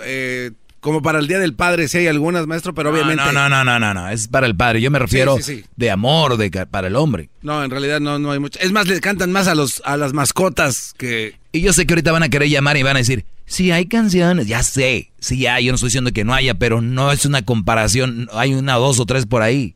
[0.06, 0.52] eh,
[0.82, 3.24] como para el Día del Padre, sí hay algunas, maestro, pero obviamente...
[3.24, 4.82] No, no, no, no, no, no, es para el padre.
[4.82, 5.38] Yo me refiero
[5.78, 7.30] de amor, de para el hombre.
[7.42, 8.60] No, en realidad no, no hay mucho.
[8.60, 11.40] Es más, le cantan más a los a las mascotas que...
[11.54, 13.86] Y yo sé que ahorita van a querer llamar y van a decir, sí hay
[13.86, 17.26] canciones, ya sé, sí hay, yo no estoy diciendo que no haya, pero no es
[17.26, 19.76] una comparación, hay una, dos o tres por ahí.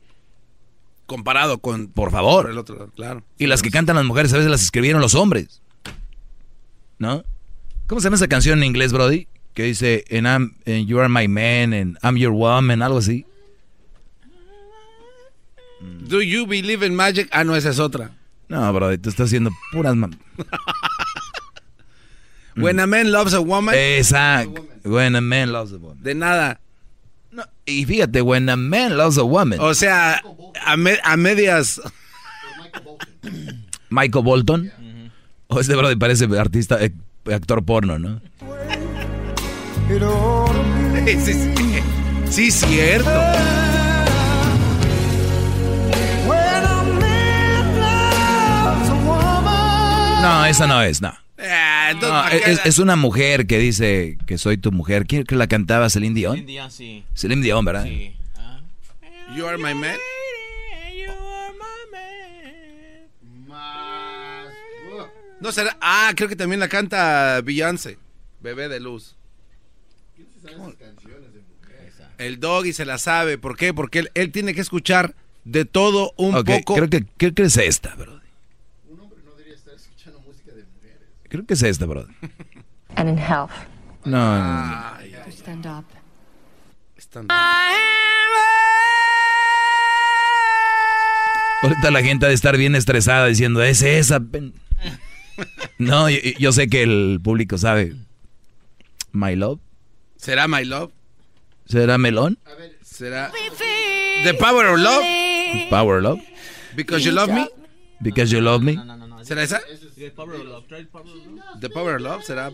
[1.05, 1.87] Comparado con...
[1.87, 2.49] Por favor.
[2.49, 3.23] el otro, claro.
[3.37, 5.61] Y las que cantan las mujeres a veces las escribieron los hombres.
[6.99, 7.23] ¿No?
[7.87, 9.27] ¿Cómo se llama esa canción en inglés, Brody?
[9.57, 13.25] que dice, and, I'm, and you are my man, and I'm your woman, algo así.
[15.81, 17.27] Do you believe in magic?
[17.31, 18.11] Ah, no, esa es otra.
[18.49, 19.95] No, bro, te estás haciendo puras...
[22.55, 23.73] When a man loves a woman.
[23.75, 24.63] Exacto.
[24.83, 26.03] When a man loves a woman.
[26.03, 26.59] De nada.
[27.31, 29.59] No, y fíjate, when a man loves a woman.
[29.59, 30.21] O sea,
[30.65, 31.81] a, medias.
[33.89, 34.71] Michael Bolton.
[35.49, 36.91] O este brother parece artista, eh,
[37.31, 38.21] actor porno, ¿no?
[41.05, 41.81] Sí, sí,
[42.29, 43.09] sí, cierto.
[50.21, 51.13] No, esa no es, no.
[51.39, 52.29] Ah,
[52.65, 55.05] es, una mujer que dice que soy tu mujer.
[55.05, 55.89] ¿Quién que la cantaba?
[55.89, 56.33] Celine Dion.
[56.33, 57.03] Celine Dion, sí.
[57.13, 57.85] Celine Dion, ¿verdad?
[57.85, 58.13] Sí.
[59.35, 59.95] You are my man.
[65.39, 65.77] No será.
[65.81, 67.97] Ah, creo que también la canta Beyoncé.
[68.41, 69.15] Bebé de luz.
[72.17, 73.37] El doggy se la sabe.
[73.37, 73.73] ¿Por qué?
[73.73, 76.75] Porque él, tiene que escuchar de todo un poco.
[76.75, 78.19] Creo que, creo que es esta, bro.
[78.89, 81.07] Un hombre no debería estar escuchando música de mujeres.
[81.29, 82.07] Creo que es esta, bro.
[82.95, 83.51] And in health.
[84.05, 84.17] No.
[84.17, 85.85] no, Stand up.
[86.97, 87.37] Stand up.
[91.61, 94.19] Ahorita la gente ha de estar bien estresada diciendo, es esa.
[95.77, 97.95] No, yo, yo sé que el público sabe.
[99.11, 99.59] My Love.
[100.17, 100.91] ¿Será My Love?
[101.67, 102.39] ¿Será Melón?
[102.45, 103.31] A ver, ¿será
[104.23, 105.03] The Power of Love?
[105.69, 106.19] Power of Love.
[106.75, 107.49] Because You Love Me?
[107.99, 108.77] Because You Love Me.
[109.23, 109.61] ¿Será esa?
[109.95, 110.65] The Power of Love.
[111.59, 112.51] The Power of Love será.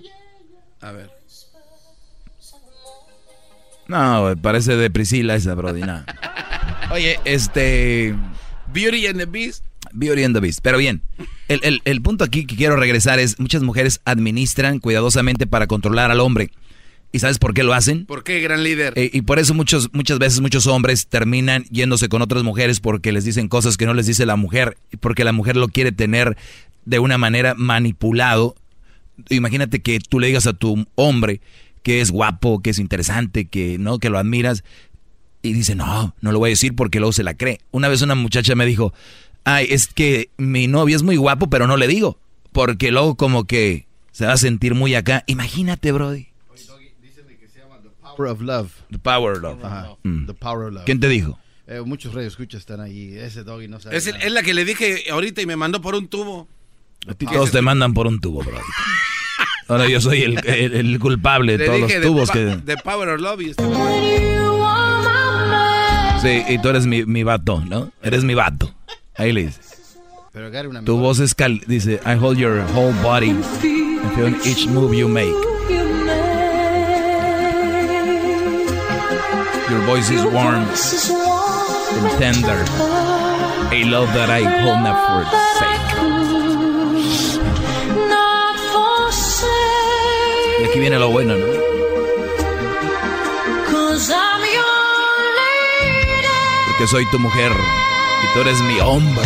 [0.81, 1.11] A ver.
[3.87, 5.81] No, parece de Priscila esa, Brody.
[6.91, 8.15] Oye, este.
[8.71, 9.63] Beauty and the Beast.
[9.93, 10.59] Beauty and the Beast.
[10.61, 11.01] Pero bien,
[11.47, 16.11] el, el, el punto aquí que quiero regresar es: muchas mujeres administran cuidadosamente para controlar
[16.11, 16.51] al hombre.
[17.15, 18.07] ¿Y sabes por qué lo hacen?
[18.07, 18.93] ¿Por qué, gran líder?
[18.95, 23.11] Eh, y por eso muchos, muchas veces muchos hombres terminan yéndose con otras mujeres porque
[23.11, 26.35] les dicen cosas que no les dice la mujer, porque la mujer lo quiere tener
[26.85, 28.55] de una manera manipulado.
[29.29, 31.39] Imagínate que tú le digas a tu hombre
[31.83, 34.63] que es guapo, que es interesante, que no, que lo admiras,
[35.43, 37.59] y dice, no, no lo voy a decir porque luego se la cree.
[37.69, 38.91] Una vez una muchacha me dijo,
[39.43, 42.17] ay, es que mi novio es muy guapo, pero no le digo,
[42.51, 45.23] porque luego como que se va a sentir muy acá.
[45.27, 46.27] Imagínate, Brody.
[48.15, 48.71] Power of Love.
[48.91, 49.97] The Power of Love.
[50.03, 50.27] Mm.
[50.27, 50.85] The Power of Love.
[50.85, 51.39] ¿Quién te dijo?
[51.65, 53.17] Eh, muchos escuchas están ahí.
[53.17, 53.97] Ese doggy no sabe.
[53.97, 56.47] Es, es, la que le dije ahorita y me mandó por un tubo.
[57.07, 58.59] A ti todos te mandan por un tubo, bro.
[59.67, 62.61] Ahora yo soy el, el, culpable de todos los tubos que.
[62.65, 63.63] The Power of Love y este
[66.21, 67.91] Sí, y tú eres mi, mi vato, ¿no?
[68.01, 68.73] Eres mi vato.
[69.15, 69.49] Ahí
[70.85, 73.45] tu voz es cal dice, I hold your whole body and
[74.15, 75.35] feel each move you make.
[79.69, 82.65] Your voice is warm and tender.
[83.71, 85.23] A love that I hold not for
[85.59, 85.83] sake.
[90.61, 91.45] Y aquí viene lo bueno, ¿no?
[96.67, 97.51] Porque soy tu mujer
[98.33, 99.23] tú eres mi hombre.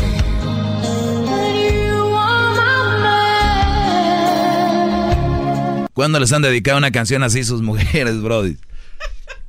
[5.94, 8.58] ¿Cuándo les han dedicado una canción así sus mujeres, Brody?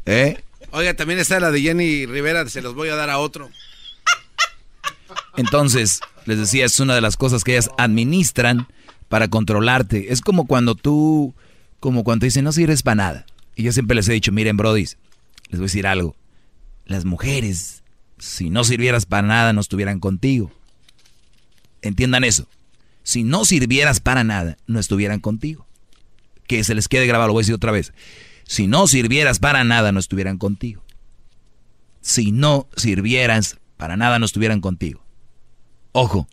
[0.07, 0.39] ¿Eh?
[0.71, 3.51] Oiga, también está la de Jenny Rivera, se los voy a dar a otro.
[5.37, 8.67] Entonces, les decía, es una de las cosas que ellas administran
[9.09, 10.13] para controlarte.
[10.13, 11.35] Es como cuando tú,
[11.81, 13.27] como cuando dicen, no sirves para nada.
[13.55, 14.99] Y yo siempre les he dicho, miren, Brody, les
[15.53, 16.17] voy a decir algo.
[16.87, 17.83] Las mujeres,
[18.19, 20.51] si no sirvieras para nada, no estuvieran contigo.
[21.83, 22.49] Entiendan eso.
[23.03, 25.67] Si no sirvieras para nada, no estuvieran contigo.
[26.47, 27.93] Que se les quede grabado, lo voy a decir otra vez.
[28.45, 30.83] Si no sirvieras para nada, no estuvieran contigo.
[32.01, 35.03] Si no sirvieras para nada, no estuvieran contigo.
[35.93, 36.29] Ojo.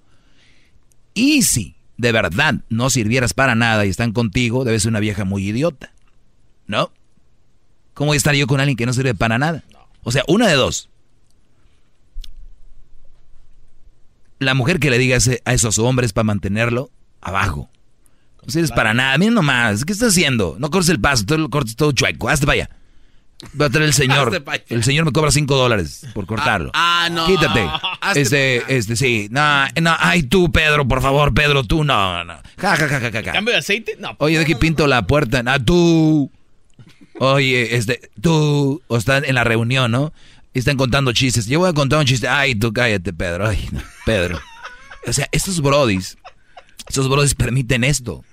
[1.13, 5.23] Y si de verdad no sirvieras para nada y están contigo, debes ser una vieja
[5.25, 5.93] muy idiota.
[6.67, 6.91] ¿No?
[7.93, 9.63] ¿Cómo voy a estar yo con alguien que no sirve para nada?
[10.03, 10.89] O sea, una de dos.
[14.39, 16.89] La mujer que le diga a esos hombres para mantenerlo,
[17.21, 17.69] abajo.
[18.45, 20.55] No sirves para nada, mira nomás, ¿qué estás haciendo?
[20.59, 22.69] No cortes el paso, tú cortes todo chueco, hazte para allá.
[23.59, 24.43] Va a traer el señor.
[24.69, 26.71] El señor me cobra 5 dólares por cortarlo.
[26.73, 27.25] Ah, no.
[27.27, 27.67] Quítate.
[28.15, 29.27] Este, este, sí.
[29.31, 32.35] No, no, ay, tú, Pedro, por favor, Pedro, tú, no, no.
[32.57, 33.31] Ja, ja, ja, ja, ja.
[33.31, 33.97] ¿Cambio de aceite?
[33.99, 34.15] No.
[34.19, 35.41] Oye, de aquí pinto la puerta.
[35.47, 36.31] Ah, tú.
[37.19, 38.81] Oye, este, tú.
[38.87, 40.13] O están en la reunión, ¿no?
[40.55, 41.47] Y están contando chistes.
[41.47, 42.29] Yo voy a contar un chiste.
[42.29, 43.45] Ay, tú cállate, Pedro.
[43.45, 44.39] Ay, no, Pedro.
[45.05, 46.17] O sea, estos brodis,
[46.87, 48.23] estos brodis permiten esto.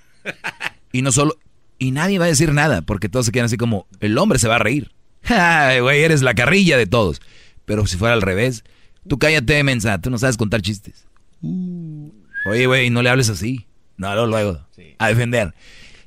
[0.93, 1.37] Y no solo,
[1.77, 4.47] y nadie va a decir nada, porque todos se quedan así como, el hombre se
[4.47, 4.93] va a reír.
[5.23, 7.21] Ay, güey, eres la carrilla de todos.
[7.65, 8.63] Pero si fuera al revés,
[9.05, 11.05] tú cállate, mensa, tú no sabes contar chistes.
[11.41, 12.09] Uh.
[12.45, 13.67] Oye, güey, no le hables así.
[13.97, 14.67] No, luego, luego.
[14.97, 15.53] A defender.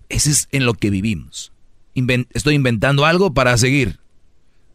[0.08, 1.52] Ese es en lo que vivimos.
[2.32, 3.98] estoy inventando algo para seguir.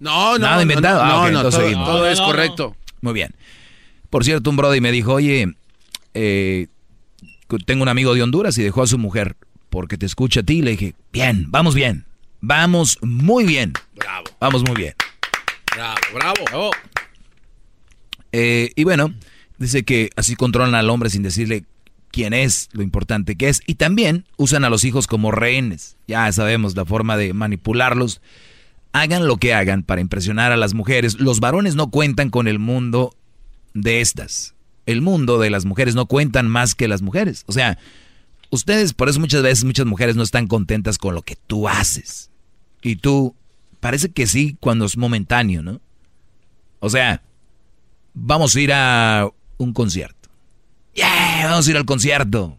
[0.01, 0.39] No, no.
[0.39, 1.05] Nada inventado.
[1.05, 2.75] No, ah, no, todo, es correcto.
[3.01, 3.35] Muy bien.
[4.09, 5.53] Por cierto, un brother me dijo, oye,
[6.15, 6.67] eh,
[7.65, 9.37] tengo un amigo de Honduras y dejó a su mujer
[9.69, 10.63] porque te escucha a ti.
[10.63, 12.05] Le dije, bien, vamos bien.
[12.39, 13.73] Vamos muy bien.
[13.95, 14.25] Bravo.
[14.39, 14.95] Vamos muy bien.
[15.75, 16.71] Bravo, bravo.
[18.31, 19.13] Eh, y bueno,
[19.59, 21.65] dice que así controlan al hombre sin decirle
[22.09, 23.61] quién es, lo importante que es.
[23.67, 25.95] Y también usan a los hijos como rehenes.
[26.07, 28.19] Ya sabemos la forma de manipularlos.
[28.93, 31.19] Hagan lo que hagan para impresionar a las mujeres.
[31.19, 33.15] Los varones no cuentan con el mundo
[33.73, 34.55] de estas.
[34.85, 37.43] El mundo de las mujeres no cuentan más que las mujeres.
[37.47, 37.77] O sea,
[38.49, 42.31] ustedes, por eso muchas veces muchas mujeres no están contentas con lo que tú haces.
[42.81, 43.35] Y tú,
[43.79, 45.81] parece que sí cuando es momentáneo, ¿no?
[46.79, 47.21] O sea,
[48.13, 50.29] vamos a ir a un concierto.
[50.93, 52.57] Yeah, vamos a ir al concierto.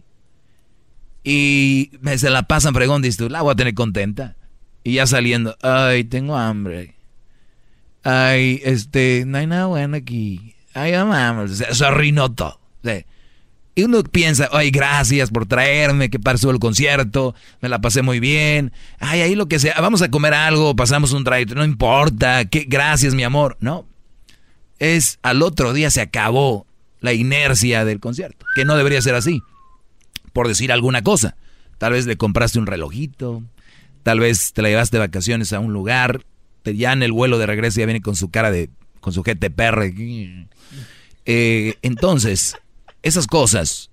[1.25, 4.37] Y se la pasan fregón, dices tú, la voy a tener contenta.
[4.85, 6.95] Y ya saliendo, ay, tengo hambre.
[8.03, 10.55] Ay, este, no hay nada bueno aquí.
[10.75, 12.63] Ay, vamos, se arruinó todo.
[13.75, 18.21] Y uno piensa, ay, gracias por traerme, que pasó el concierto, me la pasé muy
[18.21, 18.71] bien.
[18.99, 22.67] Ay, ahí lo que sea, vamos a comer algo, pasamos un drive, no importa, que
[22.69, 23.57] gracias, mi amor.
[23.61, 23.87] No.
[24.79, 26.67] Es al otro día se acabó
[27.01, 29.43] la inercia del concierto, que no debería ser así.
[30.35, 31.37] Por decir alguna cosa.
[31.79, 33.43] Tal vez le compraste un relojito,
[34.03, 36.25] tal vez te la llevaste de vacaciones a un lugar,
[36.65, 38.71] ya en el vuelo de regreso ya viene con su cara de,
[39.01, 39.93] con su GTPR.
[41.25, 42.57] Eh, entonces,
[43.03, 43.91] esas cosas.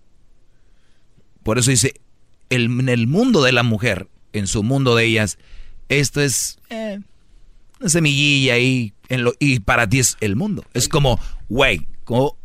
[1.44, 1.94] Por eso dice,
[2.50, 5.38] en el mundo de la mujer, en su mundo de ellas,
[5.88, 7.00] esto es eh,
[7.80, 10.64] una semillilla ahí, en lo, y para ti es el mundo.
[10.74, 12.38] Es como, güey, como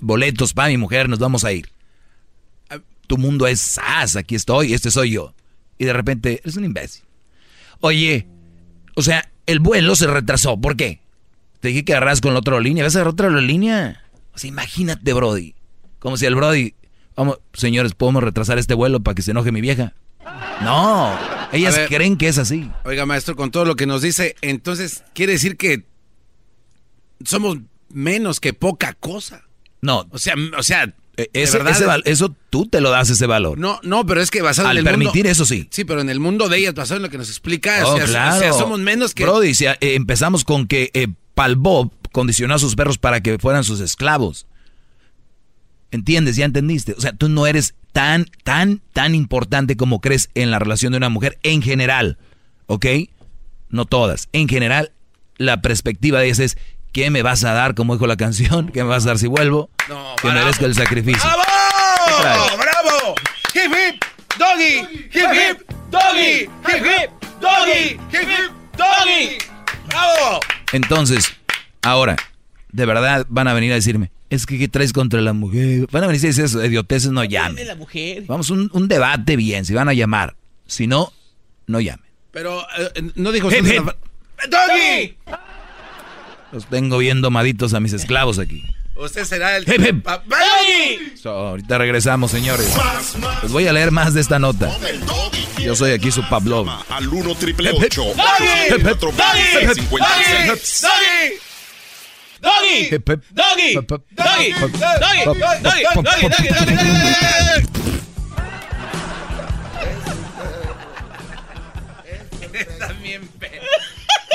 [0.00, 1.70] boletos para mi mujer, nos vamos a ir.
[3.06, 5.35] Tu mundo es sas, aquí estoy, este soy yo.
[5.78, 7.04] Y de repente, eres un imbécil.
[7.80, 8.26] Oye,
[8.94, 11.00] o sea, el vuelo se retrasó, ¿por qué?
[11.60, 14.02] Te dije que agarras con la otra línea, ¿vas a agarrar otra línea?
[14.34, 15.54] O sea, imagínate, Brody.
[15.98, 16.74] Como si el Brody,
[17.14, 19.94] vamos, señores, ¿podemos retrasar este vuelo para que se enoje mi vieja?
[20.62, 21.16] No,
[21.52, 22.70] ellas creen que es así.
[22.84, 25.84] Oiga, maestro, con todo lo que nos dice, entonces quiere decir que
[27.24, 27.58] somos
[27.90, 29.42] menos que poca cosa.
[29.80, 30.06] No.
[30.10, 31.60] O sea, o sea, e, ese,
[32.04, 33.58] eso tú te lo das ese valor.
[33.58, 35.66] No, no, pero es que basado en el permitir eso sí.
[35.70, 37.96] Sí, pero en el mundo de ellas, basado en lo que nos explica, oh, o,
[37.96, 38.36] sea, claro.
[38.36, 39.24] o, sea, somos menos que...
[39.24, 43.64] Brody, si, eh, empezamos con que eh, Palbob condicionó a sus perros para que fueran
[43.64, 44.46] sus esclavos.
[45.90, 46.36] ¿Entiendes?
[46.36, 46.92] ¿Ya entendiste?
[46.92, 50.98] O sea, tú no eres tan, tan, tan importante como crees en la relación de
[50.98, 52.18] una mujer en general.
[52.66, 52.86] ¿Ok?
[53.70, 54.28] No todas.
[54.32, 54.92] En general,
[55.38, 56.58] la perspectiva de esa es,
[56.96, 57.74] ¿qué me vas a dar?
[57.74, 59.68] Como dijo la canción, ¿qué me vas a dar si vuelvo?
[59.86, 61.20] No, que merezco el sacrificio.
[61.22, 62.56] ¡Bravo!
[62.56, 63.14] ¡Bravo!
[63.54, 64.02] ¡Hip hip!
[64.38, 65.10] ¡Doggy!
[65.12, 65.70] ¡Hip hip!
[65.90, 66.44] ¡Doggy!
[66.44, 67.10] ¡Hip hip!
[67.38, 67.90] ¡Doggy!
[67.90, 68.78] ¡Hip hip!
[68.78, 69.38] ¡Doggy!
[69.88, 70.40] ¡Bravo!
[70.72, 71.36] Entonces,
[71.82, 72.16] ahora,
[72.72, 75.88] de verdad van a venir a decirme, es que ¿qué traes contra la mujer?
[75.92, 77.66] Van a venir a decir eso, idioteces, no llamen.
[77.66, 78.22] La mujer.
[78.26, 80.34] Vamos, un, un debate bien, si van a llamar.
[80.66, 81.12] Si no,
[81.66, 82.06] no llamen.
[82.30, 83.86] Pero eh, no dijo Hip, hip.
[84.48, 85.18] ¡Doggy!
[86.56, 88.64] Los tengo bien domaditos a mis esclavos aquí.
[88.94, 89.64] Usted será el...
[89.68, 90.02] Hip, hip.
[90.02, 90.22] Pa-
[91.22, 92.66] So, ahorita regresamos, señores.
[93.42, 94.72] Les voy a leer más de esta nota.
[95.62, 96.64] Yo soy aquí su Pablo.
[96.88, 97.92] Al 1 triple Hip, hip.
[97.98, 98.14] 8
[99.74, 101.36] 56
[102.40, 102.88] ¡Doggy!
[102.88, 103.74] ¡Doggy!
[103.74, 103.74] ¡Doggy!
[103.74, 104.52] ¡Doggy!
[104.52, 105.24] ¡Doggy!
[105.24, 105.84] ¡Doggy!
[106.00, 106.48] ¡Doggy!
[106.48, 107.85] ¡Doggy!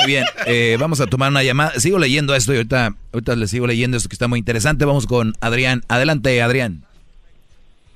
[0.02, 1.72] Muy bien, eh, vamos a tomar una llamada.
[1.78, 4.84] Sigo leyendo esto y ahorita, ahorita les sigo leyendo esto que está muy interesante.
[4.84, 5.82] Vamos con Adrián.
[5.88, 6.82] Adelante, Adrián.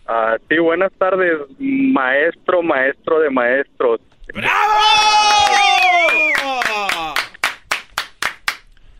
[0.06, 4.00] Ah, sí, buenas tardes, maestro, maestro de maestros.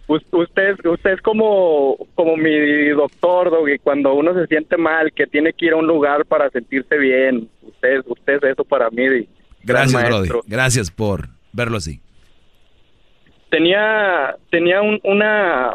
[0.08, 5.26] Us- Usted, usted es como, como mi doctor, Doggy, cuando uno se siente mal, que
[5.26, 7.48] tiene que ir a un lugar para sentirse bien.
[7.62, 9.28] Usted, usted es eso para mí.
[9.64, 10.12] Gracias, Brody.
[10.18, 10.42] maestro.
[10.46, 12.00] Gracias por verlo así.
[13.50, 15.70] Tenía, tenía un- una,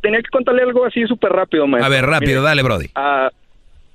[0.00, 1.92] tenía que contarle algo así súper rápido, maestro.
[1.92, 2.86] A ver, rápido, Mire, dale, Brody.
[2.94, 3.30] Ah,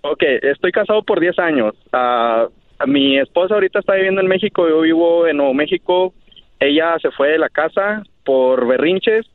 [0.01, 1.73] ok, estoy casado por 10 años.
[1.91, 2.47] Ah,
[2.85, 6.13] mi esposa ahorita está viviendo en México, yo vivo en Nuevo México.
[6.59, 9.25] Ella se fue de la casa por berrinches.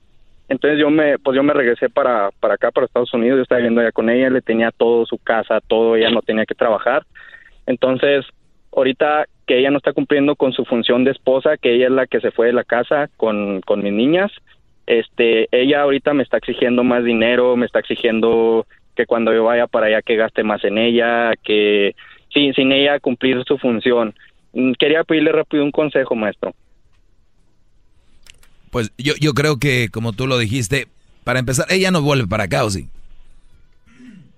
[0.50, 3.36] Entonces yo me, pues yo me regresé para, para acá, para Estados Unidos.
[3.38, 6.46] Yo estaba viviendo allá con ella, le tenía todo, su casa, todo, ella no tenía
[6.46, 7.04] que trabajar.
[7.66, 8.24] Entonces,
[8.74, 12.06] ahorita que ella no está cumpliendo con su función de esposa, que ella es la
[12.06, 14.30] que se fue de la casa con, con mis niñas,
[14.86, 19.66] este, ella ahorita me está exigiendo más dinero, me está exigiendo que cuando yo vaya
[19.66, 21.96] para allá que gaste más en ella, que
[22.32, 24.14] sin, sin ella cumplir su función.
[24.52, 26.54] Mm, Quería pedirle rápido un consejo, maestro.
[28.70, 30.88] Pues yo, yo creo que, como tú lo dijiste,
[31.24, 32.88] para empezar, ella no vuelve para acá, ¿o sí?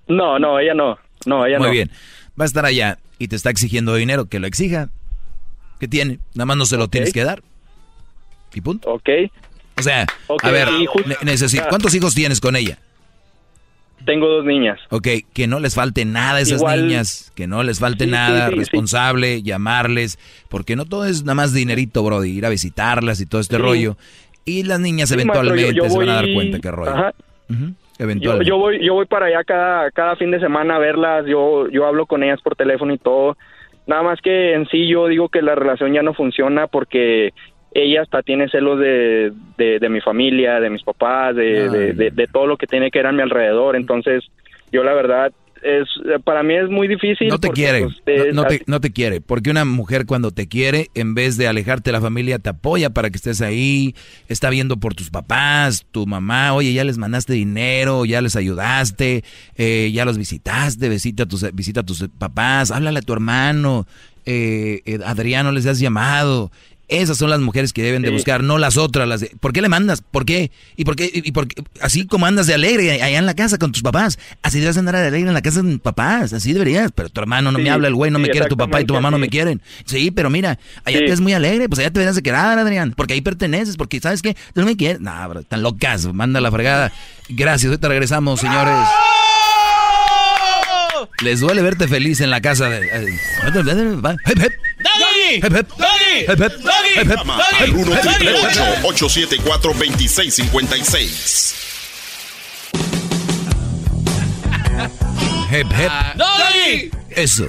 [0.07, 0.99] No, no, ella no.
[1.27, 1.73] No, ella Muy no.
[1.73, 1.91] bien.
[2.41, 4.89] Va a estar allá y te está exigiendo dinero, que lo exija.
[5.81, 6.19] ¿Qué tiene?
[6.35, 7.43] Nada más no se lo tienes que dar.
[8.55, 8.89] Y punto.
[8.93, 9.09] Ok.
[9.78, 10.07] O sea,
[10.43, 10.69] a ver,
[11.23, 11.69] necesito, Ah.
[11.70, 12.78] ¿cuántos hijos tienes con ella?
[14.05, 14.78] Tengo dos niñas.
[14.90, 18.11] Ok, que no les falte nada a esas Igual- niñas, que no les falte Sí,
[18.11, 18.59] nada, sí, sí.
[18.59, 23.27] responsable, llamarles, porque no todo es nada más dinerito, bro, de ir a visitarlas y
[23.27, 23.97] todo este rollo.
[24.47, 26.90] Y las niñas maestro, eventualmente yo- yo se van a dar cuenta qué rollo.
[26.90, 27.15] Ajá.
[27.51, 28.48] Ujú, Yo, Eventualmente.
[28.48, 31.86] yo voy yo voy para allá cada cada fin de semana a verlas, yo yo
[31.86, 33.36] hablo con ellas por teléfono y todo.
[33.90, 37.30] Nada más que en sí yo digo que la relación ya no funciona porque
[37.74, 42.10] ella hasta tiene celos de, de, de mi familia, de mis papás, de, de, de-
[42.12, 43.74] de todo lo que tiene que ver a mi alrededor.
[43.74, 44.22] Entonces,
[44.70, 45.32] yo la verdad
[45.62, 45.89] es
[46.24, 47.28] para mí es muy difícil.
[47.28, 50.49] No te porque, quiere, pues, no, te, no te quiere, porque una mujer cuando te
[50.49, 53.95] quiere, en vez de alejarte de la familia, te apoya para que estés ahí,
[54.28, 59.24] está viendo por tus papás, tu mamá, oye, ya les mandaste dinero, ya les ayudaste,
[59.57, 63.87] eh, ya los visitaste, visita a tus, visita a tus papás, háblale a tu hermano,
[64.27, 66.51] eh, eh, Adriano les has llamado.
[66.90, 68.14] Esas son las mujeres que deben de Sí.
[68.14, 69.06] buscar, no las otras.
[69.08, 70.02] Las de, ¿Por qué le mandas?
[70.02, 70.50] ¿Por qué?
[70.76, 71.10] ¿Y por qué?
[71.12, 71.62] ¿Y por qué?
[71.80, 74.96] Así como andas de alegre allá en la casa con tus papás, así debes andar
[74.96, 76.90] de alegre en la casa de tus papás, así deberías.
[76.94, 78.80] Pero tu hermano no Sí, me habla, el güey no sí, me quiere, tu papá
[78.80, 79.62] y tu mamá no me quieren.
[79.84, 82.92] Sí, pero mira, allá te ves muy alegre, pues allá te deberías de quedar, Adrián,
[82.96, 84.34] porque ahí perteneces, porque ¿sabes qué?
[84.52, 85.00] Tú no me quieres.
[85.00, 86.92] No, bro, están locas, manda la fregada.
[87.28, 88.74] Gracias, ahorita regresamos, señores.
[91.22, 92.80] Les duele verte feliz en la casa de...
[92.80, 93.70] ¡Doggy!
[94.80, 95.34] ¡Doggy!
[95.42, 95.68] Hep, hep.
[95.68, 96.24] ¡Doggy!
[96.26, 96.52] Hep, hep.
[97.16, 97.62] Llama ¡Doggy!
[97.62, 98.47] al 1 triple ¡Doggy!
[98.84, 101.55] 874 2656
[105.51, 105.90] Hep, hep.
[106.16, 106.90] ¡Doggy!
[107.10, 107.47] Eso.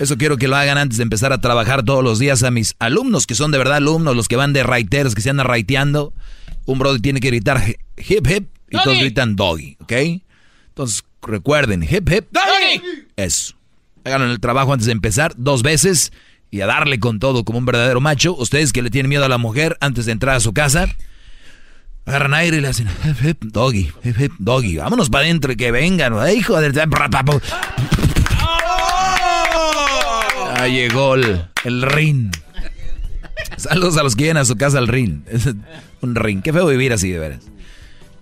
[0.00, 2.74] Eso quiero que lo hagan antes de empezar a trabajar todos los días a mis
[2.78, 6.14] alumnos, que son de verdad alumnos, los que van de raiteros, que se andan raiteando.
[6.64, 7.62] Un brother tiene que gritar
[7.98, 9.00] hip hip y todos Doggy.
[9.00, 9.92] gritan doggy, ¿ok?
[10.68, 12.26] Entonces recuerden, hip hip.
[12.30, 12.82] ¡Doggy!
[13.16, 13.54] Eso.
[14.04, 16.12] Háganlo en el trabajo antes de empezar dos veces
[16.50, 18.34] y a darle con todo como un verdadero macho.
[18.36, 20.86] Ustedes que le tienen miedo a la mujer antes de entrar a su casa,
[22.04, 24.76] agarran aire y le hacen hip hip doggy, hip hip doggy.
[24.76, 26.14] Vámonos para adentro y que vengan.
[26.18, 26.88] Ay, hijo de...
[30.58, 32.32] Ah, llegó el, el ring.
[33.56, 35.22] Saludos a los que llegan a su casa al ring.
[35.28, 35.48] Es
[36.00, 36.42] un ring.
[36.42, 37.40] Qué feo vivir así, de veras.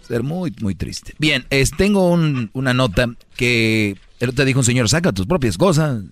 [0.06, 1.14] Ser muy, muy triste.
[1.18, 5.56] Bien, es, tengo un- una nota que el otro dijo un señor, saca tus propias
[5.58, 6.02] cosas.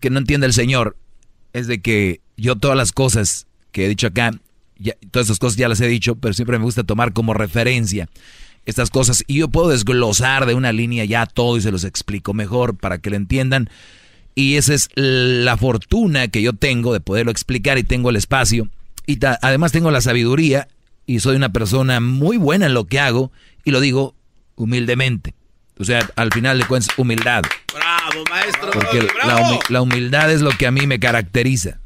[0.00, 0.96] Que no entiende el señor
[1.52, 4.30] es de que yo todas las cosas que he dicho acá,
[4.78, 8.08] ya- todas esas cosas ya las he dicho, pero siempre me gusta tomar como referencia
[8.66, 12.32] estas cosas y yo puedo desglosar de una línea ya todo y se los explico
[12.34, 13.68] mejor para que lo entiendan.
[14.34, 18.68] Y esa es la fortuna que yo tengo de poderlo explicar y tengo el espacio.
[19.06, 20.68] Y además tengo la sabiduría
[21.14, 23.32] y soy una persona muy buena en lo que hago
[23.64, 24.14] Y lo digo
[24.56, 25.34] humildemente.
[25.78, 27.42] O sea, al final de cuentas, humildad.
[27.74, 28.70] Bravo, maestro.
[28.70, 31.80] Porque la, humi- la humildad es lo que a mí me caracteriza.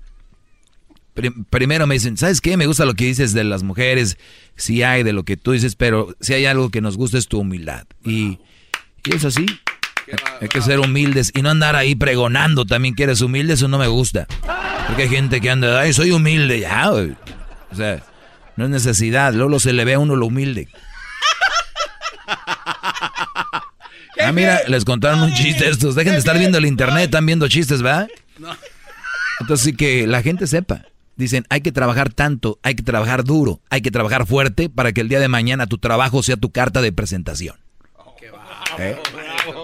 [1.14, 2.56] Prim- primero me dicen, ¿sabes qué?
[2.56, 4.18] Me gusta lo que dices de las mujeres,
[4.56, 7.28] sí hay de lo que tú dices, pero si hay algo que nos gusta es
[7.28, 7.86] tu humildad.
[8.05, 8.40] Y,
[9.05, 9.46] y es así.
[10.40, 13.78] Hay que ser humildes y no andar ahí pregonando también que eres humilde, eso no
[13.78, 14.26] me gusta.
[14.88, 16.90] Porque hay gente que anda, ay, soy humilde, ya.
[16.92, 18.02] O sea,
[18.56, 20.68] no es necesidad, luego se le ve a uno lo humilde.
[24.20, 25.94] Ah, mira, les contaron un chiste estos.
[25.94, 28.09] Dejen de estar viendo el internet, están viendo chistes, ¿verdad?
[29.40, 30.82] Entonces sí que la gente sepa.
[31.16, 35.01] Dicen, hay que trabajar tanto, hay que trabajar duro, hay que trabajar fuerte para que
[35.01, 37.56] el día de mañana tu trabajo sea tu carta de presentación.
[38.78, 38.97] ¿Eh?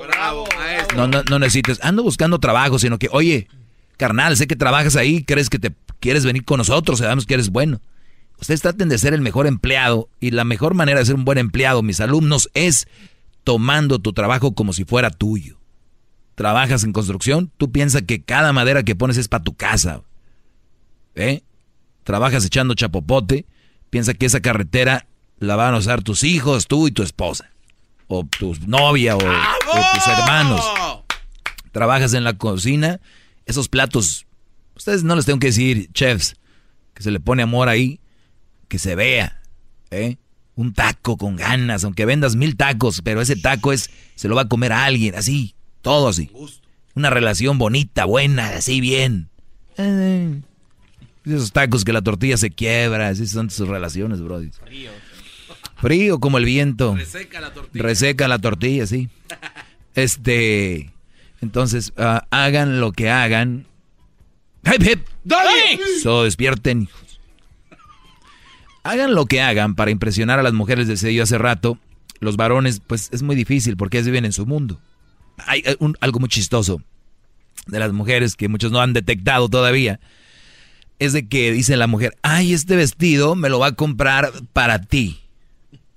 [0.06, 0.96] Bravo, maestro.
[0.96, 3.48] No, no, no necesites, ando buscando trabajo, sino que, oye,
[3.96, 7.50] carnal, sé que trabajas ahí, crees que te quieres venir con nosotros, sabemos que eres
[7.50, 7.80] bueno.
[8.40, 11.36] Ustedes traten de ser el mejor empleado y la mejor manera de ser un buen
[11.36, 12.88] empleado, mis alumnos, es
[13.44, 15.58] tomando tu trabajo como si fuera tuyo.
[16.36, 20.02] Trabajas en construcción, tú piensas que cada madera que pones es para tu casa.
[21.14, 21.42] ¿Eh?
[22.02, 23.44] Trabajas echando chapopote,
[23.90, 25.06] piensa que esa carretera
[25.38, 27.50] la van a usar tus hijos, tú y tu esposa.
[28.06, 30.64] O tu novia o, o tus hermanos.
[31.72, 33.00] Trabajas en la cocina,
[33.44, 34.26] esos platos,
[34.74, 36.36] ustedes no les tengo que decir, chefs,
[36.94, 38.00] que se le pone amor ahí,
[38.70, 39.42] que se vea,
[39.90, 40.16] ¿eh?
[40.55, 44.42] Un taco con ganas, aunque vendas mil tacos, pero ese taco es, se lo va
[44.42, 46.30] a comer a alguien, así, todo así.
[46.94, 49.28] Una relación bonita, buena, así bien.
[49.76, 50.40] Eh,
[51.26, 54.40] esos tacos que la tortilla se quiebra, así son sus relaciones, bro.
[55.76, 56.94] Frío como el viento.
[56.94, 57.82] Reseca la tortilla.
[57.82, 59.09] Reseca la tortilla, sí.
[59.97, 60.92] Este,
[61.40, 63.66] entonces, ah, hagan lo que hagan.
[64.64, 65.01] ¡Hip, hip!
[66.01, 67.09] So, despierten, hijos.
[68.82, 71.78] Hagan lo que hagan para impresionar a las mujeres, decía yo hace rato.
[72.20, 74.78] Los varones, pues es muy difícil porque ellos viven en su mundo.
[75.47, 76.82] Hay eh, un- algo muy chistoso
[77.66, 80.01] de las mujeres que muchos no han detectado todavía.
[80.98, 84.82] Es de que dice la mujer, ay, este vestido me lo va a comprar para
[84.82, 85.20] ti.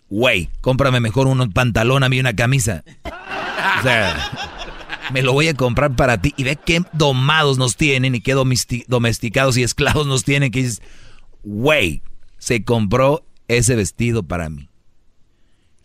[0.10, 2.84] Güey, cómprame mejor un pantalón a mí y una camisa.
[3.80, 4.16] O sea,
[5.12, 6.34] me lo voy a comprar para ti.
[6.38, 10.52] Y ve qué domados nos tienen y qué domesti- domesticados y esclavos nos tienen.
[10.52, 10.82] Que dices,
[11.44, 12.02] güey,
[12.44, 14.70] se compró ese vestido para mí.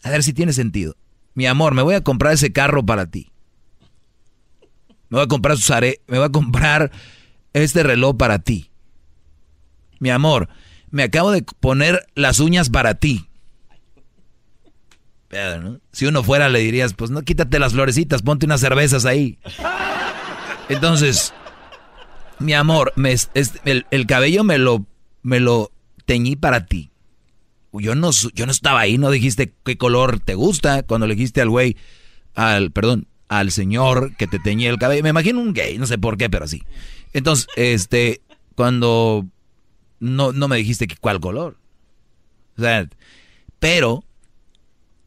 [0.03, 0.97] A ver si tiene sentido.
[1.35, 3.31] Mi amor, me voy a comprar ese carro para ti.
[5.09, 5.71] Me voy a comprar sus
[6.09, 6.91] me a comprar
[7.53, 8.73] este reloj para ti.
[10.01, 10.49] Mi amor,
[10.91, 13.29] me acabo de poner las uñas para ti.
[15.29, 15.81] Pero, ¿no?
[15.93, 19.39] Si uno fuera le dirías, pues no quítate las florecitas, ponte unas cervezas ahí.
[20.69, 21.33] Entonces,
[22.41, 24.87] mi amor, el, el cabello me lo,
[25.23, 25.71] me lo
[26.09, 26.91] teñí para ti.
[27.75, 31.43] Yo no, yo no estaba ahí, no dijiste qué color te gusta cuando le dijiste
[31.43, 31.77] al güey,
[32.35, 35.03] al, perdón, al señor que te teñía el cabello.
[35.03, 36.63] Me imagino un gay, no sé por qué, pero así.
[37.13, 38.23] Entonces, este,
[38.55, 39.27] cuando
[40.01, 41.59] no, no me dijiste que cuál color.
[42.57, 42.89] O sea,
[43.59, 44.03] pero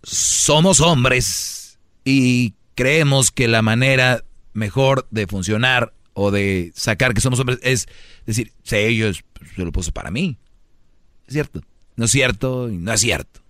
[0.04, 4.24] somos hombres y creemos que la manera
[4.54, 7.88] mejor de funcionar o de sacar que somos hombres es
[8.28, 9.24] decir, sí, ellos
[9.56, 10.38] se lo puso para mí.
[11.28, 11.62] Es cierto.
[11.96, 13.42] No es cierto y no es cierto.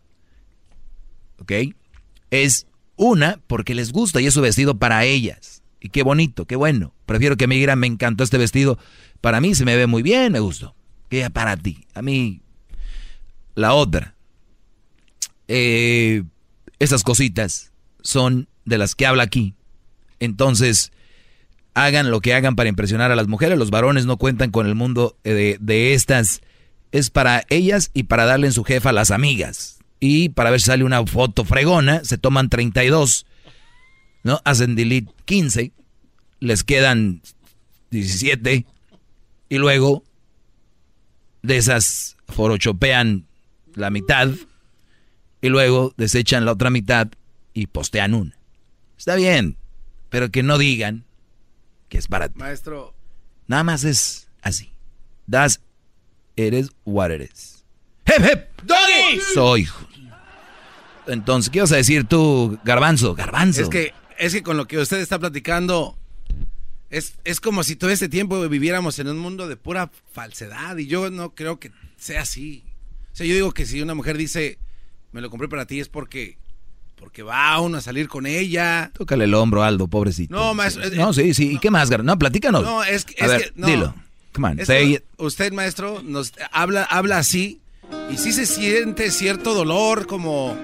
[1.40, 1.52] ¿Ok?
[2.30, 5.64] Es una porque les gusta y es su vestido para ellas.
[5.80, 6.94] Y qué bonito, qué bueno.
[7.06, 8.78] Prefiero que me digan, me encantó este vestido.
[9.20, 10.76] Para mí se me ve muy bien, me gustó.
[11.10, 11.86] Que para ti.
[11.94, 12.42] A mí,
[13.56, 14.16] la otra.
[15.48, 16.24] Eh,
[16.80, 19.56] esas cositas son de las que habla aquí.
[20.20, 20.92] Entonces,
[21.74, 23.58] hagan lo que hagan para impresionar a las mujeres.
[23.58, 26.42] Los varones no cuentan con el mundo eh, de, de estas.
[26.92, 29.80] Es para ellas y para darle en su jefa a las amigas.
[30.00, 33.26] Y para ver si sale una foto fregona, se toman 32,
[34.24, 34.42] ¿no?
[34.44, 35.72] Hacen delete 15,
[36.40, 37.22] les quedan
[37.92, 38.66] 17
[39.50, 40.04] y luego
[41.44, 43.26] de esas forochopean
[43.76, 44.30] la mitad
[45.42, 47.08] y luego desechan la otra mitad
[47.54, 48.36] y postean una.
[48.98, 49.58] Está bien,
[50.10, 51.06] pero que no digan
[51.90, 52.40] que es para ti.
[52.40, 52.96] Maestro,
[53.48, 54.72] Nada más es así.
[55.28, 55.60] Das,
[56.36, 57.64] eres what it is.
[58.06, 58.50] ¡Hep, hep!
[58.64, 59.20] ¡Doggy!
[59.34, 59.68] Soy.
[61.08, 63.16] Entonces, ¿qué vas a decir tú, Garbanzo?
[63.16, 63.62] Garbanzo.
[63.62, 65.98] es que, es que con lo que usted está platicando,
[66.90, 70.88] es, es como si todo este tiempo viviéramos en un mundo de pura falsedad y
[70.88, 72.64] yo no creo que sea así.
[73.14, 74.58] O sea, yo digo que si una mujer dice,
[75.12, 76.38] me lo compré para ti, es porque,
[76.96, 78.92] porque va uno a salir con ella.
[78.94, 80.34] Tócale el hombro, Aldo, pobrecito.
[80.36, 80.84] No, maestro.
[80.84, 81.54] es- No, sí, sí.
[81.54, 82.04] ¿Y qué más, Gar?
[82.04, 82.64] No, platícanos.
[82.64, 83.68] No, es que, A es ver, que- no.
[83.68, 83.96] dilo.
[84.34, 85.04] Come on, Es say it.
[85.18, 87.60] usted, maestro, nos habla, habla así
[88.12, 90.56] y sí se siente cierto dolor como,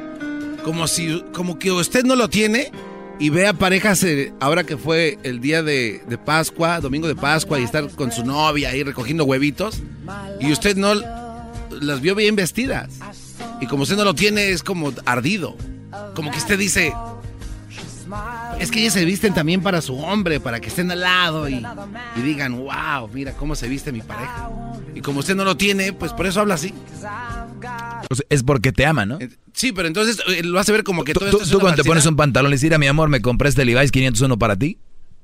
[0.64, 2.72] como si, como que usted no lo tiene
[3.19, 7.60] y vea parejas eh, ahora que fue el día de, de Pascua, domingo de Pascua
[7.60, 9.81] y estar con su novia ahí recogiendo huevitos
[10.39, 12.99] y usted no las vio bien vestidas
[13.60, 15.57] y como usted no lo tiene es como ardido,
[16.15, 16.94] como que usted dice
[18.59, 21.63] es que ellas se visten también para su hombre, para que estén al lado y,
[22.15, 24.49] y digan, wow, mira cómo se viste mi pareja.
[24.95, 26.73] Y como usted no lo tiene, pues por eso habla así.
[28.29, 29.19] es porque te ama, ¿no?
[29.53, 31.59] Sí, pero entonces eh, lo hace ver como que ¿Tú, todo tú- esto es tú
[31.59, 34.38] cuando te pones un pantalón le dices, "Mira, mi amor, me compré este Levi's 501
[34.38, 34.77] para ti?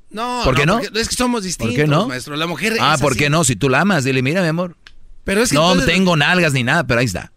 [0.09, 0.79] No, ¿Por qué no?
[0.79, 2.07] es que somos distintos, ¿Por qué no?
[2.07, 2.35] maestro.
[2.35, 3.19] La mujer Ah, ¿por así.
[3.19, 3.43] qué no?
[3.43, 4.75] Si tú la amas, dile, mira, mi amor.
[5.23, 7.31] Pero es que no entonces- tengo nalgas ni nada, pero ahí está.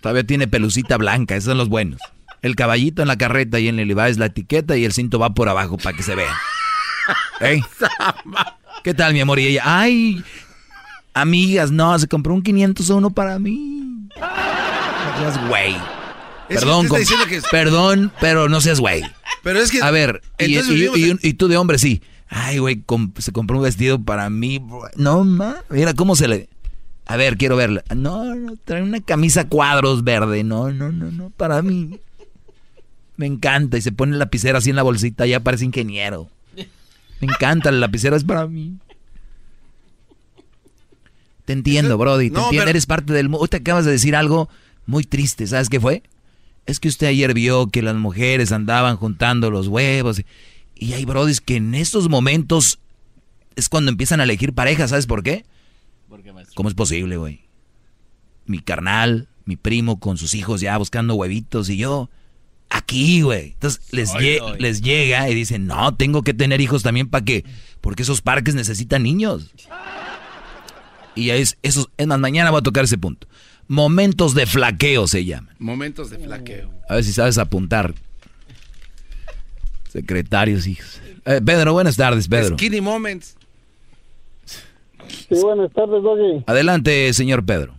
[0.00, 2.00] Todavía tiene pelucita blanca, esos son los buenos.
[2.42, 5.30] El caballito en la carreta y en el Levi's la etiqueta y el cinto va
[5.34, 6.34] por abajo para que se vea.
[7.40, 7.62] ¿Ey?
[8.84, 9.38] ¿Qué tal, mi amor?
[9.40, 10.22] Y ella, ay,
[11.14, 14.08] amigas, no, se compró un 501 para mí.
[14.16, 15.74] No seas güey.
[16.48, 16.86] Es Perdón,
[17.28, 19.02] que- perdón, pero no seas güey.
[19.42, 19.82] Pero es que.
[19.82, 22.02] A ver, y, entonces y- vivimos y- en- y tú de hombre sí.
[22.30, 22.82] Ay, güey,
[23.18, 24.62] se compró un vestido para mí.
[24.96, 26.48] No, ma, mira cómo se le...
[27.06, 27.82] A ver, quiero verla.
[27.96, 30.44] No, no, trae una camisa cuadros verde.
[30.44, 31.98] No, no, no, no, para mí.
[33.18, 33.76] Me encanta.
[33.76, 36.30] Y se pone la lapicera así en la bolsita, ya parece ingeniero.
[36.56, 38.78] Me encanta, la lapicera es para mí.
[41.44, 43.46] Te entiendo, Brody, te no, entiendo, pero- eres parte del mundo.
[43.48, 44.48] Te acabas de decir algo
[44.86, 46.02] muy triste, ¿sabes qué fue?
[46.66, 50.22] Es que usted ayer vio que las mujeres andaban juntando los huevos.
[50.74, 52.78] Y hay brodis que en estos momentos
[53.56, 55.44] es cuando empiezan a elegir pareja, ¿sabes por qué?
[56.54, 57.40] ¿Cómo es posible, güey?
[58.46, 62.10] Mi carnal, mi primo con sus hijos ya buscando huevitos y yo
[62.70, 63.52] aquí, güey.
[63.52, 64.60] Entonces les, Ay, lle- ay.
[64.60, 67.44] les llega y dicen, no, tengo que tener hijos también para que,
[67.80, 69.50] porque esos parques necesitan niños.
[71.14, 73.26] Y ya es, esos, es más, mañana voy a tocar ese punto.
[73.66, 75.54] Momentos de flaqueo se llaman.
[75.58, 76.70] Momentos de flaqueo.
[76.88, 77.92] A ver si sabes apuntar.
[79.90, 81.00] Secretarios, hijos.
[81.24, 82.56] Eh, Pedro, buenas tardes, Pedro.
[82.56, 83.36] Skinny moments.
[85.28, 86.44] Sí, buenas tardes, Doggy.
[86.46, 87.74] Adelante, señor Pedro.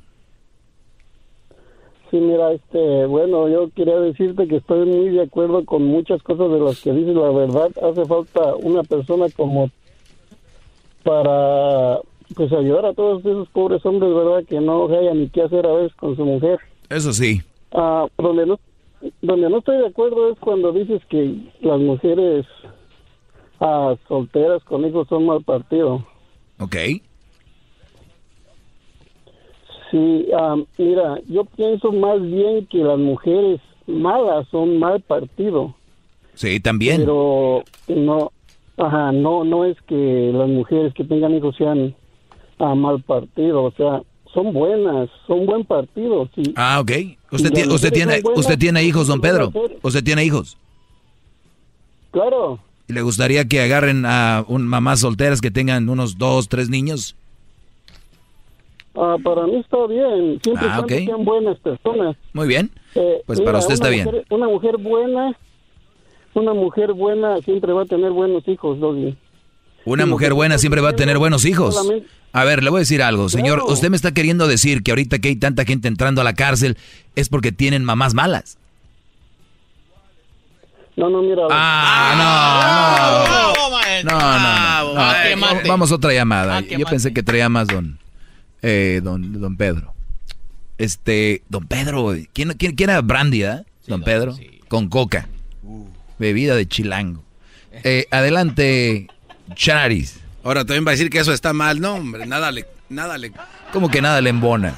[2.10, 6.52] Sí, mira, este, bueno, yo quería decirte que estoy muy de acuerdo con muchas cosas
[6.52, 7.16] de las que dices.
[7.16, 9.70] La verdad, hace falta una persona como
[11.04, 12.00] para,
[12.36, 14.44] pues, ayudar a todos esos pobres hombres, ¿verdad?
[14.48, 16.60] Que no hayan ni qué hacer a veces con su mujer.
[16.90, 17.42] Eso sí.
[17.74, 18.60] Ah, donde no,
[19.22, 22.48] donde no estoy de acuerdo es cuando dices que las mujeres
[23.60, 26.04] ah, solteras con hijos son mal partido.
[26.60, 26.76] Ok.
[29.92, 35.76] Sí, ah, mira, yo pienso más bien que las mujeres malas son mal partido.
[36.36, 37.02] Sí, también.
[37.02, 38.32] Pero no,
[38.78, 41.96] ajá, no, no es que las mujeres que tengan hijos sean
[42.60, 44.04] ah, mal partido, o sea,
[44.34, 46.54] son buenas, son buen partido, sí.
[46.56, 46.92] Ah, ok.
[47.32, 49.52] Usted, tiene, usted, tiene, buenas, usted tiene hijos, don a Pedro.
[49.82, 50.58] Usted tiene hijos.
[52.12, 52.60] Claro,
[52.90, 57.16] ¿Y le gustaría que agarren a un, mamás solteras que tengan unos dos, tres niños?
[59.00, 62.16] Ah, para mí está bien, siempre Ah, sean buenas personas.
[62.34, 62.70] Muy bien.
[62.96, 64.06] Eh, Pues para usted una está bien.
[64.06, 65.36] mujer- Una mujer buena,
[66.34, 69.16] una mujer buena siempre va a tener buenos hijos, Doggy.
[69.86, 71.76] Una mujer buena siempre va a tener buenos hijos.
[72.34, 73.60] A ver, le voy a decir algo, señor.
[73.60, 73.74] Claro.
[73.74, 76.78] Usted me está queriendo decir que ahorita que hay tanta gente entrando a la cárcel
[77.16, 78.58] es porque tienen mamás malas.
[80.96, 81.44] No, no, mira.
[81.50, 83.24] Ah,
[84.04, 84.12] no, no.
[84.12, 85.00] No, no, no.
[85.02, 85.68] Ah, Eh, que mate.
[85.70, 86.58] Vamos a otra llamada.
[86.58, 87.98] Ah, Yo pensé que traía más don,
[88.62, 89.94] eh, don, don Pedro.
[90.78, 93.64] Este, don Pedro, ¿quién, quién, quién era Brandy, ah?
[93.88, 94.36] don Pedro?
[94.68, 95.28] Con coca.
[96.18, 97.24] Bebida de chilango.
[97.84, 99.08] Eh, adelante,
[99.56, 100.20] Charis.
[100.44, 101.80] Ahora también va a decir que eso está mal.
[101.82, 102.66] No, hombre, nada le.
[102.90, 103.32] Nada le...
[103.72, 104.76] ¿Cómo que nada le embona?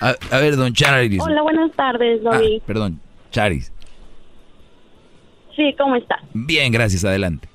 [0.00, 1.20] A, a ver, don Charis.
[1.22, 2.60] Hola, buenas tardes, Ah, Doggy.
[2.66, 3.70] perdón, Charis.
[5.54, 6.20] Sí, ¿cómo estás?
[6.32, 7.48] Bien, gracias, adelante.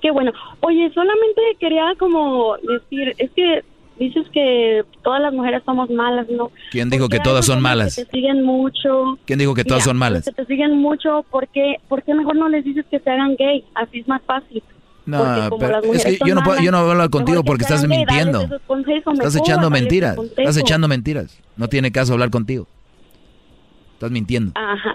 [0.00, 0.32] Qué bueno.
[0.60, 3.62] Oye, solamente quería como decir, es que
[3.98, 6.50] dices que todas las mujeres somos malas, ¿no?
[6.70, 7.96] ¿Quién dijo que todas son malas?
[7.96, 9.18] Que te siguen mucho.
[9.24, 10.24] ¿Quién dijo que todas Mira, son malas?
[10.24, 13.36] Que te siguen mucho, ¿por qué, ¿por qué mejor no les dices que se hagan
[13.36, 13.64] gay?
[13.74, 14.62] Así es más fácil.
[15.06, 15.22] No,
[15.58, 18.48] pero es que yo no puedo, yo no voy a hablar contigo porque estás mintiendo.
[19.12, 20.16] Estás echando mentiras.
[20.36, 21.38] Estás echando mentiras.
[21.56, 22.66] No tiene caso hablar contigo.
[23.94, 24.52] Estás mintiendo.
[24.54, 24.94] Ajá.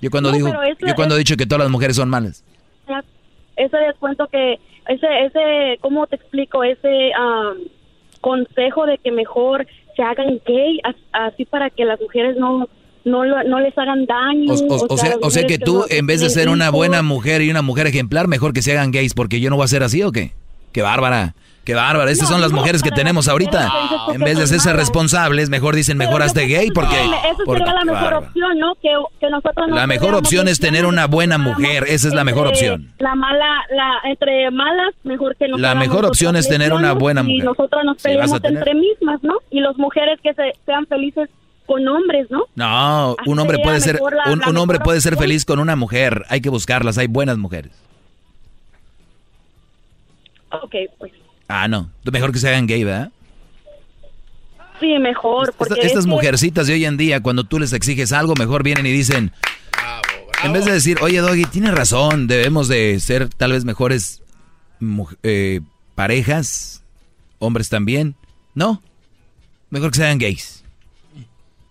[0.00, 2.08] Yo cuando No, digo, eso yo cuando he es- dicho que todas las mujeres son
[2.10, 2.44] malas.
[3.56, 4.58] ese descuento que
[4.88, 7.58] ese ese cómo te explico ese am,
[8.22, 12.66] consejo de que mejor se hagan gay as- así para que las mujeres no
[13.04, 15.78] no lo- no les hagan daño O, o- o sea, las o sea que tú,
[15.80, 18.70] no- en vez de ser una buena mujer y una mujer ejemplar, mejor que se
[18.72, 20.30] hagan gays, porque yo no voy a ser así o qué?
[20.70, 21.34] Qué bárbara.
[21.64, 22.10] Qué bárbara.
[22.10, 23.70] Estas son las mujeres que tenemos ahorita.
[24.12, 26.96] En vez de hacerse responsables, mejor dicen, mejor hazte gay porque...
[27.00, 28.26] Esa porque- sería la mejor bárbaro.
[28.26, 28.74] opción, ¿no?
[28.82, 28.88] Que,
[29.20, 31.84] que nosotros no La mejor opción es tener una buena mujer.
[31.88, 32.92] Esa es la mejor entre opción.
[32.98, 37.20] La mala, la, entre malas, mejor que nos La mejor opción es tener una buena
[37.20, 37.44] Y mujer.
[37.44, 39.34] nosotros nos Sí, vas a peleamos entre mismas, ¿no?
[39.50, 41.28] Y las mujeres que se, sean felices
[41.66, 42.42] con hombres, ¿no?
[42.56, 45.76] No, un hombre puede ser la- un, la un hombre puede ser feliz con una
[45.76, 46.24] mujer.
[46.28, 46.98] Hay que buscarlas.
[46.98, 47.70] Hay buenas mujeres.
[50.50, 51.12] Ok, pues
[51.54, 51.90] Ah, no.
[52.10, 53.10] Mejor que se hagan gay, ¿verdad?
[54.80, 55.54] sí, mejor.
[55.56, 58.34] Porque Esta- es estas que- mujercitas de hoy en día, cuando tú les exiges algo,
[58.36, 59.30] mejor vienen y dicen,
[60.42, 64.22] en vez de decir, oye Doggy, tienes razón, debemos de ser tal vez mejores
[65.22, 65.60] eh,
[65.94, 66.82] parejas,
[67.38, 68.16] hombres también.
[68.54, 68.82] No,
[69.70, 70.64] mejor que se hagan gays.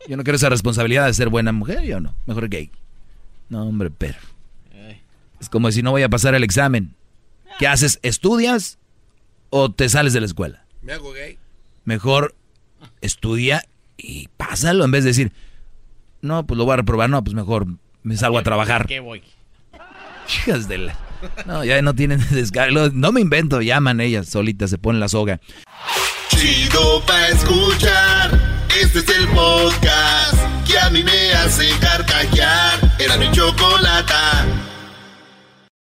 [0.07, 2.69] Yo no quiero esa responsabilidad de ser buena mujer, yo no, mejor gay.
[3.49, 4.17] No, hombre, pero.
[5.41, 6.93] Es como si no voy a pasar el examen.
[7.59, 7.99] ¿Qué haces?
[8.03, 8.77] ¿Estudias
[9.51, 10.65] o te sales de la escuela?
[10.81, 11.37] Me hago gay.
[11.85, 12.33] Mejor
[13.01, 13.63] estudia
[13.97, 15.31] y pásalo en vez de decir,
[16.21, 17.67] no, pues lo voy a reprobar, no, pues mejor
[18.01, 18.87] me salgo a trabajar.
[18.87, 19.21] ¿Qué voy?
[20.27, 20.97] Hijas de la...
[21.45, 22.89] No, ya no tienen descargo.
[22.93, 25.39] No me invento, llaman ellas solitas, se ponen la soga.
[26.29, 28.39] Chido pa' escuchar.
[28.81, 32.79] Este es el podcast que a mí me hace carcajear.
[32.99, 34.45] Era mi chocolata.